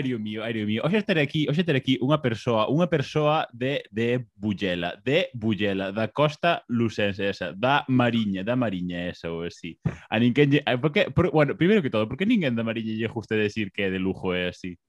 aire 0.00 0.18
mío, 0.18 0.42
aire 0.42 0.64
mío. 0.64 0.82
Hoxe 0.84 0.96
estaré 0.96 1.20
aquí, 1.20 1.46
hoxe 1.48 1.60
estaré 1.60 1.78
aquí 1.78 2.00
unha 2.00 2.16
persoa, 2.24 2.66
unha 2.72 2.88
persoa 2.88 3.44
de, 3.52 3.84
de 3.92 4.24
Bullela, 4.32 4.96
de 5.04 5.28
Bullela, 5.36 5.92
da 5.92 6.08
costa 6.08 6.64
lucense 6.72 7.28
esa, 7.28 7.52
da 7.52 7.84
Mariña, 7.88 8.40
da 8.40 8.56
Mariña 8.56 9.12
esa 9.12 9.28
ou 9.28 9.44
así. 9.44 9.76
A 10.08 10.16
ninguén 10.16 10.48
lle... 10.56 10.60
Porque, 10.80 11.12
por, 11.12 11.28
bueno, 11.30 11.52
primeiro 11.54 11.84
que 11.84 11.92
todo, 11.92 12.08
porque 12.08 12.24
ninguén 12.24 12.56
da 12.56 12.64
Mariña 12.64 12.96
lle 12.96 13.12
gusta 13.12 13.36
decir 13.36 13.68
que 13.68 13.86
é 13.86 13.90
de 13.92 14.00
lujo 14.00 14.32
é 14.32 14.48
así. 14.48 14.80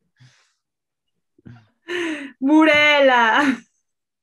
Burela! 2.39 3.43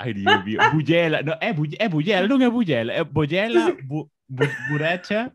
Ai, 0.00 0.14
Dio 0.14 0.42
mío, 0.45 0.59
Bullela, 0.73 1.23
no, 1.23 1.36
é, 1.41 1.52
bu, 1.52 1.69
é 1.77 1.89
Bullela, 1.89 2.25
non 2.25 2.41
é 2.41 2.48
Bullela, 2.48 2.91
é 2.97 3.05
Bullela, 3.05 3.77
bu, 3.84 4.09
bu, 4.25 4.45
Burecha. 4.70 5.34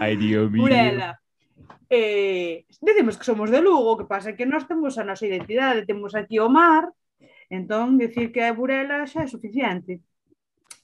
Ai, 0.00 0.16
Dios 0.16 0.50
mío. 0.50 0.64
Urela. 0.64 1.20
Eh, 1.90 2.64
decimos 2.80 3.16
que 3.16 3.24
somos 3.24 3.50
de 3.50 3.60
Lugo, 3.60 3.98
que 3.98 4.04
pasa 4.04 4.34
que 4.34 4.46
nós 4.46 4.66
temos 4.66 4.98
a 4.98 5.04
nosa 5.04 5.26
identidade, 5.26 5.86
temos 5.86 6.14
aquí 6.14 6.40
o 6.40 6.48
mar, 6.48 6.90
entón 7.50 7.98
decir 7.98 8.32
que 8.32 8.40
é 8.40 8.50
Burela 8.52 9.06
xa 9.06 9.22
é 9.22 9.28
suficiente. 9.28 10.00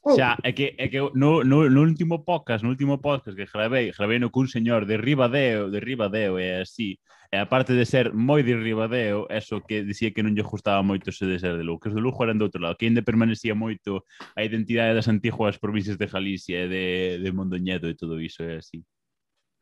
Oh. 0.03 0.14
Xa, 0.17 0.37
é 0.45 0.53
que, 0.53 0.77
é 0.79 0.89
que 0.89 1.01
no, 1.14 1.42
no, 1.42 1.69
no 1.69 1.81
último 1.83 2.23
podcast, 2.25 2.62
no 2.62 2.70
último 2.70 3.01
podcast 3.01 3.35
que 3.35 3.48
gravei, 3.48 3.92
gravei 3.92 4.19
no 4.20 4.31
cun 4.31 4.47
señor 4.47 4.87
de 4.87 4.97
Ribadeo, 5.01 5.73
de 5.73 5.81
Ribadeo, 5.81 6.39
é 6.39 6.62
así, 6.62 7.01
E 7.31 7.39
aparte 7.39 7.78
de 7.78 7.86
ser 7.86 8.11
moi 8.11 8.42
de 8.42 8.59
Ribadeo, 8.59 9.31
eso 9.31 9.62
que 9.62 9.86
dicía 9.86 10.11
que 10.11 10.19
non 10.27 10.34
lle 10.34 10.42
gustaba 10.42 10.83
moito 10.83 11.14
se 11.14 11.31
de 11.31 11.39
ser 11.39 11.55
de 11.55 11.62
Lugo, 11.62 11.78
que 11.78 11.89
os 11.91 11.95
de 11.95 12.03
Lugo 12.03 12.27
eran 12.27 12.42
do 12.42 12.50
outro 12.50 12.59
lado, 12.59 12.75
que 12.75 12.91
ainda 12.91 13.06
permanecía 13.06 13.55
moito 13.55 14.03
a 14.34 14.42
identidade 14.42 14.98
das 14.98 15.06
antiguas 15.06 15.55
provincias 15.55 15.95
de 15.95 16.11
Galicia 16.11 16.67
e 16.67 16.67
de, 16.67 16.84
de 17.23 17.31
Mondoñedo 17.31 17.86
e 17.86 17.95
todo 17.95 18.19
iso, 18.19 18.42
é 18.42 18.58
así. 18.58 18.83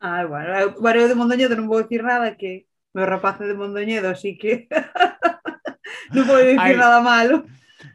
Ah, 0.01 0.25
bueno, 0.25 0.49
eu, 0.57 0.69
bueno, 0.81 0.97
eu 1.05 1.09
de 1.13 1.19
Mondoñedo 1.21 1.61
non 1.61 1.69
vou 1.69 1.85
dicir 1.85 2.01
nada 2.01 2.33
que 2.41 2.65
meu 2.97 3.05
rapaz 3.05 3.37
de 3.37 3.53
Mondoñedo, 3.53 4.09
así 4.09 4.41
que 4.41 4.65
non 6.17 6.25
vou 6.25 6.41
dicir 6.41 6.73
Ai, 6.73 6.73
nada 6.73 7.05
malo. 7.05 7.45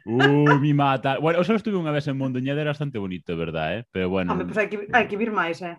Uh, 0.04 0.58
mi 0.60 0.72
mata. 0.72 1.18
Bueno, 1.18 1.40
eu 1.40 1.44
só 1.44 1.54
estuve 1.54 1.76
unha 1.76 1.92
vez 1.92 2.08
en 2.08 2.16
Mondoñedo, 2.16 2.60
era 2.60 2.72
bastante 2.72 2.96
bonito, 2.96 3.36
verdad, 3.36 3.78
eh? 3.78 3.80
Pero 3.92 4.08
bueno... 4.08 4.32
Home, 4.32 4.48
pues 4.48 4.56
hai 4.56 4.68
que, 4.68 4.88
hai 4.92 5.04
que 5.04 5.16
vir 5.16 5.28
máis, 5.28 5.60
eh? 5.60 5.76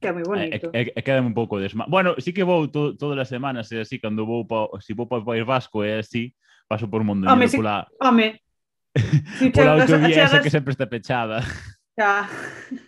Que 0.00 0.08
é 0.08 0.12
moi 0.12 0.24
bonito. 0.24 0.72
Eh, 0.72 0.80
eh, 0.80 0.92
e, 0.94 0.98
e, 0.98 1.00
quedame 1.04 1.28
un 1.28 1.36
pouco 1.36 1.60
desma... 1.60 1.84
Bueno, 1.84 2.16
sí 2.16 2.32
que 2.32 2.44
vou 2.44 2.68
to, 2.68 2.96
todas 2.96 3.20
as 3.20 3.28
semanas, 3.28 3.68
eh, 3.72 3.80
é 3.80 3.84
así, 3.84 4.00
cando 4.00 4.24
vou 4.24 4.48
pa, 4.48 4.68
si 4.80 4.96
vou 4.96 5.04
pa 5.04 5.20
País 5.20 5.44
Vasco, 5.44 5.84
é 5.84 6.00
así, 6.00 6.32
paso 6.64 6.88
por 6.88 7.04
Mondoñedo 7.04 7.36
home, 7.36 7.48
si, 7.48 7.56
pola... 7.60 7.84
Home, 8.00 8.40
si 9.36 9.50
pola 9.54 9.84
autovía 9.84 10.24
esa 10.24 10.40
que 10.40 10.52
sempre 10.52 10.72
está 10.72 10.88
pechada. 10.88 11.44
Xa. 11.92 12.28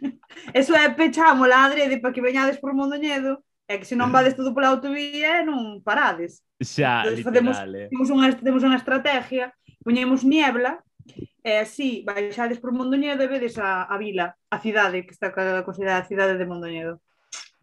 Eso 0.57 0.73
é 0.75 0.89
pechamos 0.89 1.49
la 1.49 1.65
adrede 1.69 2.01
para 2.01 2.13
que 2.13 2.25
veñades 2.25 2.57
por 2.57 2.73
Mondoñedo 2.73 3.45
é 3.69 3.79
que 3.79 3.85
se 3.85 3.99
non 3.99 4.15
vades 4.15 4.39
todo 4.39 4.55
pola 4.55 4.71
autovía 4.71 5.43
non 5.43 5.83
parades. 5.83 6.41
Xa, 6.63 7.03
Entonces, 7.03 7.27
literal, 7.27 7.45
facemos, 7.45 7.57
eh? 7.75 7.89
temos, 7.91 8.09
unha, 8.15 8.29
temos 8.33 8.63
unha 8.63 8.79
estrategia 8.79 9.51
Poñemos 9.87 10.27
niebla 10.27 10.83
e 11.47 11.63
así 11.63 12.03
baixades 12.03 12.59
por 12.59 12.75
Mondoñedo 12.75 13.23
e 13.23 13.31
vedes 13.31 13.55
a, 13.55 13.87
a 13.87 13.95
vila, 14.03 14.35
a 14.51 14.59
cidade 14.59 15.07
que 15.07 15.15
está 15.15 15.31
considerada 15.63 16.03
a 16.03 16.11
cidade 16.11 16.35
de 16.35 16.43
Mondoñedo. 16.43 16.99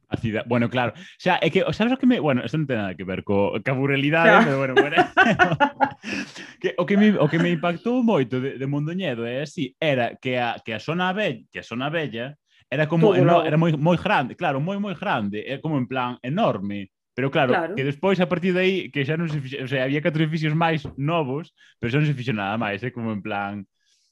A 0.08 0.16
cidade, 0.16 0.48
bueno, 0.48 0.72
claro. 0.72 0.96
Xa, 1.20 1.44
é 1.44 1.52
que, 1.52 1.68
sabes 1.76 1.92
o 1.92 2.00
que 2.00 2.08
me... 2.08 2.24
Bueno, 2.24 2.40
isto 2.48 2.56
non 2.56 2.64
ten 2.64 2.80
nada 2.80 2.96
que 2.96 3.04
ver 3.04 3.28
co 3.28 3.60
caburelidade, 3.60 4.40
pero 4.40 4.56
bueno, 4.56 4.74
bueno. 4.80 4.96
que, 6.64 6.72
o, 6.80 6.88
que 6.88 6.96
me, 6.96 7.12
o 7.20 7.28
que 7.28 7.44
me 7.44 7.52
impactou 7.52 8.00
moito 8.00 8.40
de, 8.40 8.56
de 8.56 8.68
Mondoñedo 8.72 9.28
é 9.28 9.44
así, 9.44 9.76
era 9.76 10.16
que 10.16 10.40
a, 10.40 10.64
que 10.64 10.72
a 10.72 10.80
zona 10.80 11.12
bella, 11.12 11.44
que 11.52 11.60
a 11.60 11.68
zona 11.68 11.92
bella, 11.92 12.40
era 12.72 12.88
como 12.88 13.12
Todo 13.12 13.20
eno, 13.20 13.44
era 13.44 13.60
moi 13.60 13.76
moi 13.76 14.00
grande, 14.00 14.40
claro, 14.40 14.64
moi 14.64 14.80
moi 14.80 14.96
grande, 14.96 15.44
é 15.44 15.60
como 15.60 15.76
en 15.76 15.92
plan 15.92 16.16
enorme. 16.24 16.88
Pero 17.14 17.30
claro, 17.30 17.54
claro, 17.54 17.76
que 17.76 17.86
despois 17.86 18.18
a 18.20 18.28
partir 18.28 18.54
de 18.54 18.62
aí 18.62 18.76
que 18.90 19.06
xa 19.06 19.14
non 19.16 19.30
se 19.30 19.38
fixe, 19.38 19.62
o 19.62 19.70
sea, 19.70 19.86
había 19.86 20.02
catro 20.02 20.26
edificios 20.26 20.58
máis 20.58 20.82
novos, 20.98 21.54
pero 21.78 21.94
xa 21.94 22.02
non 22.02 22.10
se 22.10 22.18
fixo 22.18 22.34
nada 22.34 22.58
máis, 22.58 22.82
é 22.82 22.90
eh? 22.90 22.94
como 22.94 23.14
en 23.14 23.22
plan 23.22 23.70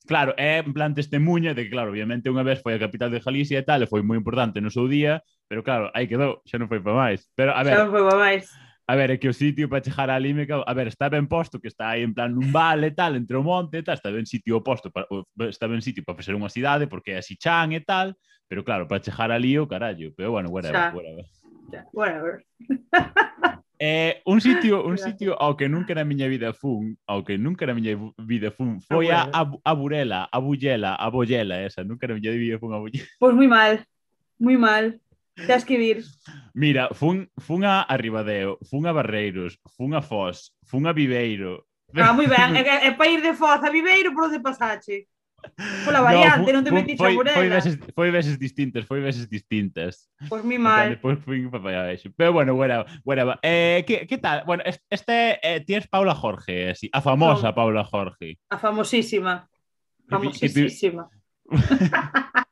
Claro, 0.07 0.33
é 0.37 0.57
en 0.65 0.73
plan 0.73 0.97
testemunha 0.97 1.53
de 1.53 1.63
que, 1.63 1.69
claro, 1.69 1.93
obviamente 1.93 2.25
unha 2.25 2.41
vez 2.41 2.57
foi 2.57 2.73
a 2.73 2.81
capital 2.81 3.13
de 3.13 3.21
Galicia 3.21 3.61
e 3.61 3.65
tal, 3.65 3.85
e 3.85 3.91
foi 3.91 4.01
moi 4.01 4.17
importante 4.17 4.57
no 4.57 4.73
seu 4.73 4.89
día, 4.89 5.21
pero 5.45 5.61
claro, 5.61 5.93
aí 5.93 6.09
quedou, 6.09 6.41
xa 6.41 6.57
non 6.57 6.65
foi 6.65 6.81
para 6.81 6.97
máis. 6.97 7.29
Pero, 7.37 7.53
a 7.53 7.61
ver, 7.61 7.77
xa 7.77 7.85
non 7.85 7.93
foi 7.93 8.01
para 8.01 8.17
máis. 8.17 8.49
A 8.89 8.97
ver, 8.97 9.13
é 9.13 9.17
que 9.21 9.29
o 9.29 9.35
sitio 9.37 9.69
para 9.69 9.85
chegar 9.85 10.09
a 10.09 10.17
Lime, 10.17 10.49
a 10.49 10.73
ver, 10.73 10.89
está 10.89 11.07
ben 11.07 11.29
posto, 11.29 11.61
que 11.61 11.69
está 11.69 11.93
aí 11.93 12.01
en 12.01 12.17
plan 12.17 12.33
nun 12.33 12.49
vale 12.49 12.89
e 12.89 12.95
tal, 12.97 13.13
entre 13.13 13.37
o 13.37 13.45
monte 13.45 13.79
e 13.79 13.85
tal, 13.85 13.93
está 13.93 14.09
ben 14.09 14.25
sitio 14.25 14.57
oposto, 14.57 14.89
para, 14.89 15.05
está 15.47 15.69
ben 15.69 15.85
sitio 15.85 16.01
para 16.03 16.17
facer 16.17 16.33
unha 16.33 16.49
cidade, 16.49 16.89
porque 16.89 17.13
é 17.13 17.21
así 17.21 17.37
chan 17.37 17.69
e 17.71 17.85
tal, 17.85 18.17
pero 18.49 18.65
claro, 18.65 18.89
para 18.89 18.99
chegar 18.99 19.29
ali 19.29 19.55
o 19.55 19.69
carallo, 19.69 20.11
pero 20.17 20.33
bueno, 20.33 20.49
whatever, 20.49 20.91
xa. 20.91 20.97
whatever. 20.97 21.23
Ya, 21.69 21.85
whatever. 21.91 22.43
Eh, 23.83 24.21
un 24.25 24.39
sitio 24.41 24.85
un 24.85 24.99
sitio 24.99 25.33
ao 25.41 25.57
que 25.57 25.65
nunca 25.67 25.97
na 25.97 26.05
miña 26.05 26.29
vida 26.29 26.53
fun, 26.53 27.01
ao 27.09 27.25
que 27.25 27.41
nunca 27.41 27.65
na 27.65 27.73
miña 27.73 27.97
vida 28.21 28.53
fun, 28.53 28.77
ah, 28.77 28.85
foi 28.85 29.09
a, 29.09 29.25
a, 29.33 29.73
Burela, 29.73 30.29
a 30.29 30.37
Bullela, 30.37 30.93
a 30.93 31.09
Bollela, 31.09 31.65
esa, 31.65 31.81
nunca 31.81 32.05
na 32.05 32.13
miña 32.13 32.29
vida 32.29 32.61
fun 32.61 32.77
a 32.77 32.77
Bullela. 32.77 33.09
Pois 33.17 33.33
pues 33.33 33.33
moi 33.33 33.49
mal, 33.49 33.81
moi 34.37 34.53
mal. 34.53 35.01
Tens 35.33 35.65
que 35.65 35.81
vir. 35.81 36.05
Mira, 36.53 36.93
fun, 36.93 37.25
fun 37.41 37.65
a 37.65 37.89
Ribadeo, 37.97 38.61
fun 38.69 38.85
a 38.85 38.93
Barreiros, 38.93 39.57
fun 39.73 39.97
a 39.97 40.01
Foz, 40.05 40.53
fun 40.61 40.85
a 40.85 40.93
Viveiro. 40.93 41.65
Ah, 41.97 42.13
moi 42.13 42.29
ben, 42.29 42.53
é, 42.57 42.61
é, 42.61 42.87
é 42.87 42.91
para 42.93 43.09
ir 43.09 43.25
de 43.25 43.33
Foz 43.33 43.65
a 43.65 43.73
Viveiro 43.73 44.13
por 44.13 44.29
onde 44.29 44.45
pasaxe. 44.45 45.09
Pola 45.85 46.01
variante, 46.01 46.49
non, 46.53 46.63
te 46.63 46.71
metiste 46.71 47.01
foi, 47.01 47.13
a 47.13 47.33
foi, 47.33 47.49
veces, 47.49 47.73
foi 47.93 48.09
veces 48.09 48.37
distintas, 48.39 48.85
foi 48.85 48.99
veces 49.01 49.29
distintas. 49.29 50.09
Pois 50.29 50.41
En 50.41 50.61
plan, 50.61 51.61
mal. 51.61 51.89
Eso. 51.93 52.09
Pero 52.15 52.33
bueno, 52.33 52.55
bueno, 52.55 52.85
bueno. 53.03 53.35
Eh, 53.41 53.83
¿qué, 53.85 54.07
¿Qué 54.07 54.17
tal? 54.17 54.43
Bueno, 54.45 54.63
es- 54.65 54.81
este 54.89 55.39
eh, 55.41 55.61
tienes 55.61 55.87
Paula 55.87 56.15
Jorge, 56.15 56.73
sí, 56.75 56.89
a 56.93 57.01
famosa 57.01 57.49
No. 57.49 57.55
Paula 57.55 57.83
Jorge. 57.83 58.37
A 58.49 58.57
famosísima. 58.57 59.47
Que 59.49 60.05
que 60.05 60.09
Famosísima. 60.09 61.09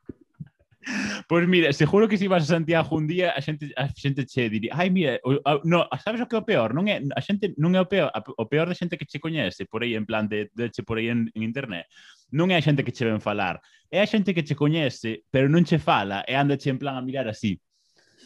Pois 1.28 1.46
mira, 1.46 1.72
seguro 1.72 2.08
que 2.08 2.16
se 2.16 2.24
ibas 2.24 2.44
a 2.44 2.56
Santiago 2.56 2.96
un 2.96 3.06
día 3.06 3.32
a 3.36 3.40
xente, 3.40 3.68
a 3.76 3.88
xente 3.88 4.24
che 4.24 4.48
diría 4.48 4.72
Ai, 4.74 4.88
mira, 4.88 5.20
o, 5.24 5.36
a, 5.44 5.60
no, 5.64 5.86
sabes 6.02 6.20
o 6.22 6.26
que 6.26 6.36
é 6.36 6.40
o 6.40 6.46
peor? 6.46 6.72
Non 6.72 6.88
é, 6.88 7.04
a 7.12 7.20
xente 7.20 7.52
non 7.60 7.76
é 7.76 7.80
o 7.84 7.88
peor, 7.88 8.08
a, 8.08 8.24
o 8.24 8.48
peor 8.48 8.64
da 8.64 8.74
xente 8.74 8.96
que 8.96 9.04
che 9.04 9.20
coñece 9.20 9.68
por 9.68 9.84
aí 9.84 9.92
en 9.92 10.08
plan 10.08 10.24
de, 10.24 10.48
de 10.56 10.72
che 10.72 10.82
por 10.82 10.96
aí 10.96 11.12
en, 11.12 11.28
en 11.36 11.42
internet 11.44 11.84
non 12.32 12.48
é 12.48 12.56
a 12.56 12.64
xente 12.64 12.80
que 12.80 12.94
che 12.96 13.04
ven 13.04 13.20
falar, 13.20 13.60
é 13.92 14.00
a 14.00 14.08
xente 14.08 14.32
que 14.32 14.42
che 14.42 14.56
coñece, 14.56 15.26
pero 15.28 15.52
non 15.52 15.68
che 15.68 15.78
fala 15.78 16.24
e 16.24 16.32
anda 16.32 16.56
che 16.56 16.70
en 16.70 16.78
plan 16.78 16.96
a 16.96 17.02
mirar 17.02 17.28
así. 17.28 17.60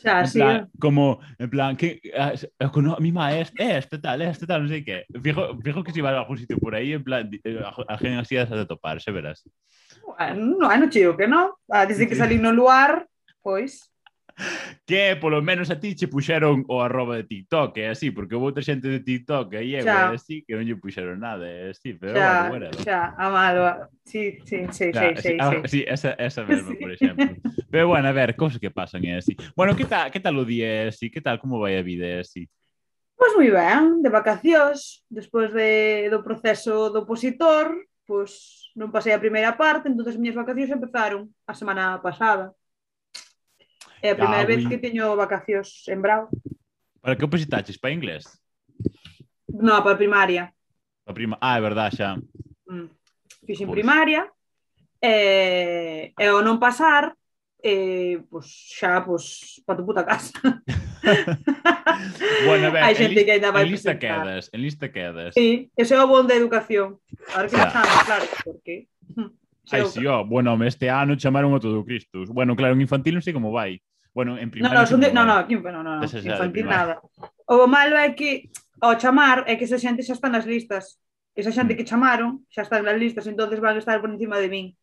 Xa, 0.04 0.22
en 0.22 0.30
plan, 0.30 0.70
como, 0.78 1.20
en 1.38 1.48
plan, 1.48 1.76
que 1.76 1.98
a, 2.14 2.34
a, 2.34 2.66
a 2.68 3.00
mima 3.00 3.32
é 3.32 3.40
este, 3.42 3.62
é 3.62 3.78
este 3.78 3.98
tal, 3.98 4.20
é 4.20 4.28
este 4.28 4.46
tal, 4.46 4.60
non 4.60 4.68
sei 4.68 4.84
que. 4.84 5.06
Fijo, 5.22 5.56
fijo 5.64 5.82
que 5.82 5.90
se 5.90 5.98
si 5.98 6.04
vas 6.04 6.12
a 6.12 6.20
algún 6.20 6.36
sitio 6.36 6.58
por 6.58 6.74
aí, 6.74 6.92
en 6.92 7.02
plan, 7.02 7.30
eh, 7.32 7.58
a, 7.62 7.72
a, 7.72 7.72
a, 7.72 7.94
a, 7.94 7.96
a, 7.96 8.20
a, 8.20 8.22
a, 8.22 8.58
a, 8.58 8.62
a 8.62 8.66
toparse, 8.68 9.10
verás. 9.10 9.42
Bueno, 10.04 10.60
non 10.60 10.68
hai 10.68 10.78
no 10.78 10.92
que 10.92 11.26
non. 11.26 11.56
Ah, 11.72 11.88
desde 11.88 12.06
que 12.06 12.14
salí 12.14 12.36
no 12.36 12.52
luar, 12.52 13.08
pois 13.40 13.94
que 14.84 15.16
polo 15.20 15.40
menos 15.42 15.70
a 15.70 15.78
ti 15.78 15.94
che 15.94 16.08
puxeron 16.08 16.64
o 16.66 16.82
arroba 16.82 17.16
de 17.16 17.24
TikTok, 17.24 17.78
é 17.78 17.88
así, 17.90 18.10
porque 18.10 18.34
houve 18.34 18.50
outra 18.50 18.66
xente 18.66 18.88
de 18.88 19.00
TikTok 19.00 19.54
eh, 19.54 19.58
aí, 19.58 19.74
é 19.76 19.86
así, 19.86 20.42
que 20.42 20.58
non 20.58 20.66
lle 20.66 20.74
puxeron 20.74 21.22
nada, 21.22 21.46
é 21.46 21.70
así, 21.70 21.94
pero 21.94 22.18
xa, 22.18 22.50
bueno, 22.50 22.66
bueno. 22.66 22.82
Xa, 22.82 23.14
amado, 23.14 23.62
sí, 24.02 24.42
sí, 24.42 24.66
sí, 24.74 24.90
xa, 24.90 25.14
sí, 25.14 25.22
sí, 25.22 25.32
sí, 25.38 25.56
sí. 25.70 25.80
esa, 25.86 26.18
esa 26.18 26.42
mesma, 26.42 26.74
sí. 26.74 26.82
por 26.82 26.90
exemplo. 26.90 27.30
pero 27.70 27.88
bueno, 27.94 28.10
a 28.10 28.12
ver, 28.12 28.34
cosas 28.34 28.58
que 28.58 28.74
pasan, 28.74 29.06
é 29.06 29.22
así. 29.22 29.38
Bueno, 29.54 29.78
que 29.78 29.86
tal, 29.86 30.10
que 30.10 30.18
tal 30.18 30.34
o 30.36 30.44
día, 30.44 30.66
é 30.66 30.88
así, 30.90 31.08
que 31.08 31.22
tal, 31.22 31.38
como 31.38 31.62
vai 31.62 31.78
a 31.78 31.86
vida, 31.86 32.04
é 32.04 32.18
así? 32.26 32.50
Pois 33.14 33.38
pues 33.38 33.38
moi 33.38 33.50
ben, 33.54 34.02
de 34.02 34.10
vacacións, 34.10 35.06
despois 35.06 35.54
de, 35.54 36.10
do 36.10 36.26
proceso 36.26 36.90
do 36.90 37.06
opositor, 37.06 37.70
pois 38.02 38.34
pues 38.34 38.63
non 38.74 38.90
pasei 38.90 39.14
a 39.14 39.22
primeira 39.22 39.54
parte, 39.54 39.86
entón 39.86 40.06
as 40.10 40.18
miñas 40.18 40.34
vacacións 40.34 40.74
empezaron 40.74 41.30
a 41.46 41.54
semana 41.54 42.02
pasada. 42.02 42.50
É 44.02 44.12
a 44.12 44.18
primeira 44.18 44.44
ah, 44.44 44.50
vez 44.50 44.66
que 44.66 44.82
teño 44.82 45.14
vacacións 45.16 45.86
en 45.88 46.02
Brao. 46.02 46.28
Para 47.00 47.14
que 47.16 47.24
o 47.24 47.30
presentaches? 47.30 47.78
Para 47.78 47.94
inglés? 47.94 48.26
Non, 49.48 49.80
para 49.80 49.96
primaria. 49.96 50.50
Para 51.06 51.14
prima... 51.14 51.38
Ah, 51.40 51.56
é 51.56 51.62
verdade, 51.62 51.96
xa. 51.96 52.18
Mm. 52.66 52.90
Fixen 53.46 53.70
pois. 53.70 53.78
primaria. 53.78 54.26
Eh, 54.98 56.10
e, 56.10 56.24
e 56.24 56.26
o 56.34 56.42
non 56.42 56.58
pasar 56.58 57.14
eh, 57.64 58.20
pois 58.28 58.44
xa 58.76 59.00
pois, 59.00 59.56
para 59.64 59.80
tu 59.80 59.88
puta 59.88 60.04
casa. 60.04 60.36
bueno, 62.44 62.68
a 62.68 62.70
ver, 62.70 62.84
Hai 62.84 62.92
xente 62.92 63.24
que 63.24 63.32
ainda 63.32 63.48
vai 63.48 63.64
en 63.64 63.72
lista 63.72 63.96
presentar. 63.96 64.20
quedas, 64.20 64.44
en 64.52 64.60
lista 64.60 64.86
quedas. 64.92 65.32
Sí, 65.32 65.72
ese 65.72 65.96
é 65.96 66.00
o 66.04 66.04
bon 66.04 66.28
de 66.28 66.36
educación. 66.36 67.00
A 67.32 67.40
ver 67.40 67.48
que 67.48 67.56
claro. 67.56 67.72
Estamos, 67.72 68.04
claro, 68.04 68.24
porque... 68.44 68.92
Hm, 69.16 69.32
Ai, 69.72 69.80
si, 69.88 69.96
sí, 69.96 70.04
oh, 70.04 70.28
bueno, 70.28 70.52
este 70.60 70.92
ano 70.92 71.16
chamaron 71.16 71.56
o 71.56 71.58
todo 71.58 71.80
Cristus. 71.88 72.28
Bueno, 72.28 72.52
claro, 72.52 72.76
en 72.76 72.84
infantil 72.84 73.16
non 73.16 73.24
sei 73.24 73.32
como 73.32 73.48
vai. 73.48 73.80
Bueno, 74.12 74.36
en 74.36 74.52
primaria... 74.52 74.76
No, 74.76 74.84
no, 74.84 74.86
son 74.86 75.00
de... 75.00 75.08
no, 75.08 75.24
no, 75.24 75.40
aquí, 75.40 75.56
no, 75.56 75.80
no, 75.80 75.96
no. 75.96 76.04
infantil 76.04 76.68
nada. 76.68 77.00
O 77.48 77.64
malo 77.64 77.96
é 77.96 78.12
que 78.12 78.52
ao 78.84 79.00
chamar 79.00 79.48
é 79.48 79.56
que 79.56 79.64
esa 79.64 79.80
xente 79.80 80.04
xa 80.04 80.12
está 80.12 80.28
nas 80.28 80.44
listas. 80.44 81.00
Esa 81.32 81.48
xente 81.48 81.72
hmm. 81.72 81.80
que 81.80 81.88
chamaron 81.88 82.44
xa 82.52 82.60
está 82.60 82.76
nas 82.84 83.00
listas, 83.00 83.24
entonces 83.24 83.56
van 83.56 83.74
a 83.74 83.80
estar 83.80 84.04
por 84.04 84.12
encima 84.12 84.36
de 84.36 84.52
min. 84.52 84.76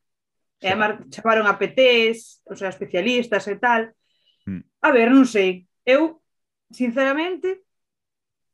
E 0.61 0.69
además 0.69 1.01
chamaron 1.09 1.49
a 1.49 1.57
PTs, 1.57 2.45
o 2.45 2.55
sea, 2.55 2.69
especialistas 2.69 3.47
e 3.49 3.57
tal. 3.57 3.89
Mm. 4.45 4.61
A 4.85 4.89
ver, 4.93 5.09
non 5.09 5.25
sei. 5.25 5.65
Eu, 5.81 6.21
sinceramente, 6.69 7.65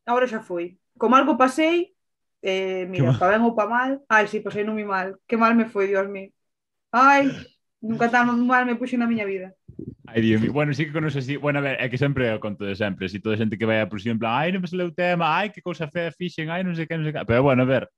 agora 0.07 0.23
xa 0.23 0.39
foi. 0.39 0.79
Como 0.95 1.19
algo 1.19 1.35
pasei, 1.35 1.91
eh, 2.39 2.87
mira, 2.87 3.11
pa 3.19 3.27
ben 3.27 3.43
ou 3.43 3.51
pa 3.51 3.67
mal, 3.67 3.99
ai, 4.07 4.31
si, 4.31 4.39
sí, 4.39 4.45
pasei 4.45 4.63
non 4.63 4.79
mi 4.79 4.87
mal. 4.87 5.19
Que 5.27 5.35
mal 5.35 5.51
me 5.51 5.67
foi, 5.67 5.91
Dios 5.91 6.07
mío. 6.07 6.31
Ai, 6.95 7.27
nunca 7.83 8.07
tan 8.07 8.31
mal 8.47 8.63
me 8.63 8.79
puxo 8.79 8.95
na 8.95 9.11
miña 9.11 9.27
vida. 9.27 9.51
Ai, 10.07 10.23
Dios 10.23 10.39
mío. 10.39 10.55
Bueno, 10.55 10.71
sí 10.71 10.87
que 10.87 10.95
conoces 10.95 11.27
así. 11.27 11.35
Bueno, 11.35 11.59
a 11.59 11.61
ver, 11.61 11.75
é 11.83 11.91
que 11.91 11.99
sempre 11.99 12.31
é 12.31 12.33
o 12.33 12.39
conto 12.39 12.63
de 12.63 12.79
sempre. 12.79 13.11
Si 13.11 13.19
toda 13.19 13.35
a 13.35 13.37
xente 13.37 13.59
que 13.59 13.67
vai 13.67 13.83
a 13.83 13.91
prisión, 13.91 14.15
en 14.15 14.23
plan, 14.23 14.31
ai, 14.31 14.55
non 14.55 14.63
me 14.63 14.71
saleu 14.71 14.95
tema, 14.95 15.27
ai, 15.27 15.51
que 15.51 15.59
cousa 15.59 15.91
fea 15.91 16.15
fixen, 16.15 16.47
ai, 16.47 16.63
non 16.63 16.71
sei 16.71 16.87
que, 16.87 16.95
non 16.95 17.03
sei 17.03 17.11
que. 17.11 17.27
Pero 17.27 17.43
bueno, 17.43 17.67
a 17.67 17.69
ver, 17.69 17.91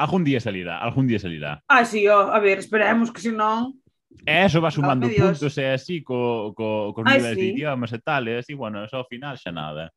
Algún 0.00 0.24
día 0.24 0.40
salirá, 0.40 0.78
algún 0.80 1.06
día 1.06 1.18
salirá. 1.18 1.62
Ah, 1.68 1.84
sí, 1.84 2.08
ó, 2.08 2.32
a 2.32 2.38
ver, 2.40 2.58
esperemos 2.58 3.12
que 3.12 3.20
senón... 3.20 3.76
E 4.24 4.44
eso 4.44 4.60
va 4.60 4.70
sumando 4.70 5.06
Dios. 5.06 5.38
puntos 5.38 5.56
e 5.60 5.66
así 5.72 6.02
co, 6.02 6.52
co, 6.56 6.92
cos 6.92 7.04
Ai, 7.06 7.20
niveis 7.20 7.36
de 7.36 7.42
sí. 7.42 7.52
idiomas 7.52 7.92
e 7.92 8.00
tal, 8.00 8.28
e 8.28 8.40
así, 8.40 8.52
bueno, 8.56 8.80
eso 8.84 8.96
ao 8.96 9.04
final 9.04 9.36
xa 9.36 9.52
nada. 9.52 9.92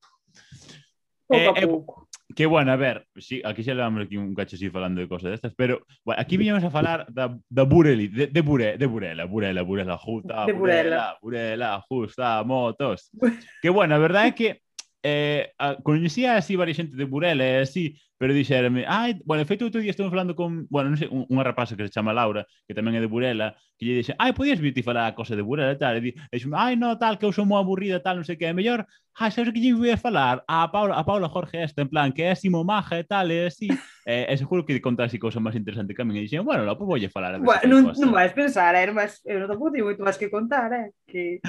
Pouco 1.27 1.49
a 1.49 1.59
Eh, 1.59 1.63
eh, 1.63 1.67
pouco. 1.67 1.93
Que 2.35 2.45
bueno, 2.45 2.71
a 2.71 2.75
ver, 2.75 3.07
sí, 3.15 3.41
aquí 3.45 3.63
xa 3.63 3.73
levamos 3.73 4.03
aquí 4.03 4.17
un 4.17 4.33
cacho 4.33 4.55
así 4.55 4.69
falando 4.69 5.01
de 5.01 5.07
cosas 5.07 5.31
destas, 5.31 5.53
pero 5.55 5.85
bueno, 6.03 6.19
aquí 6.19 6.35
viñamos 6.35 6.63
a 6.63 6.71
falar 6.71 7.05
da, 7.07 7.35
da 7.49 7.63
Bureli, 7.63 8.07
de, 8.07 8.27
de, 8.27 8.41
Bure, 8.41 8.77
de 8.77 8.85
Burela, 8.87 9.25
Burela, 9.25 9.61
Burela, 9.61 9.97
justa, 9.97 10.45
De 10.45 10.53
Burela, 10.53 11.17
Burela, 11.21 11.79
justa, 11.87 12.43
motos. 12.43 13.11
que 13.61 13.69
bueno, 13.69 13.95
a 13.95 13.99
verdade 13.99 14.27
é 14.29 14.35
que 14.35 14.62
eh, 15.03 15.51
a, 15.59 15.75
coñecía 15.83 16.37
así 16.37 16.55
varias 16.55 16.77
xente 16.77 16.95
de 16.95 17.05
Burela 17.05 17.43
e 17.43 17.61
así, 17.61 17.99
pero 18.23 18.33
dixerame, 18.33 18.85
ai, 18.87 19.19
bueno, 19.27 19.43
de 19.43 19.49
feito 19.51 19.67
outro 19.67 19.83
día 19.83 19.91
estuve 19.91 20.07
falando 20.07 20.31
con, 20.31 20.63
bueno, 20.71 20.87
non 20.87 20.95
sei, 20.95 21.11
un, 21.11 21.27
unha 21.27 21.43
rapaza 21.43 21.75
que 21.75 21.83
se 21.83 21.91
chama 21.91 22.15
Laura, 22.15 22.47
que 22.63 22.71
tamén 22.71 22.95
é 22.95 23.03
de 23.03 23.11
Burela, 23.11 23.51
que 23.75 23.83
lle 23.83 23.99
dixe, 23.99 24.15
ai, 24.15 24.31
podías 24.31 24.63
vir 24.63 24.71
ti 24.71 24.79
falar 24.79 25.11
a 25.11 25.15
cosa 25.17 25.35
de 25.35 25.43
Burela 25.43 25.75
e 25.75 25.79
tal, 25.81 25.99
e 25.99 26.15
dixen, 26.31 26.55
ai, 26.55 26.79
no, 26.79 26.95
tal, 26.95 27.19
que 27.19 27.27
eu 27.27 27.35
sou 27.35 27.43
moi 27.43 27.59
aburrida, 27.59 27.99
tal, 27.99 28.15
non 28.15 28.23
sei 28.23 28.39
que, 28.39 28.47
é 28.47 28.55
mellor, 28.55 28.87
ah, 29.19 29.27
ai, 29.27 29.31
sabes 29.35 29.51
que 29.51 29.59
lle 29.59 29.75
a 29.91 29.99
falar 29.99 30.39
a 30.47 30.71
Paula, 30.71 30.95
a 30.95 31.03
Paula 31.03 31.27
Jorge 31.27 31.59
esta, 31.59 31.83
en 31.83 31.91
plan, 31.91 32.15
que 32.15 32.23
é 32.23 32.31
así 32.31 32.47
momaja 32.47 32.95
e 32.95 33.03
tal, 33.03 33.27
e 33.27 33.51
así, 33.51 33.67
e, 34.07 34.23
eh, 34.23 34.31
e 34.31 34.33
seguro 34.39 34.63
que 34.63 34.79
contase 34.79 35.19
cousa 35.19 35.43
máis 35.43 35.59
interesante 35.59 35.91
que 35.91 35.99
a 35.99 36.07
min, 36.07 36.15
e 36.15 36.23
dixen, 36.23 36.47
bueno, 36.47 36.63
lá, 36.63 36.79
pues 36.79 36.87
voulle 36.87 37.11
falar. 37.11 37.35
A 37.35 37.43
bueno, 37.43 37.67
non, 37.67 37.91
non 37.91 38.15
vais 38.15 38.31
pensar, 38.31 38.71
eh, 38.79 38.87
non 38.87 38.95
vais, 38.95 39.19
eu 39.27 39.35
non 39.35 39.51
tampouco 39.51 39.75
teño 39.75 39.83
moito 39.83 39.99
máis 39.99 40.15
que 40.15 40.31
contar, 40.31 40.71
eh, 40.71 40.95
que... 41.03 41.43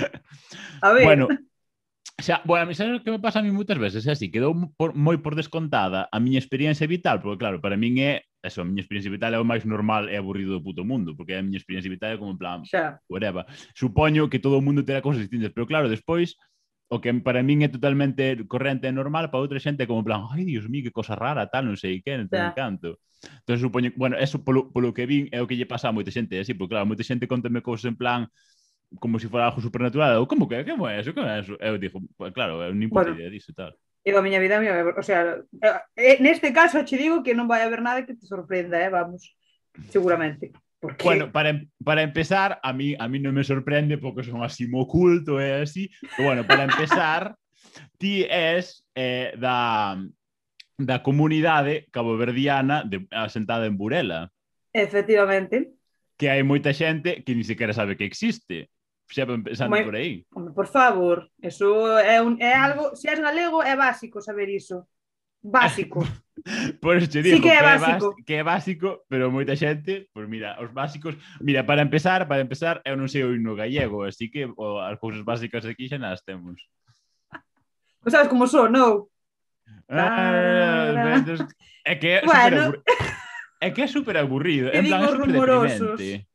A 0.83 0.91
ver... 0.91 1.07
Bueno, 1.15 1.31
xa, 2.25 2.41
bueno, 2.45 2.63
a 2.65 2.67
mí 2.67 2.75
sabes 2.75 3.01
o 3.01 3.05
que 3.05 3.11
me 3.11 3.21
pasa 3.21 3.39
a 3.41 3.45
mí 3.45 3.53
moitas 3.53 3.77
veces, 3.77 4.09
é 4.09 4.17
así, 4.17 4.33
quedou 4.33 4.57
por, 4.81 4.97
moi 4.97 5.21
por 5.21 5.37
descontada 5.37 6.09
a 6.09 6.17
miña 6.17 6.41
experiencia 6.41 6.89
vital, 6.89 7.21
porque 7.21 7.45
claro, 7.45 7.61
para 7.61 7.77
min 7.77 8.01
é 8.01 8.25
eso, 8.41 8.65
a 8.65 8.67
miña 8.67 8.81
experiencia 8.81 9.13
vital 9.13 9.37
é 9.37 9.39
o 9.39 9.45
máis 9.45 9.69
normal 9.69 10.09
e 10.09 10.17
aburrido 10.17 10.57
do 10.57 10.65
puto 10.65 10.89
mundo, 10.89 11.13
porque 11.13 11.37
a 11.37 11.45
miña 11.45 11.61
experiencia 11.61 11.93
vital 11.93 12.17
é 12.17 12.19
como 12.19 12.33
en 12.33 12.41
plan, 12.41 12.59
xa. 12.65 12.97
whatever. 13.13 13.45
Supoño 13.77 14.33
que 14.33 14.41
todo 14.41 14.57
o 14.57 14.65
mundo 14.65 14.81
terá 14.81 15.05
cousas 15.05 15.21
distintas, 15.21 15.53
pero 15.53 15.69
claro, 15.69 15.93
despois 15.93 16.41
o 16.89 17.01
que 17.01 17.13
para 17.21 17.45
min 17.45 17.61
é 17.61 17.69
totalmente 17.69 18.41
corrente 18.49 18.89
e 18.89 18.93
normal, 18.93 19.29
para 19.29 19.45
outra 19.45 19.61
xente 19.61 19.85
como 19.85 20.01
en 20.01 20.09
plan, 20.09 20.21
ai, 20.33 20.49
dios 20.49 20.65
mío, 20.73 20.81
que 20.89 20.97
cosa 20.97 21.13
rara, 21.13 21.45
tal, 21.53 21.69
non 21.69 21.77
sei 21.77 22.01
que, 22.01 22.17
non 22.17 22.29
te 22.33 22.41
encanto. 22.41 23.05
Entón, 23.25 23.57
supoño, 23.61 23.93
bueno, 23.97 24.17
eso 24.17 24.41
polo, 24.45 24.73
polo 24.73 24.93
que 24.93 25.05
vin 25.05 25.29
é 25.33 25.41
o 25.41 25.49
que 25.49 25.57
lle 25.57 25.69
pasa 25.69 25.89
a 25.89 25.97
moita 25.97 26.13
xente, 26.13 26.41
así, 26.41 26.57
porque 26.57 26.77
claro, 26.77 26.89
moita 26.89 27.05
xente 27.05 27.29
contame 27.29 27.61
cousas 27.61 27.89
en 27.89 27.97
plan, 27.97 28.29
como 29.01 29.19
se 29.19 29.27
si 29.27 29.31
fora 29.31 29.47
algo 29.47 29.61
supernatural, 29.61 30.21
ou 30.21 30.27
como 30.27 30.49
que, 30.49 30.65
que 30.65 30.73
é 30.73 31.01
eso, 31.01 31.15
que 31.15 31.21
é 31.21 31.41
eso? 31.41 31.55
Eu 31.61 31.79
dixo, 31.79 32.01
pues, 32.17 32.33
claro, 32.33 32.63
eu 32.63 32.75
nin 32.75 32.89
puta 32.89 33.11
bueno, 33.11 33.17
idea 33.19 33.31
disso 33.31 33.51
e 33.51 33.57
tal. 33.57 33.73
Eu 34.05 34.19
a 34.19 34.23
miña 34.23 34.39
vida, 34.39 34.61
miña, 34.61 34.77
o 34.85 35.03
sea, 35.03 35.41
eh, 35.97 36.19
neste 36.21 36.53
caso 36.53 36.85
che 36.85 37.01
digo 37.01 37.23
que 37.25 37.33
non 37.33 37.49
vai 37.49 37.65
haber 37.65 37.81
nada 37.81 38.05
que 38.05 38.15
te 38.15 38.27
sorprenda, 38.29 38.77
eh, 38.77 38.93
vamos, 38.93 39.33
seguramente. 39.89 40.53
Porque... 40.85 41.05
Bueno, 41.05 41.33
para, 41.33 41.65
para 41.83 42.03
empezar, 42.03 42.61
a 42.63 42.73
mí, 42.73 42.95
a 42.99 43.09
mí 43.09 43.17
non 43.17 43.33
me 43.33 43.41
sorprende 43.41 43.97
porque 43.97 44.21
son 44.21 44.45
así 44.45 44.69
mo 44.69 44.85
oculto 44.85 45.41
e 45.41 45.49
eh, 45.49 45.65
así, 45.65 45.89
pero 46.13 46.29
bueno, 46.29 46.45
para 46.45 46.69
empezar, 46.69 47.33
ti 47.99 48.29
és 48.29 48.85
eh, 48.93 49.33
da, 49.41 49.97
da 50.77 51.01
comunidade 51.01 51.89
caboverdiana 51.91 52.85
de, 52.85 53.07
asentada 53.11 53.65
en 53.65 53.77
Burela. 53.81 54.31
Efectivamente. 54.73 55.73
Que 56.21 56.29
hai 56.29 56.45
moita 56.45 56.77
xente 56.77 57.25
que 57.25 57.33
ni 57.33 57.43
sequera 57.43 57.73
sabe 57.73 57.97
que 57.97 58.05
existe 58.05 58.69
xa 59.09 59.27
pensando 59.27 59.71
Como, 59.71 59.85
por 59.85 59.97
aí. 59.97 60.25
Home, 60.35 60.53
por 60.53 60.67
favor, 60.67 61.31
eso 61.41 61.99
é, 61.99 62.23
un, 62.23 62.41
é 62.41 62.55
algo, 62.55 62.97
se 62.97 63.09
és 63.11 63.21
galego 63.21 63.63
é 63.63 63.77
básico 63.77 64.21
saber 64.21 64.49
iso. 64.49 64.89
Básico. 65.43 66.01
por 66.81 66.97
eso 66.97 67.09
te 67.09 67.23
digo 67.23 67.37
sí 67.37 67.43
que, 67.43 67.53
é 67.53 67.63
básico. 67.63 68.17
que 68.25 68.35
é 68.35 68.43
básico, 68.43 69.05
pero 69.09 69.31
moita 69.31 69.55
xente, 69.55 70.09
pois 70.13 70.25
pues 70.25 70.29
mira, 70.29 70.57
os 70.61 70.73
básicos, 70.73 71.15
mira, 71.41 71.67
para 71.67 71.83
empezar, 71.83 72.27
para 72.27 72.41
empezar, 72.41 72.81
eu 72.85 72.97
non 72.97 73.13
sei 73.13 73.23
o 73.23 73.33
himno 73.37 73.53
gallego, 73.53 74.09
así 74.09 74.33
que 74.33 74.49
o, 74.49 74.81
as 74.81 74.97
cousas 74.97 75.21
básicas 75.21 75.69
aquí 75.69 75.87
xa 75.87 76.01
nas 76.01 76.25
temos. 76.25 76.57
Non 78.05 78.11
sabes 78.13 78.33
como 78.33 78.49
son, 78.49 78.73
non? 78.73 79.09
Ah, 79.89 81.21
é 81.85 81.95
que 81.97 82.09
é 82.09 82.25
bueno. 82.25 82.73
super 82.73 82.73
aburrido. 82.73 82.83
É 83.61 83.71
que 83.71 83.83
é 83.83 83.87
super 83.87 84.17
aburrido. 84.17 84.71
Que 84.71 84.79
en 84.81 84.87
plan, 84.89 85.01
digo 85.01 85.15
rumorosos. 85.25 86.01
Deprimente. 86.01 86.34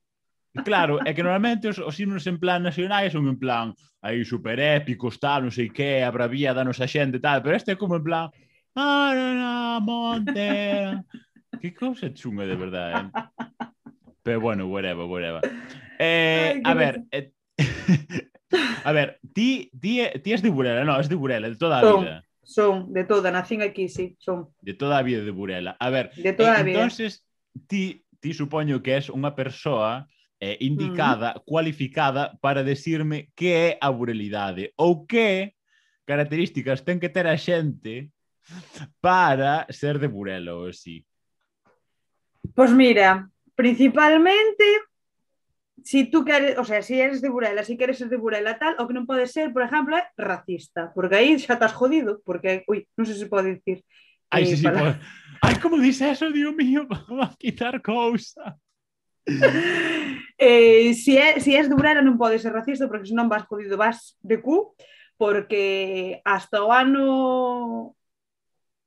Claro, 0.66 1.00
é 1.06 1.14
que 1.14 1.22
normalmente 1.22 1.70
os, 1.70 1.78
os 1.78 2.00
himnos 2.00 2.26
en 2.26 2.42
plan 2.42 2.66
nacionais 2.66 3.14
son 3.14 3.30
en 3.30 3.38
plan 3.38 3.74
aí 4.02 4.26
super 4.26 4.58
épicos, 4.58 5.20
tal, 5.22 5.46
non 5.46 5.54
sei 5.54 5.70
que, 5.70 6.02
a 6.02 6.10
bravía 6.10 6.58
da 6.58 6.66
nosa 6.66 6.90
xente, 6.90 7.22
tal, 7.22 7.46
pero 7.46 7.54
este 7.54 7.76
é 7.76 7.80
como 7.80 8.00
en 8.00 8.04
plan 8.04 8.26
na 8.74 9.80
monte... 9.84 11.06
que 11.62 11.74
cousa 11.74 12.14
chunga 12.14 12.46
de 12.46 12.56
verdade, 12.56 12.94
eh? 12.96 13.10
Pero 14.24 14.42
bueno, 14.42 14.68
whatever, 14.68 15.06
whatever. 15.06 15.42
Eh, 16.00 16.54
Ay, 16.56 16.62
a 16.64 16.74
ver, 16.74 17.04
eh, 17.12 17.32
a 18.84 18.92
ver, 18.92 19.20
ti, 19.34 19.70
ti, 19.80 20.02
ti 20.24 20.34
és 20.34 20.42
de 20.42 20.50
Burela, 20.50 20.86
no, 20.86 20.98
és 21.00 21.10
de 21.10 21.16
Burela, 21.16 21.50
de 21.50 21.58
toda 21.58 21.80
a 21.80 21.82
son, 21.82 22.04
vida. 22.04 22.18
Son, 22.44 22.94
de 22.94 23.04
toda, 23.04 23.32
nacín 23.32 23.62
aquí, 23.62 23.90
sí, 23.90 24.16
son. 24.20 24.50
De 24.62 24.74
toda 24.74 24.98
a 24.98 25.04
vida 25.04 25.24
de 25.24 25.32
Burela. 25.32 25.76
A 25.80 25.90
ver, 25.90 26.12
de 26.16 26.34
toda 26.34 26.56
eh, 26.56 26.60
a 26.60 26.64
vida. 26.64 26.80
entonces, 26.80 27.26
ti, 27.68 28.06
ti 28.20 28.34
supoño 28.34 28.82
que 28.82 28.96
és 28.98 29.12
unha 29.12 29.36
persoa 29.36 30.08
eh, 30.40 30.58
indicada, 30.62 31.36
mm. 31.36 31.42
cualificada 31.46 32.38
para 32.42 32.64
decirme 32.64 33.30
que 33.36 33.52
é 33.52 33.78
a 33.82 33.92
burelidade 33.92 34.74
ou 34.78 35.06
que 35.06 35.54
características 36.08 36.82
ten 36.82 36.98
que 36.98 37.12
ter 37.12 37.28
a 37.28 37.38
xente 37.38 38.10
para 39.00 39.68
ser 39.70 40.00
de 40.00 40.08
Burelo, 40.08 40.66
ou 40.66 40.74
si. 40.74 41.06
Pois 42.56 42.72
mira, 42.74 43.30
principalmente 43.54 44.90
si 45.84 46.06
tú 46.06 46.26
queres, 46.26 46.58
o 46.58 46.64
sea, 46.64 46.82
si 46.82 47.00
eres 47.00 47.22
de 47.22 47.30
Burela, 47.30 47.64
si 47.64 47.78
queres 47.78 47.98
ser 47.98 48.10
de 48.10 48.18
Burela 48.18 48.58
tal, 48.58 48.76
o 48.80 48.88
que 48.88 48.96
non 48.96 49.06
pode 49.06 49.28
ser, 49.28 49.54
por 49.54 49.64
exemplo, 49.64 49.96
é 49.96 50.08
racista, 50.18 50.92
porque 50.96 51.16
aí 51.16 51.38
xa 51.40 51.56
estás 51.56 51.76
jodido, 51.76 52.24
porque, 52.26 52.64
ui, 52.68 52.88
non 52.98 53.06
sei 53.06 53.16
se 53.16 53.32
pode 53.32 53.60
dicir. 53.60 53.84
Ai, 54.32 54.44
eh, 54.44 54.50
sí, 54.50 54.56
sí, 54.60 54.68
pode. 54.68 55.00
Ai, 55.46 55.56
como 55.62 55.80
dices 55.80 56.20
eso, 56.20 56.32
Dios 56.32 56.52
mío, 56.56 56.88
va 57.16 57.32
a 57.32 57.38
quitar 57.38 57.80
cousa. 57.82 58.58
eh, 60.38 60.94
si, 60.94 61.18
é, 61.18 61.40
si 61.40 61.56
és 61.56 61.70
de 61.70 61.76
Burela 61.76 62.02
non 62.02 62.18
podes 62.18 62.42
ser 62.42 62.54
racista 62.56 62.88
porque 62.90 63.10
senón 63.10 63.30
vas 63.30 63.46
jodido, 63.46 63.78
vas 63.78 64.18
de 64.24 64.42
cu 64.42 64.74
porque 65.20 66.22
hasta 66.24 66.64
o 66.64 66.72
ano 66.72 67.96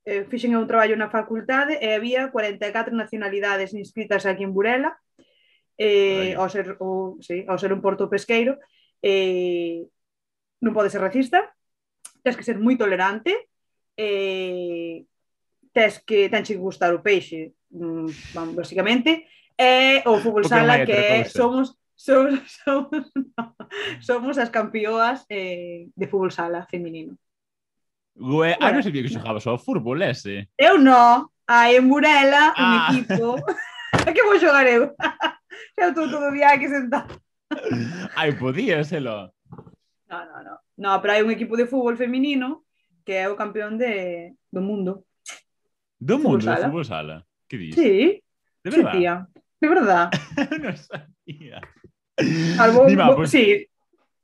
eh, 0.04 0.24
fixen 0.26 0.56
un 0.56 0.66
traballo 0.66 0.96
na 0.96 1.12
facultade 1.12 1.78
e 1.78 1.92
había 1.94 2.32
44 2.32 2.96
nacionalidades 2.96 3.76
inscritas 3.76 4.24
aquí 4.24 4.42
en 4.42 4.56
Burela. 4.56 4.96
Eh, 5.78 6.34
ao, 6.36 6.48
ser, 6.52 6.76
o, 6.80 7.16
sí, 7.20 7.44
ao 7.48 7.56
ser 7.56 7.72
un 7.72 7.80
porto 7.80 8.06
pesqueiro 8.06 8.60
eh, 9.00 9.88
non 10.60 10.76
podes 10.76 10.92
ser 10.94 11.02
racista 11.02 11.48
tens 12.22 12.36
que 12.38 12.44
ser 12.46 12.60
moi 12.60 12.76
tolerante 12.76 13.34
eh, 13.96 15.02
tens 15.72 15.98
que 16.04 16.28
tens 16.28 16.46
que 16.46 16.60
gustar 16.60 16.92
o 16.92 17.02
peixe 17.02 17.56
mm, 17.72 18.36
basicamente 18.54 19.26
e 19.58 20.02
o 20.06 20.18
fútbol 20.18 20.44
sala 20.44 20.84
que 20.84 21.24
somos 21.28 21.76
somos, 22.02 22.40
somos, 22.64 23.12
no, 23.14 23.56
somos 24.00 24.38
as 24.38 24.50
campeoas 24.50 25.24
eh, 25.28 25.88
de 25.94 26.06
fútbol 26.08 26.32
sala 26.32 26.66
feminino. 26.66 27.16
Ué, 28.14 28.52
ah, 28.52 28.68
bueno. 28.68 28.76
non 28.76 28.84
sabía 28.84 29.02
que 29.02 29.14
xogabas 29.14 29.46
ao 29.46 29.56
fútbol 29.56 30.02
ese. 30.02 30.50
Eu 30.58 30.76
non. 30.76 31.32
hai 31.48 31.76
en 31.76 31.88
Burela, 31.88 32.52
ah. 32.56 32.92
un 32.92 33.00
equipo. 33.00 33.40
que 34.14 34.22
vou 34.26 34.36
xogar 34.36 34.66
eu? 34.68 34.92
eu 35.80 35.88
estou 35.88 36.10
todo 36.10 36.28
o 36.28 36.34
día 36.34 36.52
aquí 36.52 36.68
sentado. 36.68 37.08
Ai, 38.16 38.36
podía, 38.36 38.84
selo. 38.84 39.32
No, 40.08 40.18
no, 40.28 40.36
no. 40.44 40.54
No, 40.76 41.00
pero 41.00 41.16
hai 41.16 41.22
un 41.24 41.32
equipo 41.32 41.56
de 41.56 41.64
fútbol 41.64 41.96
feminino 41.96 42.68
que 43.06 43.16
é 43.16 43.26
o 43.28 43.38
campeón 43.38 43.78
de, 43.80 44.34
do 44.52 44.60
mundo. 44.60 45.08
Do 45.96 46.20
mundo 46.20 46.44
de 46.44 46.60
fútbol 46.68 46.84
sala? 46.84 47.24
Que 47.48 47.56
dis? 47.56 47.74
Sí. 47.74 48.20
De 48.60 48.68
verdad? 48.70 48.92
Sí, 48.92 48.98
tía. 48.98 49.14
De 49.62 49.68
verdad. 49.68 50.10
non 50.58 50.74
sabía. 50.74 51.62
Algo, 52.58 52.90
Dima, 52.90 53.14
pues, 53.14 53.30
sí. 53.30 53.62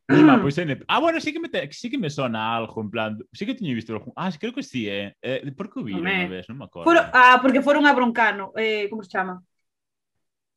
Dima, 0.08 0.34
pois 0.42 0.58
en... 0.58 0.82
Ah, 0.88 0.98
bueno, 0.98 1.20
sí 1.20 1.32
que, 1.32 1.38
me 1.38 1.48
te... 1.48 1.70
sí 1.70 1.88
que 1.88 1.96
me 1.96 2.10
sona 2.10 2.56
algo, 2.56 2.82
en 2.82 2.90
plan... 2.90 3.18
Sí 3.32 3.46
que 3.46 3.54
teño 3.54 3.72
visto... 3.72 3.94
Algo. 3.94 4.12
Ah, 4.16 4.32
creo 4.34 4.52
que 4.52 4.64
sí, 4.64 4.88
eh. 4.90 5.14
eh 5.22 5.52
por 5.56 5.70
que 5.70 5.78
o 5.78 5.86
vi 5.86 5.94
unha 5.94 6.26
vez? 6.26 6.50
Non 6.50 6.58
me 6.58 6.66
acordo. 6.66 6.90
Foro... 6.90 7.06
Ah, 7.14 7.38
porque 7.38 7.62
foron 7.62 7.86
a 7.86 7.94
Broncano. 7.94 8.50
Eh, 8.58 8.90
como 8.90 9.06
se 9.06 9.14
chama? 9.14 9.38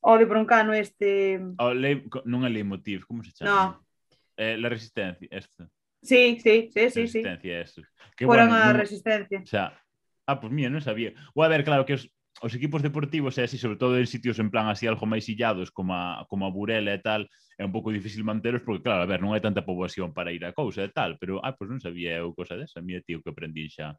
O 0.01 0.09
oh, 0.09 0.17
de 0.17 0.25
Broncano 0.25 0.73
este... 0.73 1.37
O 1.61 1.77
le... 1.77 2.09
Non 2.25 2.41
é 2.41 2.49
Leitmotiv, 2.49 3.05
como 3.05 3.21
se 3.21 3.37
chama? 3.37 3.53
No. 3.53 3.85
Eh, 4.33 4.57
la 4.57 4.65
Resistencia, 4.65 5.29
este. 5.29 5.69
Sí, 6.01 6.41
sí, 6.41 6.73
sí, 6.73 6.89
sí. 6.89 7.05
Resistencia, 7.05 7.37
sí. 7.37 7.53
eso. 7.53 7.81
Que 8.17 8.25
Fueron 8.25 8.49
bueno, 8.49 8.65
a 8.65 8.73
no... 8.73 8.81
Resistencia. 8.81 9.45
O 9.45 9.45
sea, 9.45 9.77
ah, 10.25 10.41
pues 10.41 10.49
mía, 10.49 10.73
non 10.73 10.81
sabía. 10.81 11.13
O 11.37 11.45
a 11.45 11.51
ver, 11.53 11.61
claro, 11.61 11.85
que 11.85 12.01
os 12.01 12.09
os 12.41 12.53
equipos 12.57 12.81
deportivos 12.81 13.37
é 13.37 13.45
así, 13.45 13.57
sobre 13.57 13.77
todo 13.77 13.97
en 13.97 14.09
sitios 14.09 14.41
en 14.41 14.49
plan 14.49 14.67
así 14.67 14.89
algo 14.89 15.05
máis 15.05 15.29
illados 15.29 15.69
como 15.69 15.93
a, 15.93 16.25
como 16.25 16.49
a 16.49 16.53
Burela 16.53 16.93
e 16.93 17.01
tal, 17.01 17.29
é 17.57 17.63
un 17.63 17.71
pouco 17.71 17.93
difícil 17.93 18.25
manteros 18.25 18.65
porque 18.65 18.83
claro, 18.89 19.05
a 19.05 19.09
ver, 19.09 19.21
non 19.21 19.37
hai 19.37 19.41
tanta 19.41 19.61
poboación 19.61 20.11
para 20.11 20.33
ir 20.33 20.41
a 20.41 20.51
cousa 20.51 20.81
e 20.81 20.91
tal, 20.91 21.21
pero 21.21 21.37
ah, 21.45 21.53
pois 21.53 21.69
non 21.69 21.77
sabía 21.77 22.17
eu 22.17 22.33
cousa 22.33 22.57
desa, 22.57 22.81
mira 22.81 23.05
tío 23.05 23.21
que 23.21 23.29
aprendí 23.29 23.69
xa. 23.69 23.93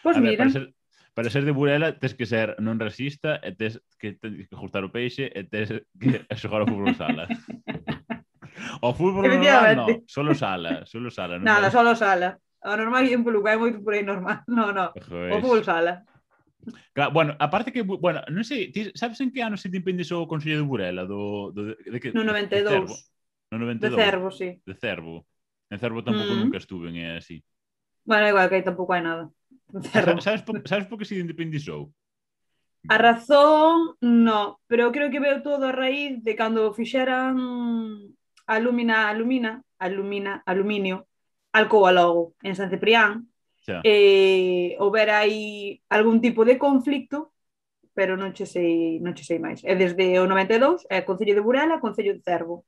Pois 0.00 0.14
pues 0.14 0.22
mira. 0.22 0.38
ver, 0.38 0.38
mira. 0.38 0.42
Para 0.46 0.54
ser, 0.54 0.64
para 1.12 1.28
ser 1.28 1.42
de 1.44 1.52
Burela 1.52 1.98
tes 1.98 2.14
que 2.14 2.24
ser 2.24 2.54
non 2.62 2.78
racista 2.78 3.42
e 3.42 3.50
tes 3.52 3.82
que, 3.98 4.14
tes 4.14 4.46
que 4.46 4.54
ajustar 4.54 4.86
o 4.86 4.94
peixe 4.94 5.28
e 5.28 5.42
tes 5.42 5.82
que 5.98 6.22
xogar 6.40 6.62
ao 6.62 6.70
fútbol 6.70 6.94
sala. 6.94 7.26
O 8.84 8.92
fútbol 8.92 9.24
normal 9.26 9.76
non, 9.76 9.88
solo 10.04 10.36
sala, 10.36 10.84
solo 10.84 11.08
sala. 11.08 11.40
Non 11.40 11.46
Nada, 11.48 11.72
solo 11.72 11.96
sala. 11.96 12.36
O 12.62 12.76
normal 12.76 13.02
é 13.08 13.16
un 13.16 13.24
polo, 13.24 13.42
moito 13.42 13.82
por 13.82 13.94
aí 13.94 14.04
normal. 14.04 14.44
No, 14.48 14.70
no. 14.70 14.92
Joder. 14.94 15.32
O 15.32 15.40
fútbol 15.40 15.64
sala. 15.64 16.04
Claro, 16.92 17.12
bueno, 17.12 17.36
aparte 17.38 17.72
que, 17.72 17.82
bueno, 17.82 18.22
non 18.30 18.46
sei, 18.46 18.70
ti 18.70 18.94
sabes 18.94 19.18
en 19.18 19.34
que 19.34 19.42
ano 19.42 19.58
se 19.58 19.66
te 19.66 19.82
o 19.82 20.28
Consello 20.30 20.62
de 20.62 20.68
Burela? 20.68 21.02
Do, 21.04 21.50
do, 21.50 21.74
de, 21.74 21.98
que, 21.98 22.12
no 22.12 22.22
92. 22.22 22.62
De 22.62 22.70
Cervo. 22.70 22.94
No 23.50 23.58
92. 23.58 23.96
De 23.96 24.04
Cervo, 24.04 24.28
sí. 24.30 24.48
De 24.64 24.74
Cervo. 24.74 25.26
En 25.70 25.78
Cervo 25.78 26.04
tampouco 26.04 26.34
mm. 26.34 26.40
nunca 26.40 26.58
estuve 26.58 26.90
en 26.90 26.96
é 26.96 27.18
así. 27.18 27.42
Bueno, 28.04 28.28
igual 28.28 28.48
que 28.48 28.56
aí 28.56 28.64
tampouco 28.64 28.94
hai 28.94 29.02
nada. 29.02 29.30
Sabes, 30.20 30.42
por, 30.42 30.60
sabes 30.68 30.86
por 30.86 30.98
que 30.98 31.08
se 31.08 31.18
independizou? 31.18 31.90
A 32.88 32.98
razón, 32.98 33.94
no, 34.00 34.60
pero 34.66 34.90
creo 34.92 35.10
que 35.10 35.22
veo 35.22 35.42
todo 35.42 35.66
a 35.66 35.72
raíz 35.72 36.22
de 36.22 36.34
cando 36.34 36.74
fixeran 36.74 37.38
alumina, 38.46 39.08
alumina, 39.08 39.62
alumina, 39.78 40.42
aluminio, 40.44 41.06
alcoa 41.52 41.92
logo 41.92 42.34
en 42.42 42.56
San 42.56 42.70
Ciprián, 42.70 43.31
Xa. 43.62 43.78
e 43.86 44.74
eh, 44.74 44.76
houber 44.82 45.08
aí 45.10 45.78
algún 45.88 46.18
tipo 46.18 46.42
de 46.42 46.58
conflicto, 46.58 47.30
pero 47.94 48.16
non 48.18 48.34
che 48.34 48.46
sei, 48.46 48.98
non 48.98 49.14
che 49.14 49.22
sei 49.22 49.38
máis. 49.38 49.62
É 49.62 49.78
desde 49.78 50.18
o 50.18 50.26
92, 50.26 50.82
é 50.90 50.98
eh, 50.98 51.06
Concello 51.06 51.34
de 51.38 51.44
Burela, 51.44 51.78
Concello 51.78 52.10
de 52.10 52.24
Cervo. 52.26 52.66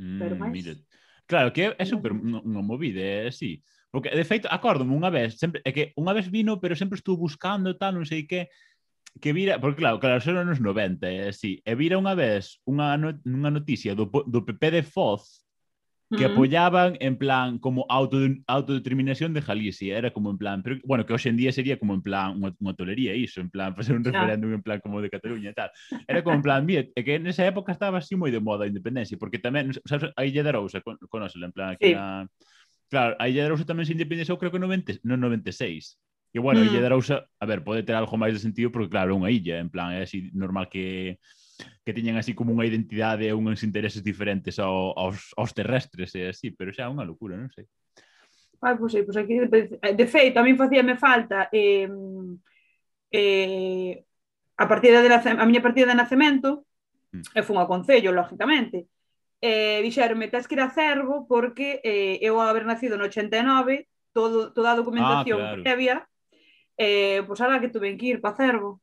Mm, 0.00 0.18
pero 0.18 0.34
máis. 0.34 0.52
Mire. 0.52 0.74
Claro, 1.26 1.52
que 1.52 1.72
é 1.78 1.84
super 1.86 2.12
mm. 2.12 2.42
unha 2.42 2.62
movida, 2.64 3.00
é 3.00 3.24
eh, 3.24 3.30
así. 3.30 3.62
Porque, 3.94 4.10
de 4.10 4.26
feito, 4.26 4.50
acórdome 4.50 4.90
unha 4.90 5.08
vez, 5.08 5.38
sempre, 5.38 5.62
é 5.62 5.70
que 5.70 5.94
unha 5.94 6.10
vez 6.10 6.26
vino, 6.26 6.58
pero 6.58 6.74
sempre 6.74 6.98
estuvo 6.98 7.30
buscando 7.30 7.78
tal, 7.78 7.94
non 7.94 8.02
sei 8.02 8.26
que, 8.26 8.50
que 9.22 9.30
vira, 9.30 9.62
porque 9.62 9.78
claro, 9.78 10.02
claro, 10.02 10.18
son 10.18 10.34
anos 10.34 10.58
90, 10.58 11.06
é 11.06 11.30
así, 11.30 11.62
e 11.62 11.72
vira 11.78 11.94
unha 11.94 12.18
vez 12.18 12.58
unha, 12.66 12.98
not, 12.98 13.22
unha 13.22 13.54
noticia 13.54 13.94
do, 13.94 14.10
do 14.10 14.42
PP 14.42 14.62
de 14.74 14.82
Foz, 14.82 15.43
que 16.16 16.24
apoyaban 16.24 16.96
en 17.00 17.16
plan 17.16 17.58
como 17.58 17.86
auto, 17.88 18.18
autodeterminación 18.46 19.34
de 19.34 19.40
Galicia, 19.40 19.98
era 19.98 20.12
como 20.12 20.30
en 20.30 20.38
plan, 20.38 20.62
pero 20.62 20.76
bueno, 20.84 21.04
que 21.06 21.12
hoxe 21.12 21.28
en 21.28 21.36
día 21.36 21.52
sería 21.52 21.78
como 21.78 21.94
en 21.94 22.02
plan 22.02 22.38
unha, 22.38 22.54
unha 22.60 22.74
tolería 22.74 23.14
iso, 23.14 23.40
en 23.40 23.50
plan 23.50 23.74
facer 23.78 23.96
un 23.96 24.04
referéndum 24.04 24.52
en 24.54 24.62
plan 24.62 24.80
como 24.80 25.00
de 25.00 25.10
Cataluña 25.10 25.50
e 25.50 25.56
tal. 25.56 25.70
Era 26.06 26.22
como 26.22 26.36
en 26.36 26.44
plan, 26.44 26.60
mira, 26.68 26.86
é 26.94 27.00
que 27.02 27.18
nesa 27.18 27.46
época 27.46 27.72
estaba 27.72 27.98
así 27.98 28.14
moi 28.14 28.30
de 28.30 28.40
moda 28.40 28.64
a 28.64 28.70
independencia, 28.70 29.18
porque 29.18 29.42
tamén, 29.42 29.74
sabes, 29.84 30.14
a 30.14 30.22
Illa 30.24 30.42
de 30.42 30.50
Arousa, 30.50 30.80
con, 30.80 30.98
conócela, 31.10 31.50
en 31.50 31.54
plan 31.54 31.74
aquí 31.74 31.92
sí. 31.92 31.94
na... 31.94 32.26
Claro, 32.92 33.16
a 33.18 33.26
Illa 33.26 33.42
de 33.42 33.48
Arousa 33.50 33.66
tamén 33.66 33.88
se 33.88 33.96
independizou 33.96 34.38
creo 34.38 34.52
que 34.54 34.60
no, 34.60 34.70
90, 34.70 35.02
no 35.02 35.18
96. 35.18 35.98
E 36.34 36.38
bueno, 36.42 36.60
mm. 36.60 36.62
a 36.62 36.66
Illa 36.66 36.80
de 36.82 36.88
Arousa, 36.90 37.16
a 37.38 37.46
ver, 37.46 37.62
pode 37.62 37.86
ter 37.86 37.94
algo 37.94 38.14
máis 38.18 38.34
de 38.34 38.42
sentido 38.42 38.70
porque 38.74 38.90
claro, 38.90 39.14
é 39.14 39.18
unha 39.18 39.30
illa, 39.30 39.62
en 39.62 39.70
plan, 39.70 39.94
é 39.94 40.02
así 40.02 40.30
normal 40.34 40.66
que 40.66 41.18
que 41.84 41.92
tiñan 41.92 42.16
así 42.16 42.34
como 42.34 42.50
unha 42.50 42.66
identidade 42.66 43.28
e 43.28 43.36
uns 43.36 43.62
intereses 43.62 44.02
diferentes 44.02 44.58
ao, 44.58 44.96
aos, 44.96 45.30
aos 45.36 45.52
terrestres 45.52 46.14
e 46.16 46.26
así, 46.32 46.50
pero 46.50 46.72
xa 46.72 46.88
é 46.88 46.92
unha 46.92 47.06
locura, 47.06 47.36
non 47.36 47.52
sei. 47.52 47.68
Ah, 48.64 48.74
pois, 48.74 48.96
pois 48.96 49.18
aquí, 49.20 49.36
de 49.44 50.06
feito, 50.08 50.40
a 50.40 50.44
min 50.46 50.56
facíame 50.56 50.96
falta 50.96 51.52
eh, 51.52 51.84
eh, 53.12 53.92
a 54.56 54.64
partida 54.64 55.02
de 55.04 55.08
a 55.12 55.46
miña 55.46 55.60
partida 55.60 55.92
de 55.92 56.00
nacemento 56.00 56.64
mm. 57.12 57.36
e 57.36 57.40
fun 57.44 57.60
ao 57.60 57.68
Concello, 57.68 58.10
lógicamente. 58.10 58.88
Eh, 59.44 59.84
dixerme, 59.84 60.32
tens 60.32 60.48
que 60.48 60.56
ir 60.56 60.64
a 60.64 60.72
Cervo 60.72 61.28
porque 61.28 61.84
eh, 61.84 62.16
eu 62.24 62.40
haber 62.40 62.64
nacido 62.64 62.96
no 62.96 63.04
89, 63.04 63.84
todo, 64.16 64.56
toda 64.56 64.72
a 64.72 64.78
documentación 64.80 65.36
ah, 65.36 65.52
claro. 65.52 65.62
previa, 65.62 65.96
eh, 66.80 67.20
pois 67.28 67.36
pues, 67.36 67.40
ahora 67.44 67.60
que 67.60 67.68
tuve 67.68 67.92
que 67.98 68.16
ir 68.16 68.18
para 68.24 68.36
Cervo 68.40 68.80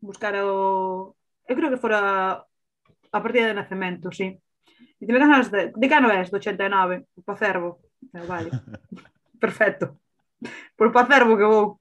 buscar 0.00 0.34
o, 0.40 1.15
eu 1.48 1.54
creo 1.56 1.70
que 1.70 1.82
fora 1.82 2.44
a 3.12 3.18
partida 3.22 3.48
de 3.48 3.54
nacemento, 3.54 4.10
sí. 4.12 4.38
E 5.00 5.04
te 5.04 5.12
me 5.12 5.18
ganas 5.18 5.50
de, 5.50 5.72
de 5.76 5.88
cano 5.88 6.08
és, 6.10 6.30
do 6.30 6.36
89, 6.36 7.04
o 7.16 7.22
Pacervo. 7.22 7.80
Vale, 8.12 8.50
perfecto. 9.40 10.00
Por 10.76 10.92
Pacervo 10.92 11.36
que 11.36 11.44
vou. 11.44 11.80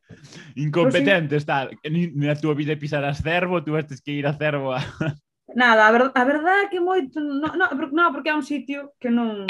Incompetente 0.56 1.36
está. 1.36 1.70
Na 2.16 2.36
túa 2.36 2.56
vida 2.56 2.76
pisarás 2.76 3.20
Cervo, 3.20 3.64
tú 3.64 3.76
estes 3.78 4.02
que 4.02 4.12
ir 4.12 4.28
a 4.28 4.34
Cervo 4.34 4.74
a... 4.74 4.80
Nada, 5.56 5.88
a, 5.88 5.92
ver, 5.92 6.12
a 6.14 6.24
verdade 6.26 6.66
é 6.66 6.70
que 6.70 6.80
moito... 6.80 7.20
No, 7.22 7.56
no, 7.56 7.66
no, 7.72 8.12
porque 8.12 8.30
é 8.30 8.36
un 8.36 8.44
sitio 8.44 8.92
que 9.00 9.08
non... 9.08 9.48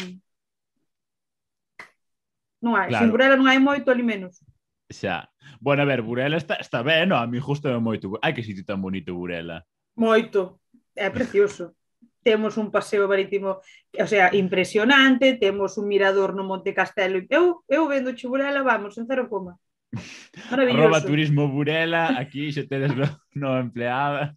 Non 2.61 2.73
hai. 2.77 2.89
Claro. 2.89 3.05
Sin 3.05 3.09
Burela 3.13 3.37
non 3.37 3.49
hai 3.49 3.57
moito, 3.57 3.89
ali 3.89 4.05
menos. 4.05 4.41
Xa. 4.89 5.29
Bueno, 5.57 5.81
a 5.81 5.89
ver, 5.89 6.01
Burela 6.01 6.37
está, 6.37 6.57
está 6.61 6.81
ben, 6.85 7.09
no? 7.09 7.17
a 7.17 7.25
mí 7.25 7.37
justo 7.41 7.69
é 7.69 7.77
moito. 7.77 8.17
Ai, 8.21 8.33
que 8.33 8.45
sitio 8.45 8.65
tan 8.65 8.81
bonito 8.81 9.13
Burela. 9.13 9.65
Moito, 9.95 10.59
é 10.95 11.09
precioso. 11.09 11.73
Temos 12.21 12.57
un 12.57 12.71
paseo 12.71 13.07
marítimo, 13.07 13.61
o 13.93 14.07
sea, 14.07 14.33
impresionante, 14.33 15.37
temos 15.37 15.77
un 15.77 15.87
mirador 15.87 16.35
no 16.35 16.43
Monte 16.43 16.73
Castelo. 16.73 17.21
Eu, 17.29 17.63
eu 17.69 17.87
vendo 17.87 18.15
Chiburela, 18.17 18.63
vamos, 18.63 18.97
en 18.97 19.05
cero 19.07 19.29
coma. 19.29 19.55
Maravilloso. 20.51 20.83
Arroba 20.83 21.05
turismo 21.05 21.47
Burela, 21.47 22.19
aquí 22.19 22.51
xa 22.51 22.67
tedes 22.67 22.91
no, 22.99 23.07
no 23.35 23.59
empleada. 23.59 24.35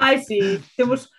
Ai, 0.00 0.18
sí, 0.18 0.58
temos 0.76 1.10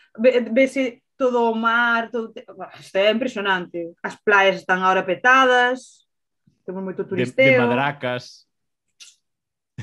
vese 0.52 1.04
todo 1.16 1.50
o 1.52 1.56
mar, 1.56 2.10
todo, 2.10 2.34
isto 2.80 2.98
é 2.98 3.12
impresionante. 3.12 3.94
As 4.04 4.18
praias 4.20 4.58
están 4.58 4.82
agora 4.82 5.06
petadas, 5.06 6.10
temos 6.66 6.84
moito 6.84 7.06
turisteo. 7.06 7.46
De, 7.46 7.52
de 7.56 7.62
madracas 7.62 8.50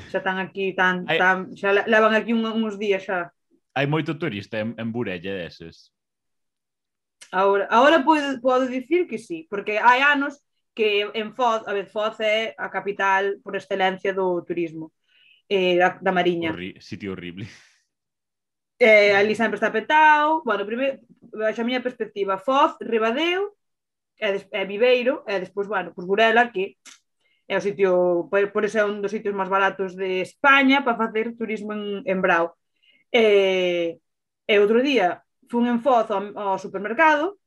xa 0.09 0.19
están 0.19 0.39
aquí 0.41 0.73
tan, 0.73 1.05
Hai... 1.07 1.19
tan 1.21 1.37
xa 1.55 1.73
levan 1.87 2.17
aquí 2.17 2.33
un, 2.33 2.45
uns 2.45 2.81
días 2.81 3.05
xa. 3.05 3.31
Hai 3.77 3.87
moito 3.87 4.19
turista 4.19 4.59
en, 4.59 4.75
en 4.75 4.89
Burelle 4.91 5.45
deses. 5.45 5.93
Ahora, 7.31 7.69
ahora 7.71 8.03
podo, 8.03 8.41
podo 8.41 8.67
dicir 8.67 9.07
que 9.07 9.19
sí, 9.21 9.47
porque 9.51 9.79
hai 9.79 10.01
anos 10.01 10.41
que 10.73 11.11
en 11.13 11.35
Foz, 11.35 11.67
a 11.69 11.73
ver, 11.77 11.87
Foz 11.87 12.17
é 12.21 12.55
a 12.57 12.71
capital 12.71 13.43
por 13.43 13.55
excelencia 13.55 14.15
do 14.15 14.41
turismo 14.47 14.95
eh, 15.49 15.77
da, 15.77 15.99
da 16.01 16.13
Mariña. 16.13 16.51
Horri 16.55 16.79
sitio 16.81 17.13
horrible. 17.13 17.47
Eh, 18.79 19.11
ali 19.11 19.35
sempre 19.35 19.59
está 19.59 19.73
petado. 19.73 20.43
Bueno, 20.47 20.65
primeiro, 20.65 21.03
a 21.35 21.65
miña 21.67 21.83
perspectiva, 21.83 22.39
Foz, 22.39 22.79
Ribadeo, 22.79 23.59
e, 24.15 24.33
des, 24.33 24.47
e 24.51 24.65
Viveiro, 24.65 25.27
e 25.27 25.43
despois, 25.43 25.67
bueno, 25.67 25.91
por 25.93 26.07
Burela, 26.07 26.53
que 26.55 26.79
é 27.49 27.57
o 27.57 27.65
sitio, 27.65 28.29
por 28.29 28.63
eso 28.65 28.79
é 28.79 28.85
un 28.85 29.01
dos 29.01 29.11
sitios 29.11 29.33
máis 29.33 29.49
baratos 29.49 29.97
de 29.97 30.21
España 30.21 30.85
para 30.85 31.01
facer 31.01 31.33
turismo 31.33 31.73
en, 31.73 32.05
en 32.05 32.21
Brau. 32.21 32.53
E, 33.09 33.97
e 34.45 34.55
outro 34.61 34.85
día 34.85 35.25
fun 35.49 35.65
en 35.65 35.81
Foz 35.81 36.13
ao, 36.13 36.29
ao 36.37 36.61
supermercado, 36.61 37.41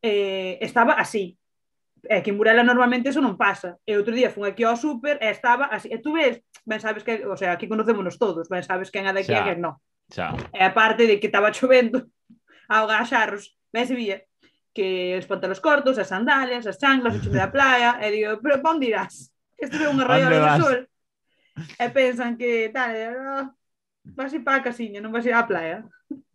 e, 0.00 0.56
estaba 0.64 0.96
así. 0.96 1.36
E 2.08 2.24
que 2.24 2.32
en 2.32 2.40
Burela 2.40 2.64
normalmente 2.64 3.12
eso 3.12 3.20
non 3.20 3.36
pasa. 3.36 3.76
E 3.84 4.00
outro 4.00 4.16
día 4.16 4.32
fun 4.32 4.48
aquí 4.48 4.64
ao 4.64 4.80
super 4.80 5.20
e 5.20 5.28
estaba 5.28 5.68
así. 5.68 5.92
E 5.92 6.00
tú 6.00 6.16
ves, 6.16 6.40
ben 6.64 6.80
sabes 6.80 7.04
que, 7.04 7.28
o 7.28 7.36
sea, 7.36 7.52
aquí 7.52 7.68
conocémonos 7.68 8.16
todos, 8.16 8.48
ben 8.48 8.64
sabes 8.64 8.88
quen 8.88 9.04
é 9.04 9.12
daqui 9.12 9.36
e 9.36 9.44
quen 9.44 9.60
non. 9.60 9.76
Xa. 10.08 10.32
E 10.56 10.64
aparte 10.64 11.04
de 11.04 11.20
que 11.20 11.28
estaba 11.28 11.52
chovendo 11.52 12.08
ao 12.72 12.88
gaxarros, 12.88 13.52
ben 13.76 13.84
se 13.84 13.92
vía 13.92 14.24
que 14.78 15.18
os 15.18 15.26
pantalos 15.26 15.58
cortos, 15.58 15.98
as 15.98 16.06
sandalias, 16.06 16.62
as 16.70 16.78
chanclas, 16.78 17.18
o 17.18 17.22
chume 17.22 17.42
da 17.42 17.50
playa, 17.50 17.98
e 17.98 18.14
digo, 18.14 18.38
pero 18.38 18.62
pon 18.62 18.78
dirás, 18.78 19.34
isto 19.58 19.74
é 19.74 19.90
unha 19.90 20.06
rayola 20.06 20.38
do 20.38 20.50
sol. 20.62 20.78
E 21.74 21.86
pensan 21.90 22.38
que 22.38 22.70
tal, 22.70 22.94
oh, 22.94 23.44
vas 24.14 24.30
ir 24.30 24.46
para 24.46 24.62
a 24.62 24.66
casiña, 24.70 25.02
non 25.02 25.10
vas 25.10 25.26
ir 25.26 25.34
á 25.34 25.42
playa. 25.42 25.82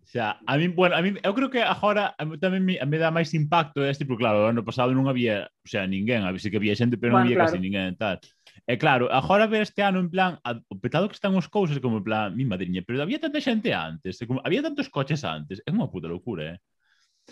Xa, 0.04 0.44
a 0.44 0.54
min, 0.60 0.76
bueno, 0.76 1.00
a 1.00 1.02
min, 1.02 1.16
eu 1.24 1.32
creo 1.32 1.48
que 1.48 1.64
agora 1.64 2.12
tamén 2.44 2.68
me, 2.68 2.76
me 2.84 2.98
dá 3.00 3.16
máis 3.16 3.32
impacto 3.32 3.80
este, 3.88 4.04
porque 4.04 4.28
claro, 4.28 4.52
ano 4.52 4.68
pasado 4.68 4.92
non 4.92 5.08
había, 5.08 5.48
o 5.48 5.68
sea, 5.72 5.88
ninguén, 5.88 6.28
a 6.28 6.36
ver 6.36 6.44
que 6.44 6.60
había 6.60 6.76
xente, 6.76 7.00
pero 7.00 7.16
non 7.16 7.24
bueno, 7.24 7.32
había 7.32 7.40
claro. 7.40 7.56
casi 7.56 7.64
ninguén 7.64 7.96
tal. 7.96 8.20
E 8.68 8.76
claro, 8.76 9.08
agora 9.08 9.48
ver 9.48 9.64
este 9.64 9.88
ano 9.88 10.04
en 10.04 10.12
plan, 10.12 10.36
a, 10.44 10.60
o 10.68 10.76
petado 10.76 11.08
que 11.08 11.16
están 11.16 11.32
os 11.40 11.48
cousas 11.48 11.80
como 11.80 12.04
en 12.04 12.06
plan, 12.06 12.36
mi 12.36 12.44
madriña, 12.44 12.84
pero 12.84 13.00
había 13.00 13.24
tanta 13.24 13.40
xente 13.40 13.72
antes, 13.72 14.20
como, 14.28 14.44
había 14.44 14.60
tantos 14.60 14.92
coches 14.92 15.24
antes, 15.24 15.64
é 15.64 15.72
unha 15.72 15.88
puta 15.88 16.12
locura, 16.12 16.44
eh. 16.52 16.58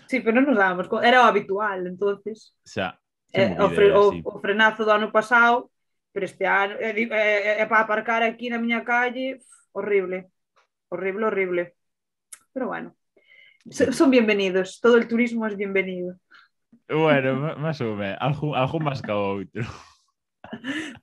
Sí, 0.08 0.20
pero 0.20 0.36
non 0.40 0.48
nos 0.48 0.60
dábamos 0.60 0.88
conta, 0.88 1.08
era 1.08 1.24
o 1.24 1.28
habitual, 1.28 1.88
entonces. 1.88 2.56
Xa. 2.64 2.96
Eh, 3.32 3.56
o, 3.60 3.68
fre, 3.72 3.92
o, 3.96 4.12
sí. 4.12 4.20
o 4.24 4.40
frenazo 4.44 4.84
do 4.84 4.92
ano 4.92 5.12
pasado, 5.12 5.72
pero 6.12 6.28
este 6.28 6.44
ano, 6.44 6.76
é, 6.80 6.92
eh, 6.92 6.96
é, 6.96 7.04
eh, 7.04 7.08
eh, 7.08 7.42
eh 7.56 7.64
é 7.64 7.66
para 7.66 7.84
aparcar 7.88 8.24
aquí 8.24 8.52
na 8.52 8.60
miña 8.60 8.84
calle, 8.84 9.40
horrible, 9.72 10.32
horrible, 10.92 11.26
horrible. 11.28 11.64
Pero 12.52 12.68
bueno, 12.68 12.96
son 13.72 14.12
bienvenidos, 14.12 14.80
todo 14.80 14.98
el 14.98 15.08
turismo 15.08 15.48
es 15.48 15.56
bienvenido. 15.56 16.20
Bueno, 16.92 17.56
máis 17.56 17.80
ou 17.80 17.96
menos, 17.96 18.20
algún, 18.20 18.52
algún 18.52 18.84
máis 18.84 19.00
que 19.00 19.12
outro. 19.12 19.64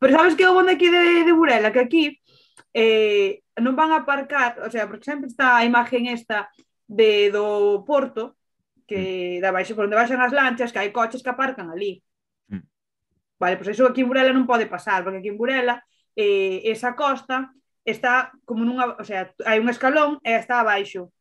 Pero 0.01 0.11
sabes 0.13 0.37
que 0.37 0.45
é 0.45 0.51
o 0.51 0.57
bon 0.57 0.69
aquí 0.69 0.93
de, 0.93 1.25
de 1.25 1.33
Burela? 1.33 1.73
Que 1.73 1.81
aquí 1.81 2.21
eh, 2.77 3.41
non 3.57 3.73
van 3.73 3.97
a 3.97 4.05
aparcar, 4.05 4.61
o 4.61 4.69
sea, 4.69 4.85
por 4.85 5.01
exemplo, 5.01 5.27
está 5.27 5.57
a 5.57 5.65
imagen 5.65 6.07
esta 6.13 6.53
de, 6.85 7.33
do 7.33 7.83
Porto, 7.89 8.38
que 8.89 9.39
mm. 9.39 9.43
da 9.45 9.53
baixo 9.53 9.77
por 9.77 9.85
onde 9.85 10.01
baixan 10.01 10.25
as 10.25 10.33
lanchas, 10.33 10.73
que 10.73 10.81
hai 10.81 10.91
coches 10.91 11.21
que 11.21 11.29
aparcan 11.29 11.69
ali. 11.69 12.01
Mm. 12.49 12.65
Vale, 13.37 13.61
pois 13.61 13.77
iso 13.77 13.85
aquí 13.85 14.01
en 14.01 14.09
Burela 14.09 14.33
non 14.33 14.49
pode 14.49 14.65
pasar, 14.65 15.05
porque 15.05 15.21
aquí 15.21 15.29
en 15.29 15.37
Burela 15.37 15.85
eh, 16.17 16.65
esa 16.65 16.97
costa 16.97 17.53
está 17.85 18.33
como 18.49 18.65
nunha, 18.65 18.97
o 18.97 19.05
sea, 19.05 19.29
hai 19.45 19.61
un 19.61 19.69
escalón 19.69 20.17
e 20.25 20.33
está 20.41 20.65
abaixo. 20.65 21.13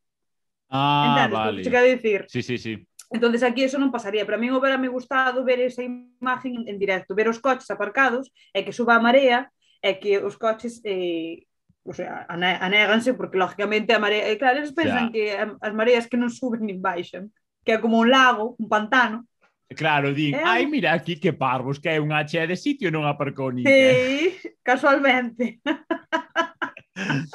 Ah, 0.71 1.27
Entendes, 1.27 1.35
vale. 1.35 1.59
Que 1.61 1.71
quero 1.71 1.91
dicir. 1.91 2.21
Sí, 2.31 2.41
sí, 2.41 2.55
sí. 2.55 2.73
Entonces 3.11 3.43
aquí 3.43 3.63
eso 3.63 3.79
non 3.79 3.91
pasaría, 3.91 4.23
pero 4.23 4.35
a 4.35 4.41
mí 4.41 4.47
me 4.47 4.59
me 4.79 4.91
gustado 4.91 5.43
ver 5.43 5.59
esa 5.59 5.83
imagen 5.83 6.63
en, 6.63 6.63
en 6.71 6.77
directo, 6.79 7.15
ver 7.15 7.27
os 7.27 7.39
coches 7.43 7.67
aparcados 7.71 8.31
e 8.55 8.63
que 8.63 8.75
suba 8.75 8.95
a 8.95 9.03
marea 9.03 9.51
e 9.83 9.99
que 9.99 10.19
os 10.23 10.35
coches 10.35 10.79
eh, 10.83 11.47
o 11.87 11.93
sea, 11.93 12.25
anéganse 12.27 13.13
porque 13.13 13.37
lógicamente 13.37 13.93
a 13.93 13.99
marea, 13.99 14.37
claro, 14.37 14.59
eles 14.59 14.73
pensan 14.73 15.11
yeah. 15.11 15.47
que 15.47 15.55
as 15.63 15.73
mareas 15.73 16.07
que 16.07 16.19
non 16.19 16.27
suben 16.27 16.67
nin 16.67 16.83
baixan 16.83 17.31
que 17.67 17.75
é 17.75 17.83
como 17.83 17.99
un 17.99 18.07
lago, 18.07 18.55
un 18.55 18.69
pantano. 18.71 19.27
Claro, 19.75 20.13
din, 20.13 20.31
é... 20.33 20.39
Eh, 20.39 20.43
ai, 20.47 20.63
eh. 20.63 20.67
mira 20.67 20.93
aquí 20.93 21.19
que 21.19 21.33
parvos, 21.33 21.83
que 21.83 21.91
é 21.91 21.99
unha 21.99 22.23
chea 22.23 22.47
de 22.47 22.55
sitio 22.55 22.87
e 22.87 22.95
non 22.95 23.03
aparcou 23.03 23.51
ninguén. 23.51 23.67
Sí, 23.67 24.55
casualmente. 24.63 25.59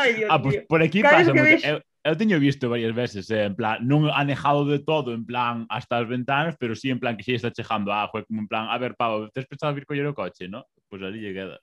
ai, 0.00 0.16
Dios 0.16 0.32
ah, 0.32 0.40
pues, 0.40 0.64
por 0.64 0.80
aquí 0.80 1.04
Cada 1.04 1.20
pasa... 1.20 1.36
Que 1.36 1.44
ves... 1.44 1.60
eu, 1.60 1.84
eu 1.84 2.16
teño 2.16 2.40
visto 2.40 2.72
varias 2.72 2.96
veces, 2.96 3.28
eh, 3.28 3.44
en 3.44 3.52
plan, 3.52 3.84
non 3.84 4.08
anejado 4.08 4.64
de 4.64 4.80
todo, 4.80 5.12
en 5.12 5.28
plan, 5.28 5.68
hasta 5.68 6.00
as 6.00 6.08
ventanas, 6.08 6.56
pero 6.56 6.72
sí, 6.72 6.88
en 6.88 6.96
plan, 6.96 7.20
que 7.20 7.28
xe 7.28 7.36
está 7.36 7.52
chegando 7.52 7.92
a 7.92 8.08
agua, 8.08 8.24
como 8.24 8.40
en 8.40 8.48
plan, 8.48 8.72
a 8.72 8.80
ver, 8.80 8.96
pavo, 8.96 9.28
tes 9.28 9.44
pensado 9.44 9.76
vir 9.76 9.84
coller 9.84 10.08
o 10.08 10.16
coche, 10.16 10.48
no? 10.48 10.64
Pois 10.88 11.04
pues 11.04 11.12
ali 11.12 11.20
lle 11.20 11.36
queda. 11.36 11.60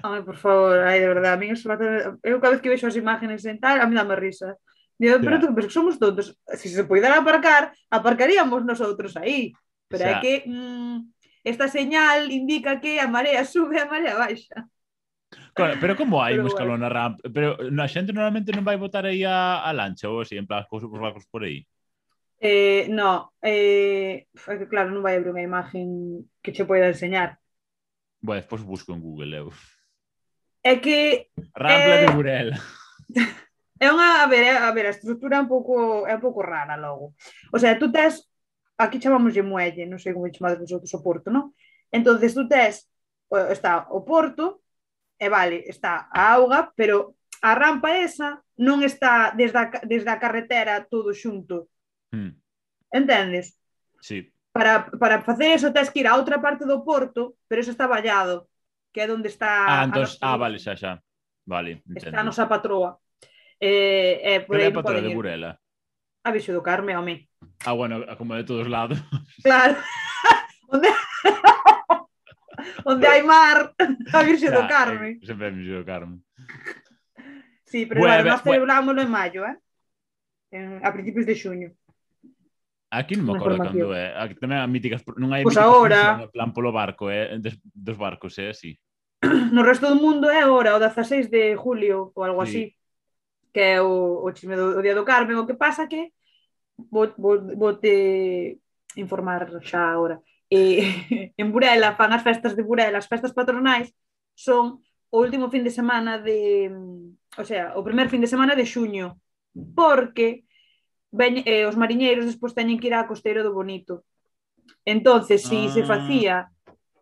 Ai, 0.00 0.24
por 0.24 0.40
favor, 0.40 0.80
ai, 0.80 0.96
de 0.96 1.12
verdade, 1.12 1.36
a 1.36 1.36
mí 1.36 1.52
eso, 1.52 1.68
eu 2.24 2.40
cada 2.40 2.56
vez 2.56 2.64
que 2.64 2.72
vexo 2.72 2.88
as 2.88 2.96
imágenes 2.96 3.44
en 3.44 3.60
tal, 3.60 3.76
a 3.76 3.84
mí 3.84 3.92
dame 3.92 4.16
risa. 4.16 4.56
Digo, 5.00 5.16
pero 5.24 5.40
yeah. 5.40 5.48
tú, 5.48 5.54
pero 5.54 5.70
somos 5.70 5.98
todos, 5.98 6.36
se 6.44 6.68
se 6.68 6.84
poidera 6.84 7.16
aparcar, 7.16 7.72
aparcaríamos 7.88 8.66
nosotros 8.66 9.16
aí. 9.16 9.50
Pero 9.88 10.04
yeah. 10.04 10.18
é 10.18 10.20
que 10.20 10.44
mm, 10.44 11.08
esta 11.40 11.72
señal 11.72 12.28
indica 12.28 12.84
que 12.84 13.00
a 13.00 13.08
marea 13.08 13.48
sube, 13.48 13.80
a 13.80 13.88
marea 13.88 14.20
baixa. 14.20 14.68
Claro, 15.56 15.80
pero 15.80 15.96
como 15.96 16.20
hai 16.20 16.36
pero 16.36 16.44
un 16.44 16.48
escalón 16.52 16.84
bueno. 16.84 16.84
na 16.84 16.92
rampa? 16.92 17.24
Pero 17.32 17.56
a 17.56 17.88
xente 17.88 18.12
normalmente 18.12 18.52
non 18.52 18.60
vai 18.60 18.76
botar 18.76 19.08
aí 19.08 19.24
a, 19.24 19.64
a 19.64 19.72
lancha 19.72 20.12
ou 20.12 20.20
así, 20.20 20.36
en 20.36 20.44
plan, 20.44 20.68
cos 20.68 20.84
barcos 20.84 21.24
por 21.32 21.48
aí? 21.48 21.64
Eh, 22.36 22.84
no, 22.92 23.32
eh, 23.40 24.28
que 24.36 24.68
claro, 24.68 24.92
non 24.92 25.00
vai 25.00 25.16
abrir 25.16 25.32
unha 25.32 25.48
imagen 25.48 26.28
que 26.44 26.52
che 26.52 26.68
poida 26.68 26.92
enseñar. 26.92 27.40
Bueno, 28.20 28.44
despois 28.44 28.60
busco 28.60 28.92
en 28.92 29.00
Google, 29.00 29.32
eh, 29.32 29.40
eu. 29.40 29.48
É 30.60 30.76
que... 30.76 31.32
Rampla 31.56 31.94
eh... 31.96 32.02
de 32.04 32.08
Burela. 32.12 32.58
É 33.80 33.88
unha, 33.88 34.20
a 34.20 34.26
ver, 34.28 34.44
é, 34.44 34.52
a 34.60 34.70
ver, 34.76 34.86
a 34.86 34.94
estrutura 34.94 35.40
é 35.40 35.42
un 35.42 35.48
pouco 35.48 36.04
é 36.04 36.12
un 36.12 36.20
pouco 36.20 36.44
rara 36.44 36.76
logo. 36.76 37.16
O 37.48 37.56
sea, 37.56 37.80
tú 37.80 37.88
tes 37.88 38.28
aquí 38.76 39.00
chamamos 39.00 39.32
de 39.32 39.40
muelle, 39.40 39.88
non 39.88 39.96
sei 39.96 40.12
como 40.12 40.28
chamades 40.28 40.60
vosotros 40.60 40.92
o 40.92 41.00
porto, 41.00 41.32
non? 41.32 41.56
Entonces 41.88 42.36
tú 42.36 42.44
tes 42.44 42.84
está 43.48 43.88
o 43.88 44.04
porto 44.04 44.60
e 45.16 45.32
vale, 45.32 45.64
está 45.64 46.12
a 46.12 46.36
auga, 46.36 46.72
pero 46.76 47.16
a 47.40 47.56
rampa 47.56 47.96
esa 47.96 48.44
non 48.60 48.84
está 48.84 49.32
desde 49.32 49.56
a, 49.56 49.66
desde 49.88 50.12
a 50.12 50.20
carretera 50.20 50.84
todo 50.84 51.16
xunto. 51.16 51.72
Hmm. 52.12 52.36
Entendes? 52.92 53.56
Sí. 54.04 54.28
Para, 54.52 54.90
para 54.92 55.22
facer 55.24 55.56
eso 55.56 55.72
tens 55.72 55.88
que 55.88 56.04
ir 56.04 56.08
a 56.08 56.20
outra 56.20 56.36
parte 56.36 56.68
do 56.68 56.84
porto, 56.84 57.40
pero 57.48 57.64
eso 57.64 57.72
está 57.72 57.88
vallado, 57.88 58.50
que 58.92 59.00
é 59.00 59.08
onde 59.08 59.32
está... 59.32 59.64
Ah, 59.64 59.88
entón, 59.88 60.04
ah 60.20 60.36
vale, 60.36 60.60
xa, 60.60 60.76
xa. 60.76 61.00
Vale, 61.46 61.80
entendo. 61.86 62.12
Está 62.12 62.20
a 62.20 62.26
nosa 62.26 62.44
patroa. 62.44 63.00
Eh, 63.60 64.20
eh, 64.24 64.40
por 64.40 64.56
Pero 64.56 64.62
aí 64.64 64.68
é 64.68 64.72
patrón 64.72 65.04
de 65.04 65.14
Burela. 65.14 65.60
A 66.24 66.32
Vixo 66.32 66.52
do 66.52 66.64
Carme, 66.64 66.96
home. 66.96 67.28
Ah, 67.64 67.72
bueno, 67.72 68.04
como 68.16 68.34
de 68.34 68.44
todos 68.44 68.68
lados. 68.68 68.98
Claro. 69.44 69.76
Onde... 70.68 70.88
Onde 72.84 73.06
hai 73.06 73.22
mar, 73.22 73.72
a 74.12 74.22
Virxe 74.22 74.50
do 74.50 74.66
Carme. 74.68 75.20
Eh, 75.20 75.26
sempre 75.26 75.48
a 75.48 75.50
Virxe 75.50 75.72
do 75.72 75.84
Carme. 75.84 76.20
Sí, 77.64 77.86
pero 77.86 78.00
bueno, 78.00 78.14
claro, 78.14 78.30
nós 78.30 78.42
celebrámoslo 78.42 79.00
en 79.02 79.10
maio, 79.10 79.46
eh? 79.46 79.56
En, 80.50 80.82
a 80.84 80.92
principios 80.92 81.26
de 81.26 81.34
xuño. 81.38 81.68
Aquí 82.90 83.14
non 83.14 83.30
me 83.30 83.38
acordo 83.38 83.62
cando 83.62 83.94
é. 83.94 84.10
Eh. 84.10 84.12
Aquí 84.18 84.34
tamén 84.34 84.58
a 84.58 84.66
míticas, 84.66 85.06
non 85.14 85.30
hai 85.30 85.46
pues 85.46 85.54
míticas 85.54 85.70
ahora... 85.70 86.26
plan 86.34 86.50
polo 86.50 86.74
barco, 86.74 87.06
eh? 87.06 87.38
Des, 87.38 87.54
dos 87.62 87.94
barcos, 87.94 88.34
é 88.42 88.50
eh? 88.50 88.52
así. 88.52 88.70
No 89.54 89.62
resto 89.62 89.86
do 89.86 89.98
mundo 89.98 90.26
é 90.26 90.42
agora, 90.42 90.74
o 90.74 90.82
16 90.82 91.30
de 91.30 91.54
julio 91.54 92.10
ou 92.14 92.26
algo 92.26 92.42
sí. 92.42 92.50
así 92.50 92.62
que 93.52 93.60
é 93.60 93.82
o, 93.82 94.24
o 94.24 94.32
chisme 94.34 94.56
do 94.56 94.78
o 94.78 94.82
Día 94.82 94.94
do 94.94 95.04
Carmen, 95.04 95.36
o 95.36 95.46
que 95.46 95.54
pasa 95.54 95.88
que 95.88 96.12
vou, 96.90 97.12
vou, 97.18 97.36
vou 97.56 97.74
te 97.76 98.58
informar 98.96 99.48
xa 99.62 99.92
agora. 99.92 100.22
E, 100.50 101.34
en 101.40 101.48
Burela 101.52 101.96
fan 101.98 102.12
as 102.12 102.22
festas 102.22 102.54
de 102.56 102.62
Burela, 102.62 102.98
as 102.98 103.10
festas 103.10 103.32
patronais 103.32 103.92
son 104.34 104.82
o 105.10 105.16
último 105.18 105.50
fin 105.50 105.62
de 105.66 105.70
semana 105.70 106.18
de, 106.18 106.70
o 107.36 107.44
sea, 107.44 107.74
o 107.78 107.82
primer 107.82 108.08
fin 108.08 108.22
de 108.22 108.30
semana 108.30 108.54
de 108.54 108.66
xuño, 108.66 109.18
porque 109.74 110.46
ven, 111.10 111.42
eh, 111.46 111.66
os 111.66 111.74
mariñeiros 111.74 112.26
despois 112.26 112.54
teñen 112.54 112.78
que 112.78 112.88
ir 112.90 112.94
á 112.94 113.06
costeiro 113.10 113.42
do 113.42 113.54
Bonito. 113.54 114.06
Entonces, 114.86 115.42
se 115.42 115.48
si 115.48 115.66
ah. 115.66 115.72
se 115.74 115.82
facía 115.82 116.34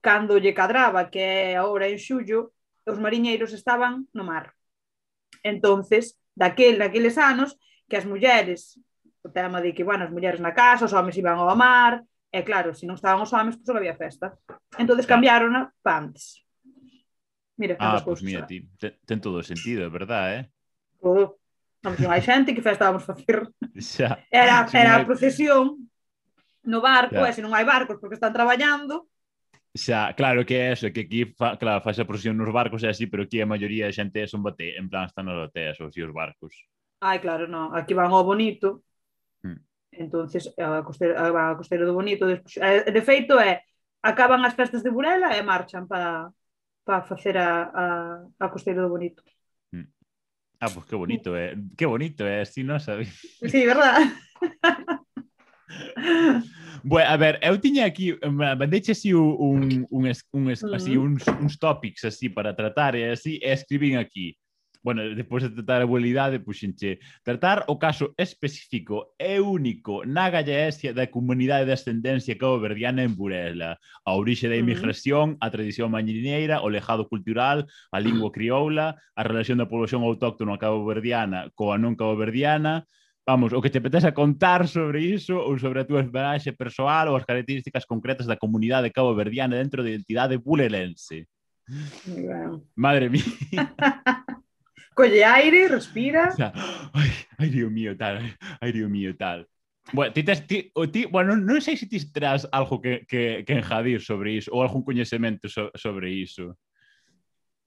cando 0.01 0.41
lle 0.41 0.57
cadraba, 0.57 1.11
que 1.13 1.21
é 1.21 1.57
agora 1.57 1.89
en 1.89 2.01
xullo, 2.01 2.57
os 2.89 2.99
mariñeiros 2.99 3.53
estaban 3.53 4.09
no 4.17 4.25
mar. 4.25 4.57
Entonces, 5.45 6.17
daquel, 6.39 6.79
daqueles 6.79 7.19
anos 7.19 7.59
que 7.91 7.99
as 7.99 8.07
mulleres, 8.07 8.79
o 9.27 9.29
tema 9.35 9.59
de 9.59 9.75
que, 9.75 9.83
bueno, 9.83 10.07
as 10.07 10.13
mulleres 10.15 10.39
na 10.39 10.55
casa, 10.55 10.87
os 10.87 10.95
homens 10.95 11.19
iban 11.19 11.35
ao 11.35 11.59
mar, 11.59 12.07
e 12.31 12.41
claro, 12.47 12.71
se 12.71 12.87
non 12.87 12.95
estaban 12.95 13.27
os 13.27 13.35
homens, 13.35 13.59
pois 13.59 13.67
non 13.67 13.83
había 13.83 13.99
festa. 13.99 14.39
Entón 14.79 15.03
cambiaron 15.03 15.51
pa 15.83 15.99
antes. 15.99 16.47
Mira, 17.59 17.75
ah, 17.83 17.99
pois 17.99 18.23
pues 18.23 18.23
mira, 18.23 18.47
ti, 18.47 18.63
ten, 18.79 18.95
ten 19.03 19.19
todo 19.19 19.43
o 19.43 19.47
sentido, 19.47 19.83
é 19.83 19.91
verdade, 19.91 20.31
eh? 20.39 20.45
Oh, 21.03 21.35
non 21.83 21.99
hai 22.07 22.23
xente 22.23 22.55
que 22.55 22.63
festa 22.63 22.87
vamos 22.87 23.03
facer. 23.03 23.43
Xa. 23.75 24.23
Era, 24.31 24.63
era 24.71 24.93
a 24.95 25.03
procesión 25.03 25.91
no 26.63 26.79
barco, 26.79 27.19
xa. 27.19 27.27
e 27.27 27.35
se 27.35 27.43
non 27.43 27.51
hai 27.51 27.67
barcos 27.67 27.99
porque 27.99 28.15
están 28.15 28.31
traballando, 28.31 29.11
xa, 29.79 30.13
claro 30.19 30.45
que 30.45 30.59
é 30.59 30.73
eso, 30.75 30.91
que 30.91 31.07
aquí 31.07 31.25
fa, 31.39 31.57
claro, 31.57 31.81
faz 31.81 31.97
a 31.99 32.05
procesión 32.05 32.37
nos 32.37 32.51
barcos 32.51 32.83
e 32.83 32.91
así, 32.91 33.07
pero 33.07 33.23
aquí 33.23 33.39
a 33.41 33.47
maioría 33.47 33.87
da 33.87 33.95
xente 33.95 34.27
son 34.27 34.43
bate, 34.43 34.75
en 34.75 34.91
plan 34.91 35.07
están 35.07 35.31
nas 35.31 35.39
bateas 35.39 35.79
ou 35.79 35.89
si 35.95 36.03
os 36.03 36.11
barcos. 36.11 36.53
Ai, 37.01 37.23
claro, 37.23 37.47
no, 37.47 37.71
aquí 37.73 37.95
van 37.95 38.11
ao 38.11 38.27
bonito. 38.27 38.83
Hmm. 39.41 39.63
Entonces, 39.95 40.51
a 40.59 40.83
costeira, 40.83 41.31
van 41.31 41.55
a 41.55 41.59
costeira 41.59 41.87
do 41.87 41.95
bonito, 41.95 42.27
despois, 42.27 42.59
eh, 42.59 42.91
de 42.91 43.03
feito 43.07 43.39
é 43.39 43.63
acaban 44.03 44.43
as 44.43 44.59
festas 44.59 44.83
de 44.83 44.91
Burela 44.91 45.39
e 45.39 45.43
marchan 45.47 45.87
para 45.87 46.35
para 46.89 47.05
facer 47.05 47.37
a, 47.37 47.69
a, 47.69 47.85
a 48.41 48.49
costeira 48.49 48.81
do 48.81 48.89
bonito. 48.89 49.23
Hmm. 49.71 49.93
Ah, 50.59 50.73
pois 50.73 50.75
pues 50.75 50.87
que 50.89 50.97
bonito, 50.97 51.37
é. 51.37 51.53
Eh. 51.53 51.57
Que 51.77 51.87
bonito, 51.87 52.25
é. 52.25 52.43
Eh. 52.43 52.45
Si 52.49 52.65
non 52.65 52.81
sabía. 52.81 53.13
Sí, 53.45 53.61
verdad. 53.69 54.09
bueno, 56.83 57.11
a 57.11 57.17
ver, 57.17 57.39
eu 57.43 57.59
tiña 57.59 57.85
aquí, 57.85 58.17
mandeixe 58.23 58.93
así 58.93 59.13
un, 59.13 59.87
un, 59.91 60.13
un, 60.33 60.51
así, 60.75 60.97
uns, 60.97 61.25
uns 61.41 61.59
tópics 61.59 62.05
así 62.05 62.29
para 62.29 62.55
tratar 62.55 62.97
e 62.97 63.13
así, 63.13 63.39
e 63.43 63.53
escribín 63.53 63.97
aquí. 63.97 64.37
Bueno, 64.81 65.03
depois 65.15 65.43
de 65.43 65.51
tratar 65.51 65.83
a 65.83 65.85
habilidade, 65.85 66.39
puxenche, 66.39 66.97
pois, 66.97 67.21
tratar 67.25 67.65
o 67.67 67.79
caso 67.79 68.15
específico 68.17 69.15
e 69.19 69.41
único 69.41 70.07
na 70.07 70.31
Gallaesia 70.31 70.95
da 70.95 71.11
comunidade 71.11 71.67
de 71.67 71.75
ascendencia 71.75 72.39
caboverdiana 72.39 73.03
en 73.03 73.19
Burela, 73.19 73.77
a 74.07 74.11
orixe 74.15 74.49
da 74.49 74.57
inmigración, 74.57 75.37
a 75.43 75.51
tradición 75.51 75.91
mañineira, 75.91 76.63
o 76.63 76.71
lejado 76.71 77.11
cultural, 77.11 77.67
a 77.91 77.99
lingua 77.99 78.31
crioula, 78.31 78.97
a 79.19 79.23
relación 79.27 79.59
da 79.59 79.67
población 79.67 80.07
autóctona 80.07 80.57
cabo 80.63 80.87
verdiana 80.87 81.51
coa 81.59 81.75
non 81.75 81.99
cabo 81.99 82.15
verdiana, 82.15 82.87
vamos, 83.29 83.53
o 83.53 83.61
que 83.61 83.69
te 83.69 83.77
apetece 83.77 84.11
contar 84.13 84.67
sobre 84.67 85.05
iso 85.05 85.37
ou 85.37 85.59
sobre 85.61 85.81
a 85.81 85.85
túa 85.85 86.01
experiência 86.01 86.49
persoal 86.57 87.13
ou 87.13 87.17
as 87.21 87.29
características 87.29 87.85
concretas 87.85 88.25
da 88.25 88.41
comunidade 88.41 88.89
cabo 88.89 89.13
verdiana 89.13 89.61
dentro 89.61 89.85
da 89.85 89.93
identidade 89.93 90.41
bulelense. 90.41 91.29
Wow. 92.09 92.65
Madre 92.73 93.13
mía. 93.13 93.29
Colle 94.97 95.23
aire, 95.23 95.69
respira. 95.69 96.33
O 96.33 96.37
sea, 96.41 96.53
ai, 96.97 97.13
ai, 97.37 97.49
Dios 97.53 97.71
mío, 97.71 97.93
tal. 98.01 98.25
Ai, 98.65 98.73
Dios 98.73 98.89
mío, 98.89 99.15
tal. 99.15 99.47
Bueno, 99.93 100.11
ti 100.13 100.25
tes, 100.25 100.47
ti, 100.49 100.73
o 100.73 100.89
ti, 100.89 101.05
bueno, 101.05 101.37
non 101.37 101.61
sei 101.61 101.77
se 101.77 101.85
ti 101.85 102.01
terás 102.09 102.49
algo 102.49 102.81
que, 102.81 103.05
que, 103.05 103.45
que 103.45 103.53
enjadir 103.61 104.01
sobre 104.01 104.41
iso 104.41 104.57
ou 104.57 104.65
algún 104.65 104.81
coñecemento 104.81 105.53
so, 105.53 105.69
sobre 105.77 106.09
iso. 106.17 106.57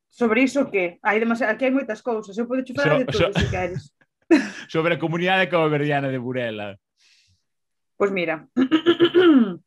Sobre 0.09 0.41
iso 0.41 0.65
que? 0.73 0.97
Hai 1.05 1.21
demasiado, 1.21 1.53
aquí 1.53 1.69
hai 1.69 1.73
moitas 1.73 2.01
cousas, 2.01 2.33
eu 2.33 2.49
podo 2.49 2.65
chufar 2.65 2.89
so, 2.89 2.97
de 2.97 3.05
todo 3.05 3.29
so... 3.29 3.37
se 3.37 3.49
queres. 3.53 3.93
sobre 4.71 4.95
a 4.95 4.99
comunidade 4.99 5.49
caboverdiana 5.49 6.07
de 6.07 6.17
Burela? 6.17 6.79
Pois 7.97 8.11
mira, 8.11 8.47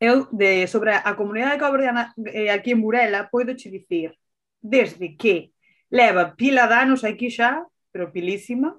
eu 0.00 0.28
de, 0.30 0.66
sobre 0.68 0.92
a 0.92 1.12
comunidade 1.14 1.58
caboverdiana 1.58 2.12
eh, 2.30 2.50
aquí 2.50 2.70
en 2.70 2.80
Burela 2.80 3.28
poido 3.32 3.56
che 3.56 3.72
dicir 3.72 4.14
desde 4.60 5.16
que 5.16 5.52
leva 5.90 6.34
pila 6.36 6.68
de 6.68 6.74
anos 6.74 7.04
aquí 7.04 7.30
xa, 7.30 7.66
pero 7.92 8.12
pilísima, 8.12 8.78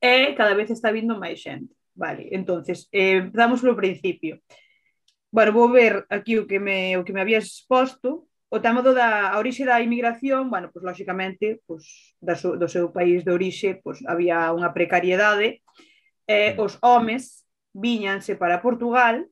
e 0.00 0.34
cada 0.34 0.54
vez 0.54 0.70
está 0.70 0.90
vindo 0.90 1.18
máis 1.18 1.38
xente. 1.38 1.74
Vale, 1.94 2.28
entonces, 2.32 2.88
eh, 2.90 3.22
empezamos 3.22 3.60
polo 3.60 3.76
principio. 3.76 4.40
Bueno, 5.30 5.52
vou 5.52 5.68
ver 5.70 6.04
aquí 6.10 6.36
o 6.38 6.46
que 6.46 6.58
me, 6.58 6.96
o 6.96 7.04
que 7.04 7.12
me 7.12 7.20
habías 7.20 7.46
exposto, 7.46 8.26
O 8.52 8.60
tema 8.60 8.84
do 8.84 8.92
da 8.92 9.32
a 9.32 9.40
orixe 9.40 9.64
da 9.64 9.80
inmigración, 9.80 10.52
bueno, 10.52 10.68
pois 10.68 10.84
lógicamente, 10.84 11.64
pois 11.64 12.12
da 12.20 12.36
so, 12.36 12.52
do 12.60 12.68
seu 12.68 12.92
país 12.92 13.24
de 13.24 13.32
orixe, 13.32 13.80
pois 13.80 14.04
había 14.04 14.52
unha 14.52 14.76
precariedade. 14.76 15.64
Eh, 16.28 16.52
os 16.60 16.76
homes 16.84 17.48
viñanse 17.72 18.36
para 18.36 18.60
Portugal 18.60 19.24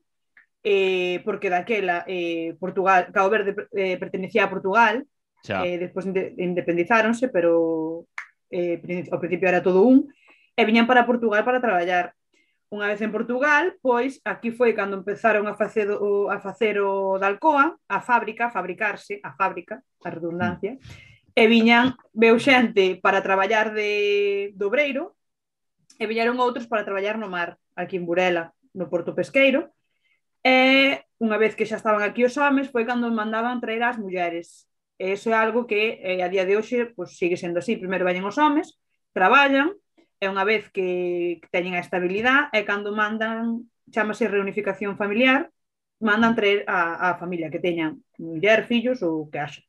eh, 0.65 1.21
porque 1.21 1.53
daquela 1.53 2.01
eh, 2.09 2.57
Portugal, 2.57 3.13
Cabo 3.13 3.29
Verde 3.29 3.53
eh, 3.77 4.01
pertenecía 4.01 4.49
a 4.49 4.53
Portugal, 4.53 5.05
Xa. 5.45 5.69
eh, 5.69 5.77
despois 5.77 6.09
independizáronse, 6.09 7.29
pero 7.29 8.09
eh, 8.49 8.81
ao 9.13 9.21
principio 9.21 9.49
era 9.53 9.61
todo 9.61 9.85
un, 9.85 10.09
e 10.57 10.61
viñan 10.65 10.89
para 10.89 11.05
Portugal 11.05 11.45
para 11.45 11.61
traballar 11.61 12.17
unha 12.71 12.87
vez 12.87 13.03
en 13.03 13.11
Portugal, 13.11 13.75
pois 13.83 14.23
aquí 14.23 14.55
foi 14.55 14.71
cando 14.71 14.95
empezaron 14.95 15.43
a 15.45 15.53
facer 15.59 15.91
o, 15.91 16.31
a 16.31 16.39
facer 16.39 16.79
o 16.79 17.19
da 17.19 17.27
Alcoa, 17.27 17.75
a 17.91 17.99
fábrica, 17.99 18.47
a 18.47 18.55
fabricarse, 18.55 19.19
a 19.19 19.35
fábrica, 19.35 19.83
a 20.07 20.09
redundancia, 20.09 20.79
e 21.35 21.43
viñan, 21.51 21.99
veu 22.15 22.39
xente 22.39 22.95
para 23.03 23.19
traballar 23.19 23.75
de 23.75 24.55
dobreiro, 24.55 25.19
e 25.99 26.07
viñeron 26.07 26.39
outros 26.39 26.65
para 26.65 26.87
traballar 26.87 27.19
no 27.19 27.27
mar, 27.27 27.59
aquí 27.75 27.99
en 27.99 28.07
Burela, 28.07 28.55
no 28.71 28.87
Porto 28.87 29.11
Pesqueiro, 29.11 29.67
e 30.41 31.03
unha 31.21 31.37
vez 31.37 31.53
que 31.53 31.67
xa 31.67 31.75
estaban 31.75 32.01
aquí 32.01 32.23
os 32.23 32.39
homes, 32.39 32.71
foi 32.71 32.87
cando 32.87 33.11
mandaban 33.11 33.59
traer 33.59 33.83
as 33.83 33.99
mulleres. 33.99 34.65
E 34.95 35.13
iso 35.13 35.29
é 35.29 35.37
algo 35.37 35.67
que 35.67 35.99
eh, 36.01 36.23
a 36.23 36.31
día 36.31 36.47
de 36.47 36.55
hoxe 36.57 36.89
pois, 36.95 37.13
sigue 37.19 37.35
sendo 37.35 37.59
así. 37.59 37.77
Primeiro 37.77 38.07
veñen 38.07 38.25
os 38.25 38.39
homes, 38.41 38.79
traballan, 39.13 39.75
e 40.21 40.29
unha 40.29 40.45
vez 40.45 40.69
que 40.69 41.41
teñen 41.49 41.73
a 41.73 41.81
estabilidade 41.81 42.53
é 42.53 42.61
cando 42.61 42.93
mandan, 42.93 43.65
chamase 43.89 44.29
reunificación 44.29 44.93
familiar, 44.93 45.49
mandan 45.97 46.37
traer 46.37 46.61
a, 46.69 47.09
a 47.09 47.17
familia 47.17 47.49
que 47.49 47.57
teñan 47.57 48.05
muller, 48.21 48.69
fillos 48.69 49.01
ou 49.01 49.25
que 49.33 49.41
haxa. 49.41 49.65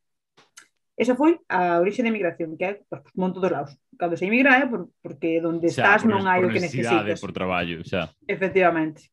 Esa 0.93 1.17
foi 1.17 1.41
a 1.49 1.81
orixe 1.81 2.05
da 2.05 2.13
migración, 2.13 2.53
que 2.61 2.65
é 2.69 2.73
pues, 2.85 3.01
monto 3.17 3.41
dos 3.41 3.49
lados. 3.49 3.73
Cando 3.97 4.13
se 4.21 4.29
emigra 4.29 4.61
é 4.61 4.69
por, 4.69 4.93
porque 5.01 5.41
onde 5.41 5.73
xa, 5.73 5.89
estás 5.97 6.03
por, 6.05 6.13
non 6.13 6.29
hai 6.29 6.45
o 6.45 6.53
que 6.53 6.61
necesitas. 6.61 7.17
Por 7.17 7.33
traballo, 7.33 7.81
xa. 7.81 8.13
Efectivamente. 8.29 9.09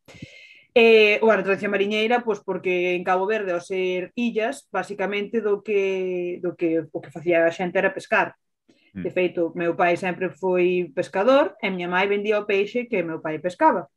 Eh, 0.75 1.23
ou 1.23 1.31
a 1.31 1.39
tradición 1.39 1.71
mariñeira, 1.71 2.19
pois 2.19 2.43
porque 2.43 2.99
en 2.99 3.07
Cabo 3.07 3.23
Verde, 3.23 3.55
ao 3.55 3.63
ser 3.63 4.11
illas, 4.19 4.67
basicamente 4.67 5.39
do 5.39 5.63
que 5.63 6.43
do 6.43 6.59
que 6.59 6.83
o 6.83 6.99
que 6.99 7.15
facía 7.15 7.47
a 7.47 7.55
xente 7.55 7.79
era 7.79 7.95
pescar. 7.95 8.35
De 9.03 9.11
feito, 9.11 9.51
meu 9.55 9.75
pai 9.75 9.97
sempre 9.97 10.29
foi 10.29 10.91
pescador 10.95 11.55
e 11.61 11.69
miña 11.69 11.87
mãe 11.87 12.07
vendía 12.07 12.39
o 12.39 12.45
peixe 12.45 12.85
que 12.85 13.03
meu 13.03 13.19
pai 13.21 13.39
pescaba. 13.39 13.89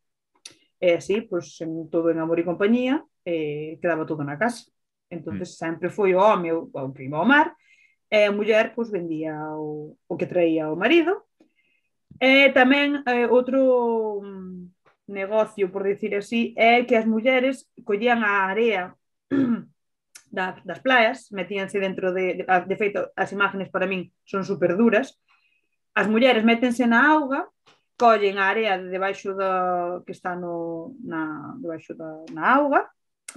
E 0.80 0.98
así, 0.98 1.22
pois, 1.22 1.60
en, 1.60 1.88
todo 1.88 2.10
en 2.10 2.18
amor 2.18 2.38
e 2.40 2.48
compañía, 2.48 3.04
eh, 3.24 3.78
quedaba 3.80 4.06
todo 4.06 4.24
na 4.24 4.36
casa. 4.36 4.66
entonces 5.12 5.50
mm. 5.50 5.52
sempre 5.52 5.88
foi 5.90 6.14
o 6.14 6.20
home 6.20 6.52
o, 6.52 6.70
o 6.72 6.92
que 6.92 7.04
iba 7.04 7.18
ao 7.18 7.26
mar, 7.26 7.54
e 8.10 8.24
a 8.24 8.32
muller 8.32 8.74
pois, 8.74 8.90
vendía 8.90 9.36
o, 9.56 9.96
o 10.08 10.16
que 10.16 10.26
traía 10.26 10.72
o 10.72 10.76
marido. 10.76 11.24
E 12.20 12.52
tamén 12.52 13.00
eh, 13.08 13.28
outro 13.28 14.20
mm, 14.20 14.72
negocio, 15.08 15.72
por 15.72 15.82
decir 15.84 16.12
así, 16.16 16.52
é 16.56 16.84
que 16.84 16.96
as 16.96 17.08
mulleres 17.08 17.68
collían 17.84 18.20
a 18.24 18.48
area 18.52 18.94
da, 20.32 20.56
das 20.64 20.80
playas, 20.80 21.28
metíanse 21.30 21.78
dentro 21.78 22.10
de, 22.12 22.42
de, 22.42 22.44
de 22.48 22.76
feito, 22.76 23.12
as 23.14 23.30
imágenes 23.36 23.68
para 23.68 23.86
min 23.86 24.08
son 24.24 24.42
super 24.42 24.74
duras, 24.80 25.20
as 25.92 26.08
mulleres 26.08 26.42
métense 26.42 26.88
na 26.88 27.12
auga, 27.12 27.44
collen 28.00 28.40
a 28.40 28.48
area 28.48 28.80
de 28.80 28.88
debaixo 28.88 29.36
da, 29.36 30.00
que 30.02 30.16
está 30.16 30.32
no, 30.34 30.96
na, 31.04 31.54
debaixo 31.60 31.92
da, 31.92 32.24
na 32.32 32.48
auga, 32.56 32.88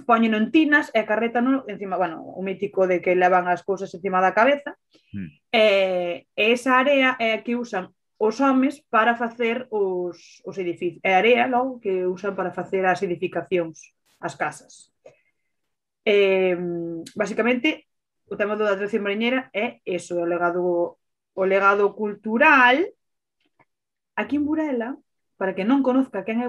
poñen 0.08 0.32
en 0.32 0.48
tinas 0.50 0.88
e 0.96 1.04
carretan 1.04 1.64
encima, 1.68 2.00
bueno, 2.00 2.24
o 2.24 2.40
mítico 2.42 2.88
de 2.88 3.04
que 3.04 3.16
levan 3.16 3.48
as 3.48 3.62
cousas 3.62 3.92
encima 3.92 4.24
da 4.24 4.32
cabeza. 4.32 4.76
Mm. 5.12 5.28
E, 5.52 5.64
e 6.32 6.44
esa 6.52 6.80
área 6.80 7.16
é 7.20 7.36
a 7.36 7.42
que 7.44 7.56
usan 7.56 7.92
os 8.16 8.40
homes 8.40 8.80
para 8.88 9.16
facer 9.16 9.68
os, 9.68 10.40
os 10.44 10.56
edificios. 10.56 11.00
É 11.04 11.14
a 11.14 11.20
área 11.20 11.46
logo 11.46 11.80
que 11.80 12.08
usan 12.08 12.32
para 12.32 12.52
facer 12.52 12.84
as 12.88 13.04
edificacións, 13.04 13.92
as 14.20 14.34
casas. 14.34 14.95
Eh, 16.06 16.54
basicamente, 17.18 17.90
o 18.30 18.38
tema 18.38 18.54
do 18.54 18.62
da 18.62 18.78
tradición 18.78 19.02
mariñera 19.02 19.50
é 19.50 19.82
eso, 19.82 20.22
o 20.22 20.26
legado, 20.26 21.02
o 21.34 21.42
legado 21.42 21.98
cultural. 21.98 22.86
Aquí 24.14 24.38
en 24.38 24.46
Burela, 24.46 24.94
para 25.34 25.52
que 25.58 25.66
non 25.66 25.82
conozca 25.82 26.22
quen 26.22 26.46
é, 26.46 26.48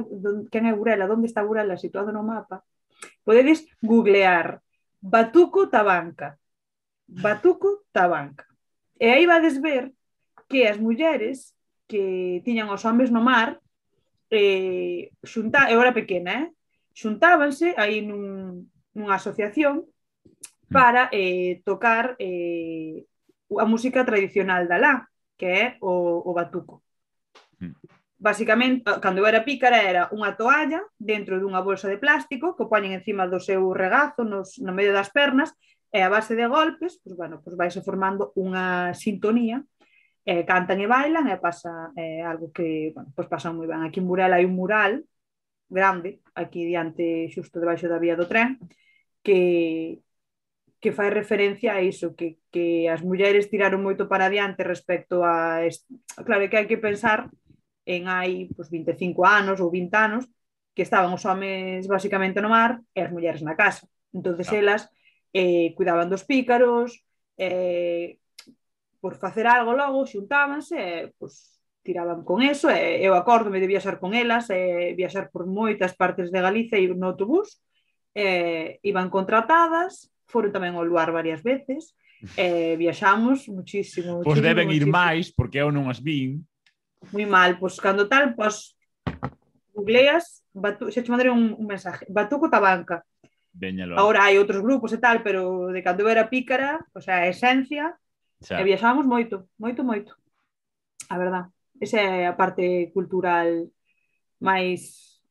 quen 0.54 0.70
é 0.70 0.74
Burela, 0.78 1.10
onde 1.10 1.26
está 1.26 1.42
Burela 1.42 1.74
situado 1.76 2.14
no 2.14 2.22
mapa, 2.22 2.62
podedes 3.26 3.66
googlear 3.82 4.62
Batuco 5.02 5.74
Tabanca. 5.74 6.38
Batuco 7.10 7.90
Tabanca. 7.90 8.46
E 9.02 9.10
aí 9.10 9.26
vades 9.26 9.58
ver 9.58 9.90
que 10.46 10.70
as 10.70 10.78
mulleres 10.78 11.58
que 11.90 12.42
tiñan 12.46 12.70
os 12.70 12.86
homes 12.86 13.10
no 13.10 13.26
mar 13.26 13.58
eh, 14.30 15.10
xunta, 15.26 15.72
eu 15.74 15.82
hora 15.82 15.98
pequena, 15.98 16.46
eh? 16.46 16.48
xuntábanse 16.94 17.74
aí 17.78 18.02
nun, 18.02 18.68
unha 18.98 19.22
asociación 19.22 19.86
mm. 19.86 20.74
para 20.74 21.08
eh, 21.14 21.62
tocar 21.62 22.18
eh, 22.18 23.06
a 23.54 23.66
música 23.70 24.02
tradicional 24.02 24.66
da 24.66 24.82
lá, 24.82 24.96
que 25.38 25.48
é 25.48 25.66
o, 25.80 26.26
o 26.26 26.32
batuco. 26.34 26.82
Mm. 27.62 27.78
Basicamente, 28.18 28.82
ah, 28.90 28.98
cando 28.98 29.22
eu 29.22 29.30
era 29.30 29.46
pícara, 29.46 29.78
era 29.78 30.10
unha 30.10 30.34
toalla 30.34 30.82
dentro 30.98 31.38
dunha 31.38 31.62
bolsa 31.62 31.86
de 31.86 32.02
plástico 32.02 32.58
que 32.58 32.66
o 32.66 32.72
poñen 32.72 32.98
encima 32.98 33.30
do 33.30 33.38
seu 33.38 33.62
regazo, 33.78 34.26
nos, 34.26 34.58
no 34.58 34.74
medio 34.74 34.92
das 34.92 35.14
pernas, 35.14 35.54
e 35.94 36.02
a 36.02 36.10
base 36.10 36.36
de 36.36 36.50
golpes, 36.50 37.00
pois, 37.00 37.16
bueno, 37.16 37.40
pois 37.46 37.56
vaise 37.56 37.86
formando 37.86 38.34
unha 38.36 38.92
sintonía 38.98 39.64
eh, 40.28 40.44
cantan 40.44 40.84
e 40.84 40.88
bailan 40.90 41.32
e 41.32 41.40
pasa 41.40 41.96
eh, 41.96 42.20
algo 42.20 42.52
que, 42.52 42.92
bueno, 42.92 43.14
pois 43.16 43.32
pasan 43.32 43.56
moi 43.56 43.70
ben. 43.70 43.86
Aquí 43.86 44.04
en 44.04 44.10
Burela 44.10 44.36
hai 44.36 44.44
un 44.44 44.60
mural 44.60 45.08
grande, 45.72 46.20
aquí 46.36 46.68
diante 46.68 47.32
xusto 47.32 47.62
debaixo 47.64 47.88
da 47.88 48.02
vía 48.02 48.20
do 48.20 48.28
tren, 48.28 48.60
que, 49.28 50.00
que 50.80 50.96
fai 50.96 51.12
referencia 51.12 51.76
a 51.76 51.84
iso, 51.84 52.16
que, 52.16 52.40
que 52.48 52.88
as 52.88 53.04
mulleres 53.04 53.52
tiraron 53.52 53.84
moito 53.84 54.08
para 54.08 54.32
adiante 54.32 54.64
respecto 54.64 55.28
a... 55.28 55.68
Este... 55.68 55.84
Claro, 56.24 56.48
que 56.48 56.56
hai 56.56 56.68
que 56.72 56.80
pensar 56.80 57.28
en 57.84 58.08
hai 58.08 58.48
pues, 58.56 58.72
25 58.72 59.28
anos 59.28 59.60
ou 59.60 59.68
20 59.68 59.92
anos 60.00 60.24
que 60.72 60.86
estaban 60.88 61.12
os 61.12 61.28
homes 61.28 61.84
basicamente 61.92 62.40
no 62.40 62.54
mar 62.54 62.80
e 62.96 63.04
as 63.04 63.12
mulleres 63.12 63.44
na 63.44 63.60
casa. 63.60 63.84
entonces 64.16 64.48
claro. 64.48 64.64
elas 64.64 64.82
eh, 65.36 65.76
cuidaban 65.76 66.08
dos 66.08 66.24
pícaros, 66.24 67.04
eh, 67.36 68.18
por 69.04 69.20
facer 69.20 69.46
algo 69.46 69.76
logo 69.76 70.08
xuntábanse 70.08 70.76
e 70.80 70.88
eh, 70.88 71.06
pues, 71.20 71.60
tiraban 71.84 72.24
con 72.24 72.42
eso, 72.42 72.68
e 72.72 73.04
eh, 73.04 73.08
eu 73.08 73.14
acordo, 73.16 73.52
me 73.52 73.60
de 73.60 73.68
viaxar 73.68 74.00
con 74.00 74.12
elas, 74.16 74.50
e 74.50 74.92
eh, 74.92 74.96
viaxar 74.96 75.30
por 75.34 75.44
moitas 75.48 75.96
partes 76.00 76.32
de 76.32 76.40
Galicia 76.40 76.80
e 76.80 76.88
no 76.96 77.12
autobús, 77.12 77.60
eh, 78.18 78.82
iban 78.82 79.14
contratadas, 79.14 80.10
foron 80.26 80.50
tamén 80.50 80.74
ao 80.74 80.82
luar 80.82 81.14
varias 81.14 81.46
veces, 81.46 81.94
eh, 82.42 82.74
viaxamos 82.74 83.46
muchísimo, 83.46 84.26
pois 84.26 84.26
muchísimo 84.26 84.26
Pois 84.26 84.42
deben 84.42 84.66
muchísimo. 84.66 84.90
ir 84.90 84.98
máis, 84.98 85.26
porque 85.30 85.62
eu 85.62 85.70
non 85.70 85.86
as 85.86 86.02
vin. 86.02 86.42
Moi 87.14 87.30
mal, 87.30 87.62
pois 87.62 87.78
cando 87.78 88.10
tal, 88.10 88.34
pois 88.34 88.74
googleas, 89.70 90.42
batu, 90.50 90.90
xa 90.90 91.06
te 91.06 91.14
mandaré 91.14 91.30
un, 91.30 91.54
un 91.54 91.68
mensaje, 91.70 92.10
Batuco 92.10 92.50
Tabanca. 92.50 93.06
Veñalo. 93.54 93.94
Ahora 94.02 94.26
hai 94.26 94.42
outros 94.42 94.66
grupos 94.66 94.90
e 94.94 94.98
tal, 94.98 95.22
pero 95.22 95.70
de 95.70 95.86
cando 95.86 96.10
era 96.10 96.26
pícara, 96.26 96.82
o 96.98 97.02
sea, 97.02 97.22
a 97.22 97.30
esencia, 97.30 97.94
xa. 98.42 98.58
e 98.58 98.66
viaxamos 98.66 99.06
moito, 99.06 99.46
moito, 99.62 99.86
moito. 99.86 100.18
A 101.14 101.22
verdad, 101.22 101.46
esa 101.78 102.02
é 102.02 102.26
a 102.26 102.34
parte 102.34 102.90
cultural 102.98 103.70
máis 104.42 105.22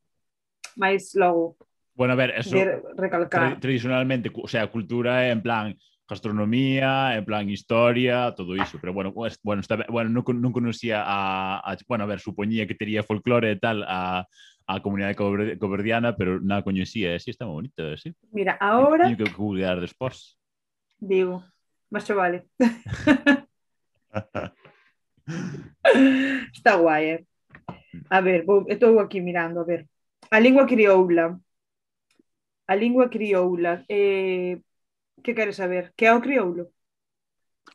máis 0.79 1.15
logo 1.19 1.59
Bueno, 1.97 2.13
a 2.13 2.17
ver, 2.17 2.35
eso 2.37 2.57
recalcar. 2.95 3.51
Tra 3.51 3.61
tradicionalmente, 3.61 4.31
o 4.33 4.47
sea, 4.47 4.69
cultura 4.69 5.25
é 5.25 5.33
en 5.33 5.41
plan 5.41 5.75
gastronomía, 6.09 7.17
en 7.17 7.25
plan 7.25 7.51
historia, 7.51 8.33
todo 8.37 8.55
iso, 8.55 8.79
pero 8.81 8.93
bueno, 8.93 9.13
pues, 9.13 9.41
bueno, 9.43 9.61
está, 9.61 9.85
bueno 9.89 10.11
non, 10.11 10.23
non 10.39 10.55
conocía 10.55 11.03
a, 11.03 11.59
a, 11.59 11.77
bueno, 11.89 12.05
a 12.05 12.07
ver, 12.07 12.21
supoñía 12.21 12.69
que 12.69 12.79
tería 12.79 13.03
folclore 13.03 13.51
e 13.51 13.59
tal 13.59 13.83
a, 13.83 14.23
a 14.69 14.75
comunidade 14.85 15.17
coverdiana, 15.59 16.15
pero 16.15 16.39
nada 16.39 16.63
coñecía, 16.63 17.11
e 17.11 17.17
eh, 17.17 17.19
si 17.19 17.25
sí, 17.25 17.31
está 17.35 17.49
moi 17.49 17.65
bonito, 17.65 17.83
e 17.83 17.99
sí. 17.99 18.15
Mira, 18.31 18.55
agora... 18.61 19.09
Teño 19.09 19.19
que 19.19 19.35
googlear 19.35 19.81
despois. 19.81 20.39
Digo, 21.01 21.43
mas 21.91 22.07
vale. 22.13 22.47
está 26.55 26.77
guai, 26.77 27.05
eh? 27.09 27.27
A 28.11 28.21
ver, 28.21 28.45
vou, 28.45 28.65
estou 28.69 29.01
aquí 29.01 29.21
mirando, 29.21 29.61
a 29.61 29.65
ver. 29.65 29.87
A 30.31 30.39
lingua 30.39 30.67
crioula 30.67 31.39
a 32.67 32.75
lingua 32.75 33.11
crioula. 33.11 33.85
Eh, 33.89 34.61
que 35.23 35.35
queres 35.35 35.57
saber? 35.57 35.93
Que 35.97 36.07
é 36.07 36.13
o 36.15 36.21
crioulo? 36.21 36.71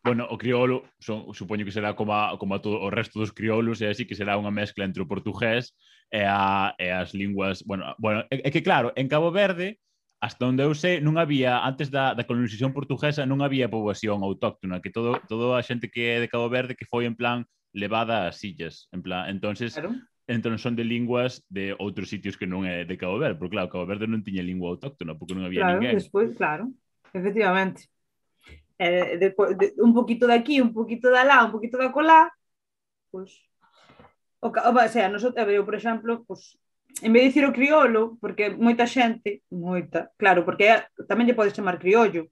Bueno, 0.04 0.26
o 0.30 0.38
crioulo 0.38 0.84
son, 1.00 1.34
supoño 1.34 1.66
que 1.66 1.72
será 1.72 1.96
como, 1.96 2.14
a, 2.14 2.38
como 2.40 2.56
a 2.56 2.62
todo, 2.62 2.82
o 2.82 2.90
resto 2.90 3.20
dos 3.20 3.34
crioulos, 3.34 3.82
e 3.82 3.88
así 3.88 4.08
que 4.08 4.16
será 4.16 4.40
unha 4.40 4.50
mezcla 4.50 4.88
entre 4.88 5.04
o 5.04 5.10
portugués 5.10 5.78
e, 6.10 6.26
a, 6.26 6.74
e 6.80 6.90
as 6.90 7.14
linguas... 7.14 7.62
Bueno, 7.68 7.94
bueno 8.02 8.26
é, 8.32 8.42
é 8.48 8.50
que 8.50 8.64
claro, 8.64 8.96
en 8.96 9.06
Cabo 9.12 9.30
Verde, 9.30 9.78
hasta 10.18 10.48
onde 10.48 10.66
eu 10.66 10.74
sei, 10.74 11.02
non 11.02 11.22
había, 11.22 11.62
antes 11.62 11.94
da, 11.94 12.18
da 12.18 12.26
colonización 12.26 12.74
portuguesa, 12.74 13.30
non 13.30 13.46
había 13.46 13.70
poboación 13.70 14.26
autóctona, 14.26 14.82
que 14.82 14.90
todo, 14.90 15.22
toda 15.30 15.60
a 15.60 15.66
xente 15.66 15.92
que 15.94 16.18
é 16.18 16.24
de 16.24 16.32
Cabo 16.32 16.50
Verde 16.50 16.74
que 16.74 16.90
foi 16.90 17.06
en 17.06 17.14
plan 17.14 17.46
levada 17.74 18.26
ás 18.26 18.42
illas, 18.42 18.90
en 18.90 19.06
plan, 19.06 19.30
entonces 19.30 19.78
claro 19.78 19.94
entran 20.28 20.58
son 20.58 20.76
de 20.76 20.84
linguas 20.84 21.44
de 21.50 21.76
outros 21.80 22.10
sitios 22.10 22.38
que 22.38 22.48
non 22.48 22.64
é 22.66 22.86
de 22.86 22.96
Cabo 22.98 23.18
Verde, 23.18 23.38
porque 23.38 23.58
claro, 23.58 23.72
Cabo 23.72 23.90
Verde 23.90 24.08
non 24.08 24.26
tiña 24.26 24.46
lingua 24.46 24.74
autóctona, 24.74 25.18
porque 25.18 25.36
non 25.36 25.46
había 25.46 25.66
claro, 25.66 25.80
ninguén. 25.82 25.98
Despois, 25.98 26.30
claro, 26.38 26.70
efectivamente. 27.12 27.90
Eh, 28.82 29.18
de, 29.18 29.28
de, 29.34 29.68
un 29.82 29.94
poquito 29.94 30.26
de 30.26 30.36
aquí, 30.38 30.62
un 30.62 30.74
poquito 30.74 31.10
de 31.10 31.20
alá, 31.20 31.46
un 31.46 31.54
poquito 31.54 31.78
de 31.78 31.92
colá, 31.92 32.30
pois... 33.10 33.34
Pues, 33.34 33.50
o, 34.42 34.50
o, 34.50 34.74
o 34.74 34.90
sea, 34.90 35.06
nosotros, 35.06 35.38
a 35.38 35.46
ver, 35.46 35.62
eu, 35.62 35.66
por 35.66 35.78
exemplo, 35.78 36.26
pois, 36.26 36.58
pues, 36.58 37.04
en 37.06 37.14
vez 37.14 37.22
de 37.22 37.28
dicir 37.30 37.46
o 37.46 37.54
criolo, 37.54 38.18
porque 38.18 38.50
moita 38.52 38.90
xente, 38.90 39.46
moita, 39.54 40.12
claro, 40.18 40.42
porque 40.44 40.66
tamén 41.06 41.30
lle 41.30 41.38
podes 41.38 41.54
chamar 41.54 41.78
criollo, 41.78 42.28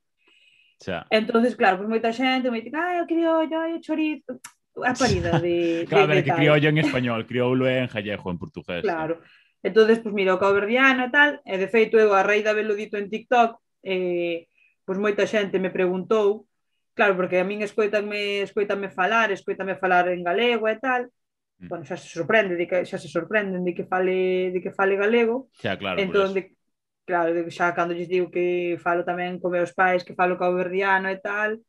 Xa. 0.80 1.06
Entonces, 1.10 1.56
claro, 1.56 1.78
pois 1.78 1.88
pues 1.88 2.00
moita 2.00 2.16
xente 2.16 2.50
me 2.50 2.62
dice, 2.62 2.72
ai, 2.76 3.02
o 3.02 3.08
criollo, 3.08 3.60
ai, 3.60 3.74
o 3.76 3.84
chorizo 3.84 4.40
a 4.86 4.94
parida 4.94 5.40
de... 5.40 5.86
claro, 5.88 6.08
de, 6.12 6.16
de 6.16 6.24
que 6.24 6.34
criollo 6.34 6.70
en 6.70 6.78
español, 6.80 7.26
crioulo 7.26 7.68
en 7.68 7.88
gallego, 7.88 8.32
en 8.32 8.38
portugués. 8.38 8.82
Claro. 8.82 9.22
Entonces 9.62 10.00
pois 10.00 10.04
pues, 10.04 10.16
mira, 10.16 10.36
o 10.36 10.40
caboverdiano 10.40 11.06
e 11.06 11.12
tal, 11.12 11.42
e 11.44 11.56
de 11.60 11.68
feito 11.68 12.00
eu 12.00 12.16
a 12.16 12.24
raíz 12.24 12.48
de 12.48 12.52
haberlo 12.52 12.80
dito 12.80 12.96
en 12.96 13.12
TikTok, 13.12 13.60
eh, 13.84 14.48
pois 14.88 14.96
pues, 14.96 15.04
moita 15.04 15.28
xente 15.28 15.60
me 15.60 15.70
preguntou, 15.70 16.48
claro, 16.96 17.20
porque 17.20 17.44
a 17.44 17.48
min 17.48 17.60
escoitanme, 17.60 18.48
escoitanme 18.48 18.88
falar, 18.88 19.36
escoitanme 19.36 19.76
falar 19.76 20.08
en 20.16 20.24
galego 20.24 20.72
e 20.72 20.80
tal, 20.80 21.12
mm. 21.60 21.68
bueno, 21.68 21.84
xa 21.84 22.00
se 22.00 22.08
sorprende 22.08 22.56
de 22.56 22.66
que 22.72 22.88
xa 22.88 22.96
se 22.96 23.12
sorprenden 23.12 23.68
de 23.68 23.76
que 23.76 23.84
fale 23.84 24.56
de 24.56 24.60
que 24.64 24.72
fale 24.72 24.96
galego. 24.96 25.52
Xa, 25.60 25.76
claro, 25.76 26.00
entón, 26.00 26.32
de, 26.32 26.56
claro, 27.04 27.36
de, 27.36 27.44
xa 27.52 27.76
cando 27.76 27.92
lles 27.92 28.08
digo 28.08 28.32
que 28.32 28.80
falo 28.80 29.04
tamén 29.04 29.44
con 29.44 29.52
meus 29.52 29.76
pais, 29.76 30.08
que 30.08 30.16
falo 30.16 30.40
caboverdiano 30.40 31.12
e 31.12 31.20
tal, 31.20 31.60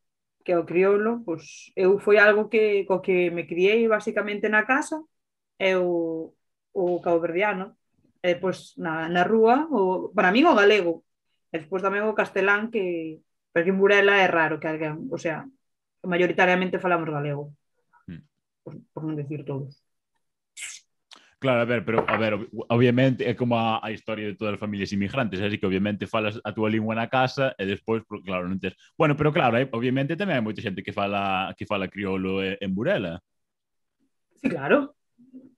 que 0.45 0.53
o 0.55 0.65
crioulo, 0.65 1.23
pois, 1.25 1.71
eu 1.75 1.99
foi 1.99 2.17
algo 2.17 2.49
que, 2.51 2.85
co 2.89 3.01
que 3.01 3.31
me 3.31 3.47
criei 3.47 3.87
basicamente 3.87 4.47
na 4.49 4.63
casa, 4.65 4.97
é 5.57 5.77
o, 5.77 6.33
o 6.73 7.01
caoverdiano, 7.01 7.77
e 8.23 8.35
depois 8.35 8.73
na, 8.77 9.09
na 9.09 9.23
rúa, 9.23 9.67
o, 9.71 10.11
para 10.15 10.31
min 10.31 10.45
o 10.45 10.57
galego, 10.57 11.03
e 11.53 11.57
despois 11.59 11.81
tamén 11.83 12.05
o 12.05 12.17
castelán, 12.17 12.69
que 12.73 13.19
porque 13.51 13.71
en 13.73 13.79
Burela 13.81 14.15
é 14.21 14.27
raro 14.27 14.59
que 14.61 14.69
alguén, 14.69 15.09
o 15.11 15.17
sea, 15.19 15.43
maioritariamente 16.03 16.79
falamos 16.79 17.09
galego, 17.09 17.51
mm. 18.07 18.21
por, 18.63 18.73
por 18.93 19.01
non 19.03 19.19
decir 19.19 19.43
todos. 19.43 19.80
Claro, 21.41 21.61
a 21.61 21.65
ver, 21.65 21.83
pero 21.83 22.05
a 22.07 22.17
ver, 22.17 22.37
obviamente 22.69 23.25
é 23.25 23.33
como 23.33 23.57
a, 23.57 23.81
a 23.81 23.89
historia 23.89 24.29
de 24.29 24.37
todas 24.37 24.53
as 24.53 24.59
familias 24.61 24.93
inmigrantes, 24.93 25.41
así 25.41 25.57
que 25.57 25.65
obviamente 25.65 26.05
falas 26.05 26.37
a 26.37 26.53
túa 26.53 26.69
lingua 26.69 26.93
na 26.93 27.09
casa 27.09 27.57
e 27.57 27.65
despois, 27.65 28.05
claro, 28.21 28.45
non 28.45 28.61
tes... 28.61 28.77
Bueno, 28.93 29.17
pero 29.17 29.33
claro, 29.33 29.57
obviamente 29.73 30.13
tamén 30.13 30.37
hai 30.37 30.45
moita 30.45 30.61
xente 30.61 30.85
que 30.85 30.93
fala 30.93 31.49
que 31.57 31.65
fala 31.65 31.89
criolo 31.89 32.45
en 32.45 32.69
Burela. 32.77 33.17
Sí, 34.37 34.53
claro. 34.53 34.93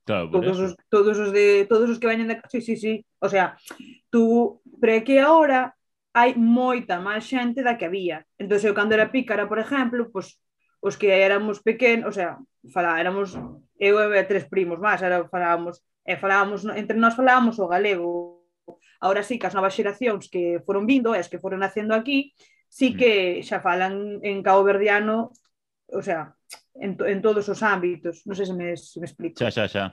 Claro, 0.08 0.32
todos 0.32 0.56
eso. 0.56 0.64
os, 0.64 0.72
todos 0.88 1.16
os 1.20 1.30
de 1.36 1.68
todos 1.68 1.92
os 1.92 2.00
que 2.00 2.08
veñen 2.08 2.32
de 2.32 2.40
Sí, 2.48 2.64
sí, 2.64 2.80
sí. 2.80 3.04
O 3.20 3.28
sea, 3.28 3.60
tú, 4.08 4.64
pero 4.80 4.96
é 4.96 5.04
que 5.04 5.20
agora 5.20 5.76
hai 6.16 6.32
moita 6.32 6.96
máis 6.96 7.28
xente 7.28 7.60
da 7.60 7.76
que 7.76 7.84
había. 7.84 8.24
Entón, 8.40 8.56
eu 8.64 8.72
cando 8.72 8.96
era 8.96 9.12
pícara, 9.12 9.44
por 9.44 9.60
exemplo, 9.60 10.08
pues, 10.08 10.40
os 10.80 10.96
que 10.96 11.12
éramos 11.12 11.60
pequenos, 11.60 12.08
o 12.08 12.12
sea, 12.16 12.40
fala, 12.72 12.96
éramos 12.96 13.36
eu 13.78 13.98
e 14.00 14.22
tres 14.24 14.46
primos 14.46 14.78
máis, 14.78 15.02
era 15.02 15.26
falábamos, 15.28 15.82
e 16.04 16.14
falábamos, 16.16 16.64
entre 16.76 16.96
nós 16.98 17.14
falábamos 17.14 17.58
o 17.58 17.66
galego. 17.66 18.42
Ahora 19.00 19.22
sí 19.22 19.36
que 19.36 19.46
as 19.46 19.54
novas 19.54 19.74
xeracións 19.76 20.32
que 20.32 20.62
foron 20.64 20.88
vindo 20.88 21.12
e 21.12 21.20
as 21.20 21.28
que 21.28 21.42
foron 21.42 21.60
nacendo 21.60 21.92
aquí, 21.92 22.32
sí 22.68 22.92
mm. 22.92 22.96
que 22.96 23.12
xa 23.44 23.60
falan 23.60 24.18
en 24.24 24.40
cao 24.40 24.64
verdiano, 24.64 25.34
o 25.92 26.00
sea, 26.00 26.34
en, 26.74 26.96
to, 26.96 27.06
en 27.06 27.20
todos 27.22 27.46
os 27.48 27.60
ámbitos. 27.62 28.26
Non 28.26 28.34
sei 28.34 28.46
se 28.48 28.54
me, 28.56 28.74
se 28.74 28.98
me 28.98 29.06
explico. 29.06 29.38
Xa, 29.38 29.50
xa, 29.52 29.68
xa. 29.68 29.84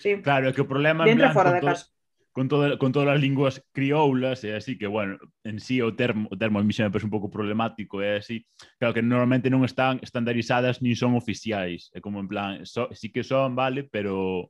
Sí. 0.00 0.18
Claro, 0.24 0.48
é 0.48 0.52
que 0.56 0.64
o 0.64 0.68
problema... 0.68 1.04
Dentro 1.04 1.28
e 1.28 1.36
fora 1.36 1.52
da 1.52 1.60
casa 1.60 1.92
con, 2.32 2.48
todo, 2.48 2.78
con 2.78 2.92
todas 2.92 3.14
as 3.14 3.20
linguas 3.20 3.62
crioulas 3.72 4.44
e 4.44 4.56
así 4.56 4.76
que, 4.80 4.88
bueno, 4.88 5.20
en 5.44 5.60
sí 5.60 5.80
o 5.84 5.92
termo, 5.94 6.28
o 6.32 6.36
termo 6.36 6.58
a 6.58 6.64
mí 6.64 6.72
xa 6.72 6.88
me 6.88 6.90
parece 6.90 7.06
un 7.06 7.14
pouco 7.14 7.28
problemático 7.28 8.00
e 8.00 8.16
así, 8.16 8.48
claro 8.80 8.96
que 8.96 9.04
normalmente 9.04 9.52
non 9.52 9.68
están 9.68 10.00
estandarizadas 10.00 10.80
nin 10.80 10.96
son 10.96 11.12
oficiais, 11.14 11.92
é 11.92 12.00
como 12.00 12.18
en 12.18 12.28
plan, 12.28 12.64
so, 12.64 12.88
sí 12.96 13.12
que 13.12 13.22
son, 13.22 13.52
vale, 13.52 13.84
pero 13.84 14.48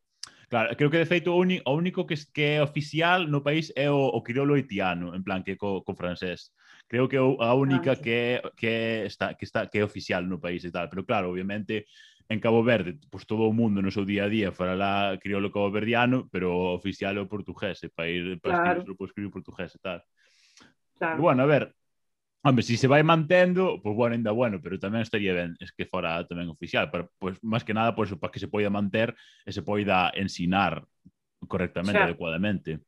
Claro, 0.52 0.76
creo 0.76 0.90
que 0.90 0.98
de 0.98 1.06
feito 1.06 1.32
o, 1.32 1.40
uni, 1.40 1.62
o 1.64 1.72
único 1.72 2.04
que, 2.04 2.14
que 2.28 2.60
é 2.60 2.62
oficial 2.62 3.24
no 3.24 3.40
país 3.40 3.72
é 3.72 3.88
o, 3.88 3.96
o 3.96 4.20
crioulo 4.20 4.52
haitiano, 4.52 5.16
en 5.16 5.24
plan 5.24 5.40
que 5.40 5.56
co, 5.56 5.80
co 5.80 5.96
francés. 5.96 6.52
Creo 6.92 7.08
que 7.08 7.16
a 7.16 7.54
única 7.56 7.96
ah, 7.96 7.96
que 7.96 8.36
que 8.52 9.08
está 9.08 9.32
que 9.32 9.48
está 9.48 9.72
que 9.72 9.80
é 9.80 9.82
oficial 9.82 10.28
no 10.28 10.36
país 10.44 10.60
e 10.60 10.70
tal, 10.70 10.92
pero 10.92 11.08
claro, 11.08 11.32
obviamente 11.32 11.88
en 12.32 12.40
Cabo 12.40 12.64
Verde, 12.64 12.98
pois 13.12 13.28
todo 13.28 13.44
o 13.44 13.52
mundo 13.52 13.84
no 13.84 13.92
seu 13.92 14.08
día 14.08 14.24
a 14.24 14.32
día 14.32 14.48
falará 14.56 15.20
crioulo 15.20 15.52
cabo 15.52 15.68
verdiano, 15.68 16.26
pero 16.32 16.72
oficial 16.72 17.14
é 17.16 17.22
o 17.22 17.28
portugués, 17.28 17.84
e 17.84 17.92
para 17.92 18.08
ir 18.08 18.40
para 18.40 18.56
claro. 18.56 18.80
escribir, 18.80 18.96
pois 18.96 19.08
escribir 19.12 19.30
portugués 19.30 19.70
e 19.76 19.80
tal. 19.84 20.00
Claro. 20.96 21.20
Pero, 21.20 21.22
bueno, 21.22 21.40
a 21.44 21.48
ver, 21.48 21.64
Hombre, 22.44 22.64
si 22.64 22.76
se 22.76 22.88
vai 22.88 23.04
mantendo, 23.04 23.78
pois 23.78 23.82
pues 23.82 23.96
bueno, 23.96 24.14
ainda 24.18 24.32
bueno, 24.32 24.58
pero 24.58 24.74
tamén 24.74 25.06
estaría 25.06 25.30
ben 25.30 25.54
es 25.62 25.70
que 25.70 25.86
fora 25.86 26.26
tamén 26.26 26.50
oficial, 26.50 26.90
para, 26.90 27.06
pues, 27.22 27.38
máis 27.38 27.62
que 27.62 27.70
nada, 27.70 27.94
pois, 27.94 28.10
pues, 28.10 28.18
para 28.18 28.34
que 28.34 28.42
se 28.42 28.50
poida 28.50 28.66
manter 28.66 29.14
e 29.46 29.54
se 29.54 29.62
poida 29.62 30.10
ensinar 30.10 30.82
correctamente, 31.46 32.02
o 32.02 32.02
sea, 32.02 32.10
adecuadamente. 32.10 32.82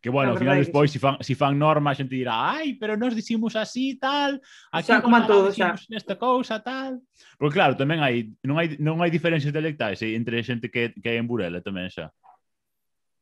Que 0.00 0.10
bueno, 0.10 0.30
ao 0.30 0.38
final 0.38 0.54
despois, 0.54 0.94
si 0.94 0.98
fan, 1.02 1.18
si 1.26 1.34
fan 1.34 1.58
norma, 1.58 1.90
a 1.90 1.98
xente 1.98 2.14
dirá, 2.14 2.54
ai, 2.54 2.78
pero 2.78 2.94
nós 2.94 3.18
dicimos 3.18 3.58
así, 3.58 3.98
tal, 3.98 4.38
aquí 4.70 4.94
xa, 4.94 5.02
como 5.02 5.18
todo, 5.26 5.50
xa. 5.50 5.74
nesta 5.90 6.14
cousa, 6.14 6.62
tal. 6.62 7.02
Porque 7.34 7.58
claro, 7.58 7.74
tamén 7.74 7.98
hai, 7.98 8.30
non 8.46 8.62
hai, 8.62 8.78
non 8.78 9.02
hai 9.02 9.10
diferencias 9.10 9.50
dialectais 9.50 9.98
eh, 10.06 10.14
entre 10.14 10.38
xente 10.46 10.70
que, 10.70 10.94
que 10.94 11.08
hai 11.10 11.18
en 11.18 11.26
Burela 11.26 11.58
tamén 11.58 11.90
xa. 11.90 12.14